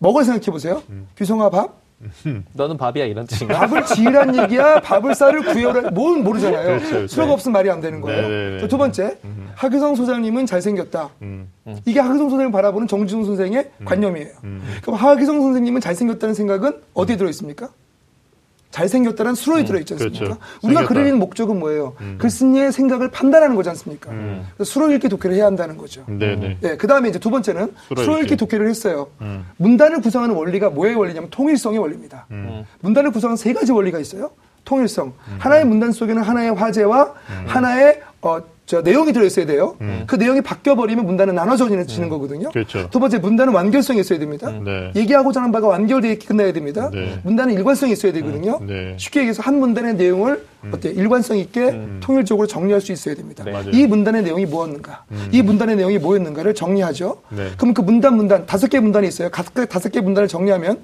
먹을 0.04 0.22
생각해 0.24 0.46
보세요. 0.52 0.82
규성아 1.16 1.48
밥. 1.48 1.82
너는 2.52 2.76
밥이야 2.76 3.06
이런 3.06 3.26
뜻인가? 3.26 3.60
밥을 3.60 3.86
지으란 3.86 4.36
얘기야. 4.36 4.80
밥을 4.80 5.14
쌀을 5.14 5.42
구해라. 5.42 5.90
뭘 5.90 6.18
모르잖아요. 6.18 6.66
그렇죠, 6.66 6.88
그렇죠. 6.90 7.06
수로가 7.06 7.32
없으면 7.32 7.52
말이 7.54 7.70
안 7.70 7.80
되는 7.80 8.02
거예요. 8.02 8.22
네, 8.22 8.28
네, 8.28 8.50
네. 8.56 8.60
자, 8.60 8.68
두 8.68 8.76
번째, 8.76 9.16
하규성 9.54 9.94
소장님은 9.94 10.44
잘생겼다. 10.44 11.08
음. 11.22 11.48
이게 11.86 12.00
하규성 12.00 12.28
선생님 12.28 12.52
바라보는 12.52 12.86
정지훈 12.88 13.24
선생의 13.24 13.70
관념이에요. 13.86 14.28
그럼 14.82 14.96
하규성 14.96 15.40
선생님은 15.40 15.80
잘생겼다는 15.80 16.34
생각은 16.34 16.80
어디에 16.92 17.16
들어 17.16 17.30
있습니까? 17.30 17.70
잘생겼다는 18.74 19.36
수로에 19.36 19.64
들어있지 19.64 19.94
않습니까? 19.94 20.18
그렇죠. 20.18 20.40
우리가. 20.62 20.86
그리는 20.86 21.16
목적은 21.18 21.60
뭐예요? 21.60 21.94
글쓴이의 22.18 22.72
생각을 22.72 23.08
판단하는 23.12 23.54
거지 23.54 23.68
않습니까? 23.68 24.10
그래서 24.10 24.64
수로 24.64 24.90
읽기 24.90 25.08
독해를 25.08 25.36
해야 25.36 25.46
한다는 25.46 25.76
거죠. 25.76 26.04
네네. 26.08 26.58
네, 26.60 26.76
그 26.76 26.88
다음에 26.88 27.08
이제 27.08 27.20
두 27.20 27.30
번째는 27.30 27.72
수로 27.96 28.18
읽기. 28.18 28.34
독해를 28.34 28.68
했어요. 28.68 29.06
음. 29.20 29.46
문단을 29.58 30.00
구성하는 30.00 30.34
원리가 30.34 30.70
뭐의 30.70 30.96
원리냐면 30.96 31.30
통일성의 31.30 31.78
원리입니다. 31.78 32.26
음. 32.32 32.64
문단을 32.80 33.12
구성하는 33.12 33.36
세 33.36 33.52
가지 33.52 33.70
원리가 33.70 34.00
있어요. 34.00 34.32
통일성. 34.64 35.12
하나의 35.38 35.64
문단 35.64 35.92
속에는 35.92 36.22
하나의 36.22 36.54
화제와 36.54 37.12
하나의 37.46 38.00
어, 38.22 38.38
저 38.66 38.80
내용이 38.80 39.12
들어있어야 39.12 39.44
돼요. 39.44 39.76
그 40.06 40.16
내용이 40.16 40.40
바뀌어버리면 40.40 41.04
문단은 41.04 41.34
나눠져지는 41.34 42.08
거거든요. 42.08 42.50
그렇죠. 42.50 42.88
두 42.88 42.98
번째, 42.98 43.18
문단은 43.18 43.52
완결성이 43.52 44.00
있어야 44.00 44.18
됩니다. 44.18 44.50
네. 44.50 44.90
얘기하고자 44.96 45.40
하는 45.40 45.52
바가 45.52 45.66
완결되어 45.68 46.12
있게 46.12 46.26
끝나야 46.26 46.50
됩니다. 46.54 46.88
네. 46.90 47.20
문단은 47.24 47.52
일관성이 47.52 47.92
있어야 47.92 48.12
되거든요. 48.14 48.60
네. 48.66 48.96
쉽게 48.98 49.20
얘기해서 49.20 49.42
한 49.42 49.60
문단의 49.60 49.96
내용을 49.96 50.46
어때 50.72 50.88
일관성 50.88 51.36
있게 51.36 51.78
통일적으로 52.00 52.46
정리할 52.46 52.80
수 52.80 52.90
있어야 52.92 53.14
됩니다. 53.14 53.44
맞아요. 53.44 53.68
이 53.70 53.86
문단의 53.86 54.22
내용이 54.22 54.46
뭐였는가, 54.46 55.04
이 55.30 55.42
문단의 55.42 55.76
내용이 55.76 55.98
뭐였는가를 55.98 56.54
정리하죠. 56.54 57.18
네. 57.36 57.50
그럼 57.58 57.74
그 57.74 57.82
문단 57.82 58.16
문단 58.16 58.46
다섯 58.46 58.68
개 58.68 58.80
문단이 58.80 59.06
있어요. 59.06 59.28
다섯 59.28 59.52
개 59.52 59.66
다섯 59.66 59.92
개 59.92 60.00
문단을 60.00 60.26
정리하면 60.26 60.82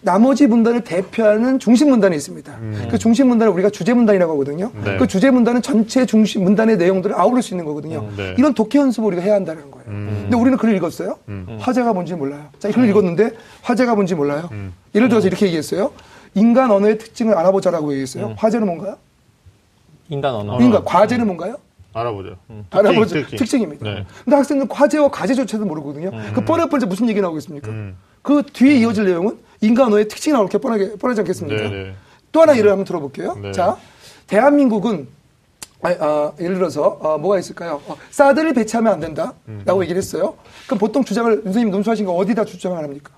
나머지 0.00 0.46
문단을 0.46 0.82
대표하는 0.84 1.58
중심 1.58 1.90
문단이 1.90 2.14
있습니다. 2.14 2.58
그 2.90 2.98
중심 2.98 3.28
문단을 3.28 3.52
우리가 3.52 3.70
주제 3.70 3.92
문단이라고 3.92 4.32
하거든요. 4.34 4.70
네. 4.84 4.96
그 4.96 5.08
주제 5.08 5.30
문단은 5.30 5.60
전체 5.60 6.06
중심 6.06 6.44
문단의 6.44 6.76
내용들을 6.76 7.18
아우를 7.18 7.42
수 7.42 7.52
있는 7.54 7.64
거거든요. 7.64 8.00
음, 8.08 8.14
네. 8.16 8.34
이런 8.38 8.54
독해 8.54 8.78
연습을 8.78 9.08
우리가 9.08 9.22
해야 9.22 9.34
한다는 9.34 9.70
거예요. 9.70 9.86
근데 9.86 10.36
우리는 10.36 10.56
글을 10.56 10.76
읽었어요. 10.76 11.18
화제가 11.58 11.92
뭔지 11.92 12.14
몰라요. 12.14 12.46
자, 12.60 12.70
글을 12.70 12.88
읽었는데 12.90 13.32
화제가 13.62 13.94
뭔지 13.96 14.14
몰라요. 14.14 14.48
예를 14.94 15.08
들어서 15.08 15.26
이렇게 15.26 15.46
얘기했어요. 15.46 15.90
인간 16.34 16.70
언어의 16.70 16.98
특징을 16.98 17.34
알아보자라고 17.36 17.90
얘기했어요. 17.92 18.34
화제는 18.36 18.66
뭔가요? 18.66 18.96
인간 20.10 20.34
언어. 20.34 20.56
그러니까 20.58 20.84
과제는 20.84 21.26
뭔가요? 21.26 21.56
알아보죠. 21.92 22.36
알아보죠. 22.70 23.00
특징, 23.02 23.20
특징. 23.22 23.38
특징 23.38 23.62
입니다. 23.62 23.84
네. 23.84 24.06
근데 24.24 24.36
학생은 24.36 24.68
과제와 24.68 25.10
과제조차도 25.10 25.64
모르거든요. 25.64 26.12
그 26.34 26.44
뻔할 26.44 26.68
뻔해 26.68 26.86
무슨 26.86 27.08
얘기 27.08 27.20
나오겠습니까? 27.20 27.68
음. 27.68 27.96
그 28.22 28.42
뒤에 28.52 28.76
이어질 28.78 29.06
내용은 29.06 29.38
인간 29.60 29.86
언어의 29.86 30.08
특징이 30.08 30.32
나올 30.32 30.48
게 30.48 30.58
뻔하게, 30.58 30.96
뻔하지 30.96 31.20
않겠습니까? 31.20 31.62
네, 31.62 31.68
네. 31.68 31.94
또 32.32 32.42
하나 32.42 32.56
예를 32.56 32.70
한번 32.70 32.84
들어볼게요. 32.84 33.36
네. 33.42 33.52
자, 33.52 33.76
대한민국은 34.26 35.08
아, 35.80 35.90
아, 36.00 36.32
예를 36.40 36.56
들어서 36.56 36.98
어, 37.00 37.18
뭐가 37.18 37.38
있을까요? 37.38 37.80
어, 37.86 37.96
사드를 38.10 38.52
배치하면 38.52 38.92
안 38.92 39.00
된다라고 39.00 39.82
얘기를 39.82 39.98
했어요. 39.98 40.34
그럼 40.66 40.78
보통 40.78 41.04
주장을 41.04 41.30
윤 41.32 41.42
선생님 41.44 41.70
논술하신 41.70 42.04
거 42.04 42.12
어디다 42.12 42.44
주장을 42.44 42.76
합니까? 42.76 43.12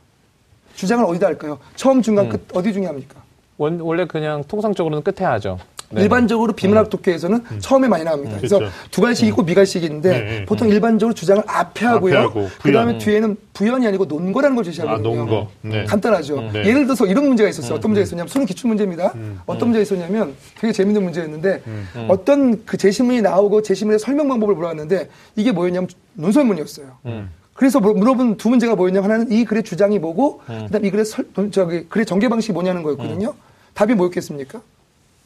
주장을 0.74 1.04
어디다 1.04 1.26
할까요? 1.26 1.58
처음, 1.74 2.02
중간, 2.02 2.28
끝 2.28 2.46
어디 2.54 2.72
중에 2.72 2.86
합니까? 2.86 3.22
원, 3.56 3.80
원래 3.80 4.06
그냥 4.06 4.44
통상적으로는 4.44 5.02
끝에 5.02 5.26
하죠. 5.26 5.58
네. 5.92 6.02
일반적으로 6.02 6.52
비문학 6.52 6.88
독해에서는 6.88 7.42
처음에 7.58 7.88
많이 7.88 8.04
나옵니다. 8.04 8.36
그래서 8.36 8.58
그렇죠. 8.58 8.74
두 8.92 9.00
갈씩 9.00 9.26
있고 9.28 9.42
미갈씩 9.42 9.82
있는데. 9.82 10.44
보통 10.46 10.68
일반적으로 10.68 11.14
주장을 11.14 11.42
앞에 11.46 11.84
하고요. 11.84 12.16
하고, 12.18 12.48
그 12.62 12.70
다음에 12.70 12.92
부연. 12.92 12.98
뒤에는 12.98 13.36
부연이 13.52 13.86
아니고 13.88 14.04
논거라는 14.04 14.54
걸 14.54 14.64
제시하거든요. 14.64 15.08
아, 15.10 15.14
논거. 15.16 15.48
네. 15.62 15.84
간단하죠. 15.84 16.50
네. 16.52 16.64
예를 16.66 16.84
들어서 16.84 17.06
이런 17.06 17.26
문제가 17.26 17.48
있었어요. 17.48 17.74
어떤 17.74 17.90
문제가 17.90 18.04
있었냐면 18.04 18.28
수능 18.28 18.46
기출 18.46 18.68
문제입니다. 18.68 19.12
음. 19.16 19.40
어떤 19.46 19.68
문제가 19.70 19.82
있었냐면 19.82 20.34
되게 20.60 20.72
재밌는 20.72 21.02
문제였는데 21.02 21.62
어떤 22.08 22.64
그 22.64 22.76
제시문이 22.76 23.22
나오고 23.22 23.62
제시문의 23.62 23.98
설명 23.98 24.28
방법을 24.28 24.54
물어봤는데 24.54 25.08
이게 25.36 25.50
뭐였냐면 25.50 25.88
논설문이었어요. 26.14 26.86
음. 27.06 27.30
그래서 27.54 27.80
물- 27.80 27.94
물어본 27.94 28.36
두 28.36 28.48
문제가 28.48 28.76
뭐였냐면 28.76 29.10
하나는 29.10 29.32
이 29.32 29.44
글의 29.44 29.64
주장이 29.64 29.98
뭐고 29.98 30.40
그다음 30.46 30.84
이 30.84 30.90
글의 30.90 31.04
설, 31.04 31.26
저기 31.50 31.84
글의 31.88 32.06
전개 32.06 32.28
방식이 32.28 32.52
뭐냐는 32.52 32.82
거였거든요. 32.84 33.34
답이 33.74 33.94
뭐였겠습니까? 33.94 34.62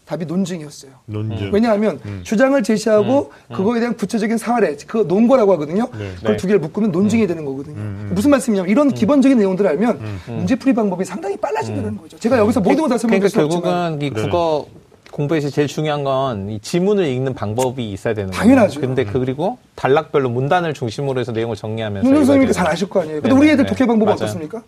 답이 0.04 0.26
논증이었어요. 0.26 0.92
논증. 1.06 1.50
왜냐하면 1.52 1.98
주장을 2.24 2.62
제시하고 2.62 3.32
그거에 3.52 3.80
대한 3.80 3.96
구체적인 3.96 4.36
사례, 4.36 4.76
그 4.86 4.98
논거라고 5.08 5.52
하거든요. 5.54 5.88
그걸 5.88 6.32
네. 6.32 6.36
두 6.36 6.46
개를 6.46 6.60
묶으면 6.60 6.92
논증이 6.92 7.26
되는 7.26 7.44
거거든요. 7.44 7.76
무슨 8.12 8.30
말씀이냐면 8.30 8.70
이런 8.70 8.92
기본적인 8.92 9.38
내용들을 9.38 9.68
알면 9.70 10.20
문제풀이 10.26 10.74
방법이 10.74 11.04
상당히 11.04 11.36
빨라진다는 11.38 11.96
거죠. 11.96 12.18
제가 12.18 12.38
여기서 12.38 12.60
모든 12.60 12.80
걸다 12.82 12.98
설명드릴 12.98 13.30
그러니까 13.32 13.50
수 13.50 13.56
없지만 13.56 13.98
결국은 13.98 14.06
이 14.06 14.10
국어 14.10 14.66
공부에서 15.10 15.48
제일 15.48 15.68
중요한 15.68 16.02
건 16.04 16.50
이 16.50 16.58
지문을 16.60 17.06
읽는 17.06 17.34
방법이 17.34 17.90
있어야 17.92 18.12
되는 18.14 18.30
거예요. 18.30 18.42
당연하죠. 18.42 18.80
근데 18.80 19.04
그리고 19.04 19.58
단락별로 19.76 20.28
문단을 20.28 20.74
중심으로 20.74 21.20
해서 21.20 21.32
내용을 21.32 21.56
정리하면서 21.56 22.06
선생님이 22.08 22.44
읽어야 22.44 22.52
잘 22.52 22.66
아실 22.66 22.90
거 22.90 23.00
아니에요. 23.00 23.22
근데 23.22 23.34
우리 23.34 23.48
애들 23.50 23.64
네. 23.64 23.72
독해 23.74 23.86
방법 23.86 24.06
맞아요. 24.06 24.16
어떻습니까? 24.16 24.62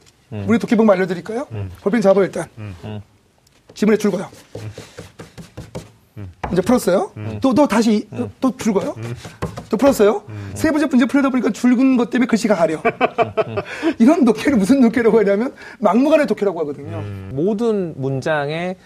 우리 0.46 0.58
독해 0.58 0.76
방법 0.76 0.92
알려드릴까요? 0.94 1.46
볼펜 1.82 2.00
잡아 2.00 2.22
일단. 2.22 2.46
지문에 3.74 3.98
줄거요. 3.98 4.28
이제 6.52 6.62
풀었어요. 6.62 7.10
또, 7.40 7.54
또 7.54 7.66
다시, 7.66 8.06
또, 8.16 8.30
또 8.40 8.56
줄거요. 8.56 8.94
또 9.68 9.76
풀었어요. 9.76 10.22
세 10.54 10.70
번째 10.70 10.86
문제 10.86 11.06
풀려다 11.06 11.30
보니까 11.30 11.50
줄근 11.50 11.96
것 11.96 12.10
때문에 12.10 12.26
글씨가 12.26 12.54
가려. 12.54 12.80
이런 13.98 14.24
독해를 14.24 14.56
무슨 14.56 14.80
독해라고 14.80 15.18
하냐면 15.18 15.52
막무가내 15.78 16.26
독해라고 16.26 16.60
하거든요. 16.60 17.02
모든 17.32 17.94
문장에 17.96 18.76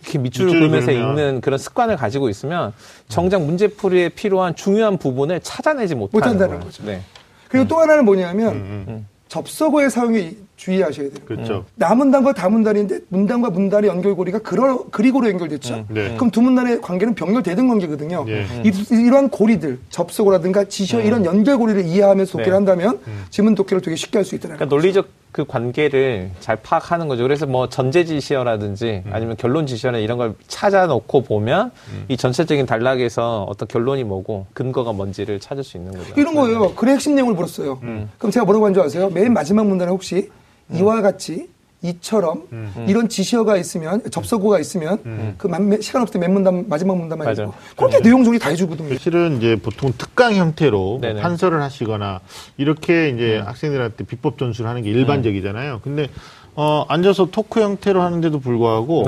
이렇게 0.00 0.18
밑줄을 0.18 0.46
밑줄을 0.46 0.60
그으면서 0.60 0.92
그으면. 0.92 1.08
읽는 1.10 1.40
그런 1.40 1.58
습관을 1.58 1.96
가지고 1.96 2.28
있으면 2.28 2.72
정작 3.08 3.42
문제풀이에 3.42 4.10
필요한 4.10 4.54
중요한 4.54 4.98
부분을 4.98 5.40
찾아내지 5.40 5.94
못한다는. 5.94 6.60
거죠. 6.60 6.84
네. 6.84 7.02
그리고 7.48 7.68
또 7.68 7.78
하나는 7.78 8.04
뭐냐면 8.04 9.06
접속어의 9.28 9.90
사용에 9.90 10.32
주의하셔야 10.56 11.08
돼요. 11.08 11.18
그렇죠. 11.26 11.64
나문단과 11.74 12.32
다문단인데 12.32 13.00
문단과 13.08 13.50
문단의 13.50 13.90
연결고리가 13.90 14.38
그러, 14.38 14.84
그리고로 14.90 15.28
연결됐죠. 15.30 15.86
네. 15.88 16.14
그럼 16.14 16.30
두 16.30 16.40
문단의 16.42 16.80
관계는 16.80 17.14
병렬되는 17.14 17.66
관계거든요. 17.68 18.24
네. 18.24 18.46
이, 18.64 18.70
이러한 18.94 19.30
고리들, 19.30 19.78
접속어라든가 19.90 20.64
지시어 20.64 21.00
이런 21.00 21.24
연결고리를 21.24 21.84
이해하면서 21.84 22.32
독해를 22.32 22.52
네. 22.52 22.56
한다면 22.56 23.00
지문 23.30 23.54
독해를 23.54 23.80
되게 23.80 23.96
쉽게 23.96 24.18
할 24.18 24.24
수 24.24 24.34
있다는 24.36 24.56
그러니까 24.56 24.74
논리적 24.74 25.08
그 25.32 25.44
관계를 25.44 26.30
잘 26.38 26.54
파악하는 26.56 27.08
거죠. 27.08 27.24
그래서 27.24 27.44
뭐 27.46 27.68
전제 27.68 28.04
지시어라든지 28.04 29.02
아니면 29.10 29.36
결론 29.36 29.66
지시어나 29.66 29.98
이런 29.98 30.16
걸 30.16 30.34
찾아놓고 30.46 31.22
보면 31.24 31.72
이 32.08 32.16
전체적인 32.16 32.66
단락에서 32.66 33.42
어떤 33.48 33.66
결론이 33.66 34.04
뭐고 34.04 34.46
근거가 34.54 34.92
뭔지를 34.92 35.40
찾을 35.40 35.64
수 35.64 35.76
있는 35.76 35.92
거죠. 35.92 36.14
이런 36.16 36.34
거예요. 36.36 36.72
글의 36.74 36.94
핵심 36.94 37.16
내용을 37.16 37.34
물었어요. 37.34 37.80
그럼 38.18 38.30
제가 38.30 38.44
뭐라고 38.46 38.66
한 38.66 38.72
줄 38.74 38.82
아세요? 38.84 39.10
맨 39.12 39.32
마지막 39.32 39.66
문단에 39.66 39.90
혹시 39.90 40.30
이와 40.72 41.02
같이 41.02 41.48
이처럼 41.82 42.44
이런 42.88 43.10
지시어가 43.10 43.58
있으면 43.58 44.02
접속어가 44.10 44.58
있으면 44.58 45.34
그 45.36 45.46
만- 45.48 45.80
시간 45.82 46.00
없을 46.00 46.14
때 46.14 46.18
맨 46.18 46.32
문단 46.32 46.64
마지막 46.66 46.96
문단만. 46.96 47.30
읽고 47.30 47.52
그렇게 47.76 48.00
내용 48.00 48.24
정리 48.24 48.38
다 48.38 48.48
해주거든요. 48.48 48.96
실은 48.96 49.36
이제 49.36 49.56
보통 49.56 49.92
특강 49.98 50.34
형태로 50.34 50.78
뭐 50.78 51.00
네네. 51.02 51.20
판서를 51.20 51.60
하시거나 51.60 52.20
이렇게 52.56 53.10
이제 53.10 53.36
학생들한테 53.36 54.04
비법 54.04 54.38
전수를 54.38 54.70
하는 54.70 54.82
게 54.82 54.90
일반적이잖아요. 54.90 55.80
근데 55.84 56.08
어, 56.56 56.84
앉아서 56.88 57.26
토크 57.32 57.60
형태로 57.60 58.00
하는데도 58.00 58.38
불구하고 58.38 59.04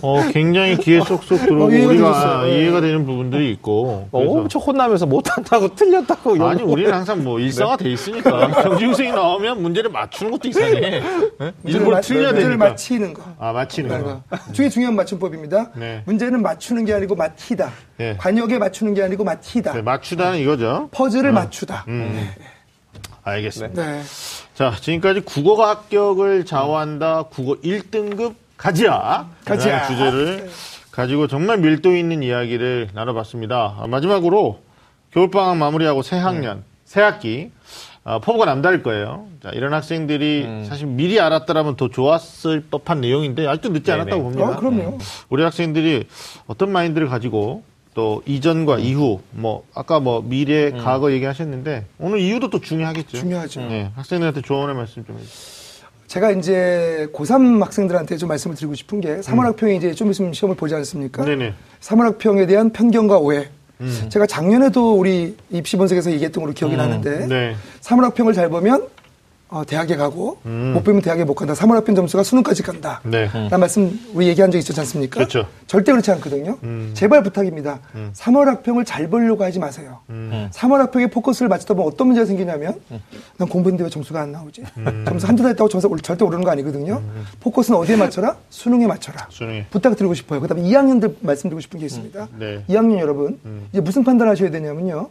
어, 0.00 0.20
굉장히 0.32 0.76
귀에 0.76 1.00
쏙쏙 1.00 1.40
들어오고 1.40 1.64
어, 1.64 1.70
이해가 1.70 1.88
우리가. 1.88 2.42
네. 2.44 2.58
이해가 2.60 2.80
되는 2.80 3.04
부분들이 3.04 3.50
있고 3.52 4.06
뭐 4.12 4.20
그래서 4.22 4.38
엄청 4.38 4.62
혼나면서 4.62 5.06
못한다고 5.06 5.74
틀렸다고 5.74 6.46
아니 6.46 6.62
우리는 6.62 6.92
항상 6.92 7.24
뭐 7.24 7.40
일상화 7.40 7.76
돼 7.78 7.90
있으니까 7.90 8.46
경중생이 8.62 9.10
나오면 9.10 9.60
문제를 9.62 9.90
맞추는 9.90 10.30
것도 10.32 10.48
이상해. 10.48 11.02
예? 11.40 11.52
일부러 11.64 11.96
마- 11.96 12.00
틀려야 12.00 12.28
문제를 12.28 12.50
되니까. 12.50 12.68
맞히는 12.68 13.14
거. 13.14 13.22
아 13.40 13.52
맞히는 13.52 13.88
거. 13.90 13.96
그러니까 14.28 14.52
중에 14.52 14.68
중요한 14.68 14.94
맞춤법입니다. 14.94 15.70
네. 15.74 16.02
문제는 16.04 16.42
맞추는 16.42 16.84
게 16.84 16.94
아니고 16.94 17.16
맞히다. 17.16 17.70
네. 17.96 18.16
관역에 18.18 18.58
맞추는 18.58 18.94
게 18.94 19.02
아니고 19.02 19.24
맞히다. 19.24 19.72
네, 19.72 19.82
맞추다는 19.82 20.38
이거죠. 20.38 20.88
퍼즐을 20.92 21.32
맞추다. 21.32 21.86
음. 21.88 22.28
알겠습니다. 23.24 23.82
네. 23.82 24.02
자, 24.54 24.74
지금까지 24.80 25.20
국어가 25.20 25.70
합격을 25.70 26.44
좌우한다. 26.44 27.24
국어 27.24 27.54
1등급 27.62 28.34
가지야. 28.56 29.28
가지야. 29.44 29.78
라는 29.80 29.88
주제를 29.88 30.50
가지고 30.90 31.26
정말 31.26 31.58
밀도 31.58 31.96
있는 31.96 32.22
이야기를 32.22 32.90
나눠봤습니다. 32.92 33.76
아, 33.80 33.86
마지막으로 33.86 34.60
겨울방학 35.12 35.56
마무리하고 35.56 36.02
새 36.02 36.16
학년, 36.16 36.64
새 36.84 37.00
학기. 37.00 37.50
아, 38.06 38.18
포부가 38.18 38.44
남다를 38.44 38.82
거예요. 38.82 39.26
자, 39.42 39.48
이런 39.54 39.72
학생들이 39.72 40.66
사실 40.68 40.86
미리 40.86 41.18
알았더라면 41.18 41.76
더 41.76 41.88
좋았을 41.88 42.64
법한 42.70 43.00
내용인데 43.00 43.46
아직도 43.46 43.70
늦지 43.70 43.84
네네. 43.84 44.00
않았다고 44.02 44.22
봅니다. 44.22 44.44
어, 44.50 44.56
그럼요. 44.56 44.98
우리 45.30 45.42
학생들이 45.42 46.06
어떤 46.46 46.70
마인드를 46.70 47.08
가지고 47.08 47.62
또 47.94 48.22
이전과 48.26 48.78
이후 48.80 49.20
뭐 49.30 49.64
아까 49.72 50.00
뭐 50.00 50.22
미래 50.22 50.72
과거 50.72 51.12
얘기하셨는데 51.12 51.86
오늘 51.98 52.18
이유도 52.18 52.50
또 52.50 52.60
중요하겠죠. 52.60 53.16
중요하죠. 53.16 53.60
네, 53.62 53.90
학생들한테 53.94 54.42
조언의 54.42 54.74
말씀 54.74 55.04
좀 55.04 55.16
해주세요. 55.16 55.54
제가 56.08 56.32
이제 56.32 57.08
고3 57.12 57.60
학생들한테 57.60 58.16
좀 58.16 58.28
말씀을 58.28 58.56
드리고 58.56 58.74
싶은 58.74 59.00
게 59.00 59.16
3월 59.20 59.44
학평이 59.44 59.76
이제 59.76 59.94
좀 59.94 60.10
있으면 60.10 60.32
시험을 60.32 60.56
보지 60.56 60.74
않습니까? 60.74 61.22
음. 61.22 61.26
네네. 61.26 61.46
음. 61.48 61.54
3월 61.80 62.02
학평에 62.02 62.46
대한 62.46 62.70
편견과 62.70 63.18
오해. 63.18 63.48
제가 64.08 64.26
작년에도 64.26 64.94
우리 64.94 65.36
입시 65.50 65.76
분석에서 65.76 66.10
얘기했던 66.12 66.42
걸로 66.42 66.54
기억이 66.54 66.76
나는데 66.76 67.26
네. 67.26 67.54
3월 67.82 68.02
학평을 68.02 68.32
잘 68.32 68.48
보면 68.48 68.86
어, 69.54 69.64
대학에 69.64 69.94
가고 69.94 70.38
음. 70.46 70.72
못 70.74 70.82
보면 70.82 71.00
대학에 71.00 71.22
못 71.22 71.34
간다. 71.34 71.54
3월 71.54 71.74
학평 71.74 71.94
점수가 71.94 72.24
수능까지 72.24 72.64
간다. 72.64 73.00
네. 73.04 73.26
라는 73.32 73.60
말씀 73.60 74.00
우리 74.12 74.26
얘기한 74.26 74.50
적 74.50 74.58
있었지 74.58 74.80
않습니까? 74.80 75.14
그렇죠. 75.14 75.46
절대 75.68 75.92
그렇지 75.92 76.10
않거든요. 76.10 76.58
제발 76.94 77.22
부탁입니다. 77.22 77.78
3월 78.14 78.46
학평을 78.46 78.84
잘 78.84 79.08
보려고 79.08 79.44
하지 79.44 79.60
마세요. 79.60 80.00
3월 80.08 80.78
학평에 80.78 81.06
포커스를 81.06 81.48
맞추다 81.48 81.74
보면 81.74 81.92
어떤 81.92 82.08
문제가 82.08 82.26
생기냐면 82.26 82.74
난 83.36 83.48
공부했는데 83.48 83.84
왜 83.84 83.90
점수가 83.90 84.20
안 84.20 84.32
나오지? 84.32 84.64
점수 85.06 85.26
한두 85.28 85.44
달 85.44 85.52
있다고 85.52 85.68
점수 85.68 85.86
올- 85.86 86.00
절대 86.00 86.24
오르는 86.24 86.42
거 86.42 86.50
아니거든요. 86.50 87.00
포커스는 87.38 87.78
어디에 87.78 87.94
맞춰라? 87.94 88.36
수능에 88.50 88.88
맞춰라. 88.88 89.28
수능에. 89.30 89.66
부탁드리고 89.70 90.14
싶어요. 90.14 90.40
그 90.40 90.48
다음에 90.48 90.62
2학년들 90.62 91.14
말씀드리고 91.20 91.60
싶은 91.60 91.78
게 91.78 91.86
있습니다. 91.86 92.28
네. 92.40 92.64
2학년 92.68 92.98
여러분, 92.98 93.38
이제 93.70 93.80
무슨 93.80 94.02
판단을 94.02 94.32
하셔야 94.32 94.50
되냐면요. 94.50 95.10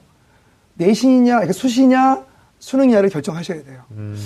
내신이냐, 0.76 1.32
그러니까 1.36 1.54
수시냐, 1.54 2.24
수능이냐를 2.68 3.10
결정하셔야 3.10 3.62
돼요. 3.64 3.82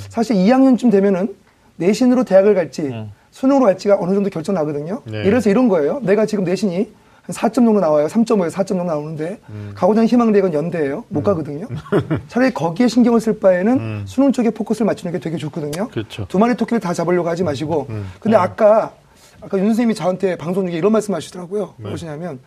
사실 0.10 0.36
2학년쯤 0.36 0.92
되면은 0.92 1.36
내신으로 1.78 2.24
대학을 2.24 2.54
갈지, 2.54 2.94
수능으로 3.32 3.66
갈지가 3.66 3.98
어느 4.00 4.14
정도 4.14 4.30
결정 4.30 4.54
나거든요. 4.54 5.02
네. 5.06 5.20
예를 5.20 5.32
들어서 5.32 5.50
이런 5.50 5.68
거예요. 5.68 6.00
내가 6.04 6.26
지금 6.28 6.44
내신이 6.44 6.92
한 7.24 7.36
4점 7.36 7.56
정도 7.56 7.80
나와요. 7.80 8.06
3.5에서 8.08 8.52
4점 8.52 8.68
정도 8.68 8.84
나오는데, 8.86 9.40
가고자 9.74 10.02
하는 10.02 10.08
희망대학은 10.08 10.54
연대예요. 10.54 11.04
못 11.10 11.24
가거든요. 11.24 11.68
차라리 12.30 12.54
거기에 12.54 12.88
신경을 12.88 13.20
쓸 13.20 13.40
바에는 13.40 14.04
수능 14.06 14.32
쪽에 14.32 14.52
포커스를 14.52 14.86
맞추는 14.86 15.14
게 15.14 15.20
되게 15.20 15.38
좋거든요. 15.38 15.88
그렇죠. 15.90 16.26
두 16.28 16.38
마리 16.38 16.56
토끼를 16.56 16.80
다 16.80 16.94
잡으려고 16.94 17.28
하지 17.28 17.44
마시고. 17.44 17.88
근데 18.20 18.38
아까 18.38 18.94
아까 19.42 19.58
윤 19.58 19.66
선생님이 19.66 19.96
저한테 19.96 20.36
방송 20.36 20.66
중에 20.68 20.78
이런 20.78 20.92
말씀 20.92 21.14
하시더라고요. 21.14 21.74
무엇이냐면 21.78 22.40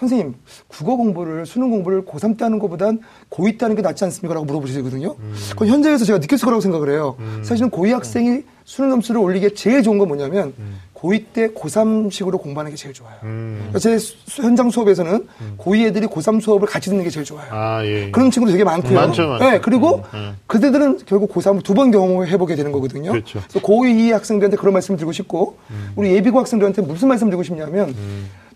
선생님 0.00 0.34
국어 0.68 0.94
공부를 0.96 1.46
수능 1.46 1.70
공부를 1.70 2.04
고3 2.04 2.36
때 2.36 2.44
하는 2.44 2.58
것보단 2.58 3.00
고2 3.30 3.52
때 3.58 3.64
하는 3.64 3.76
게 3.76 3.80
낫지 3.80 4.04
않습니까? 4.04 4.34
라고 4.34 4.44
물어보시거든요. 4.44 5.16
그건 5.52 5.68
현장에서 5.68 6.04
제가 6.04 6.18
느꼈을 6.18 6.44
거라고 6.44 6.60
생각을 6.60 6.90
해요. 6.90 7.16
사실은 7.42 7.70
고2 7.70 7.92
학생이 7.92 8.42
수능 8.66 8.90
점수를 8.90 9.22
올리기에 9.22 9.54
제일 9.54 9.82
좋은 9.82 9.96
건 9.96 10.08
뭐냐면 10.08 10.52
고2 10.94 11.24
때 11.32 11.48
고3식으로 11.48 12.38
공부하는 12.42 12.72
게 12.72 12.76
제일 12.76 12.92
좋아요. 12.92 13.14
음. 13.22 13.72
제 13.80 13.96
수- 13.96 14.42
현장 14.42 14.68
수업에서는 14.68 15.26
고2 15.56 15.86
애들이 15.86 16.06
고3 16.08 16.42
수업을 16.42 16.68
같이 16.68 16.90
듣는 16.90 17.02
게 17.02 17.08
제일 17.08 17.24
좋아요. 17.24 17.46
아, 17.50 17.82
예. 17.86 18.10
그런 18.10 18.30
친구도 18.30 18.52
되게 18.52 18.64
많고요. 18.64 18.92
많죠, 18.94 19.26
많죠. 19.28 19.44
네, 19.44 19.60
그리고 19.60 20.02
음. 20.12 20.36
그들은 20.46 20.98
결국 21.06 21.32
고3을 21.32 21.62
두 21.64 21.72
번 21.72 21.90
경험해보게 21.90 22.54
되는 22.54 22.70
거거든요. 22.70 23.12
그렇죠. 23.12 23.38
래서 23.38 23.60
고2 23.60 24.10
학생들한테 24.12 24.58
그런 24.58 24.74
말씀을 24.74 24.98
드리고 24.98 25.12
싶고, 25.12 25.56
우리 25.94 26.12
예비고 26.14 26.38
학생들한테 26.40 26.82
무슨 26.82 27.08
말씀 27.08 27.28
드리고 27.28 27.42
싶냐면, 27.42 27.94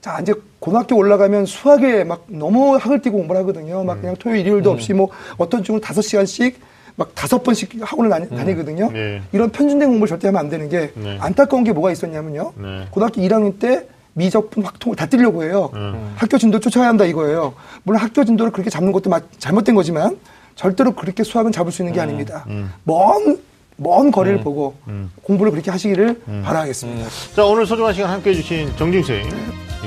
자, 0.01 0.19
이제 0.23 0.33
고등학교 0.59 0.97
올라가면 0.97 1.45
수학에 1.47 2.05
막 2.05 2.25
너무 2.29 2.77
학을 2.77 3.03
띄고 3.03 3.19
공부를 3.19 3.41
하거든요. 3.43 3.85
막 3.85 4.01
그냥 4.01 4.17
토요일, 4.19 4.41
일요일도 4.47 4.71
없이 4.71 4.95
뭐 4.95 5.09
어떤 5.37 5.63
친구는 5.63 5.81
다섯 5.83 6.01
시간씩 6.01 6.59
막 6.97 7.15
다섯 7.15 7.43
번씩 7.43 7.71
학원을 7.83 8.11
다니, 8.11 8.29
다니 8.31 8.57
거든요. 8.57 8.91
네. 8.93 9.23
이런 9.33 9.51
편준된 9.51 9.89
공부를 9.89 10.09
절대 10.09 10.29
하면 10.29 10.41
안 10.41 10.49
되는 10.49 10.69
게 10.69 10.91
네. 10.95 11.19
안타까운 11.21 11.65
게 11.65 11.73
뭐가 11.73 11.93
있었냐면요. 11.93 12.53
네. 12.57 12.87
고등학교 12.91 13.21
1학년 13.21 13.59
때 13.59 13.87
미적분 14.15 14.65
확통을 14.65 14.97
다 14.97 15.07
뜨려고 15.07 15.45
해요. 15.45 15.71
음. 15.75 16.15
학교 16.17 16.37
진도 16.37 16.59
쫓아야 16.61 16.89
한다 16.89 17.05
이거예요. 17.05 17.55
물론 17.85 18.01
학교 18.03 18.25
진도를 18.25 18.53
그렇게 18.53 18.69
잡는 18.71 18.93
것도 18.93 19.09
마- 19.11 19.21
잘못된 19.39 19.75
거지만 19.75 20.19
절대로 20.57 20.93
그렇게 20.95 21.23
수학은 21.23 21.53
잡을 21.53 21.73
수 21.73 21.83
있는 21.83 21.95
게 21.95 22.01
아닙니다. 22.01 22.45
먼, 22.85 23.39
먼 23.77 24.11
거리를 24.11 24.41
보고 24.41 24.75
공부를 25.23 25.53
그렇게 25.53 25.71
하시기를 25.71 26.23
바라겠습니다. 26.45 27.09
자, 27.37 27.45
오늘 27.45 27.65
소중한 27.67 27.95
시간 27.95 28.11
함께 28.11 28.31
해주신 28.31 28.77
정중 28.77 29.03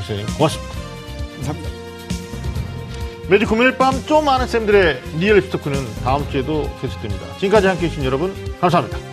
생, 0.07 0.17
교수님, 0.17 0.25
고맙습니다. 0.37 0.73
감사합니다. 1.35 1.69
매주 3.29 3.45
금요일 3.47 3.77
밤 3.77 3.93
좀 4.05 4.27
아는 4.27 4.47
쌤들의 4.47 5.01
real 5.19 5.41
talk는 5.41 5.77
다음 6.03 6.29
주에도 6.29 6.69
계속됩니다. 6.81 7.25
지금까지 7.37 7.67
함께 7.67 7.85
해 7.85 7.89
주신 7.89 8.03
여러분, 8.03 8.33
감사합니다. 8.59 9.12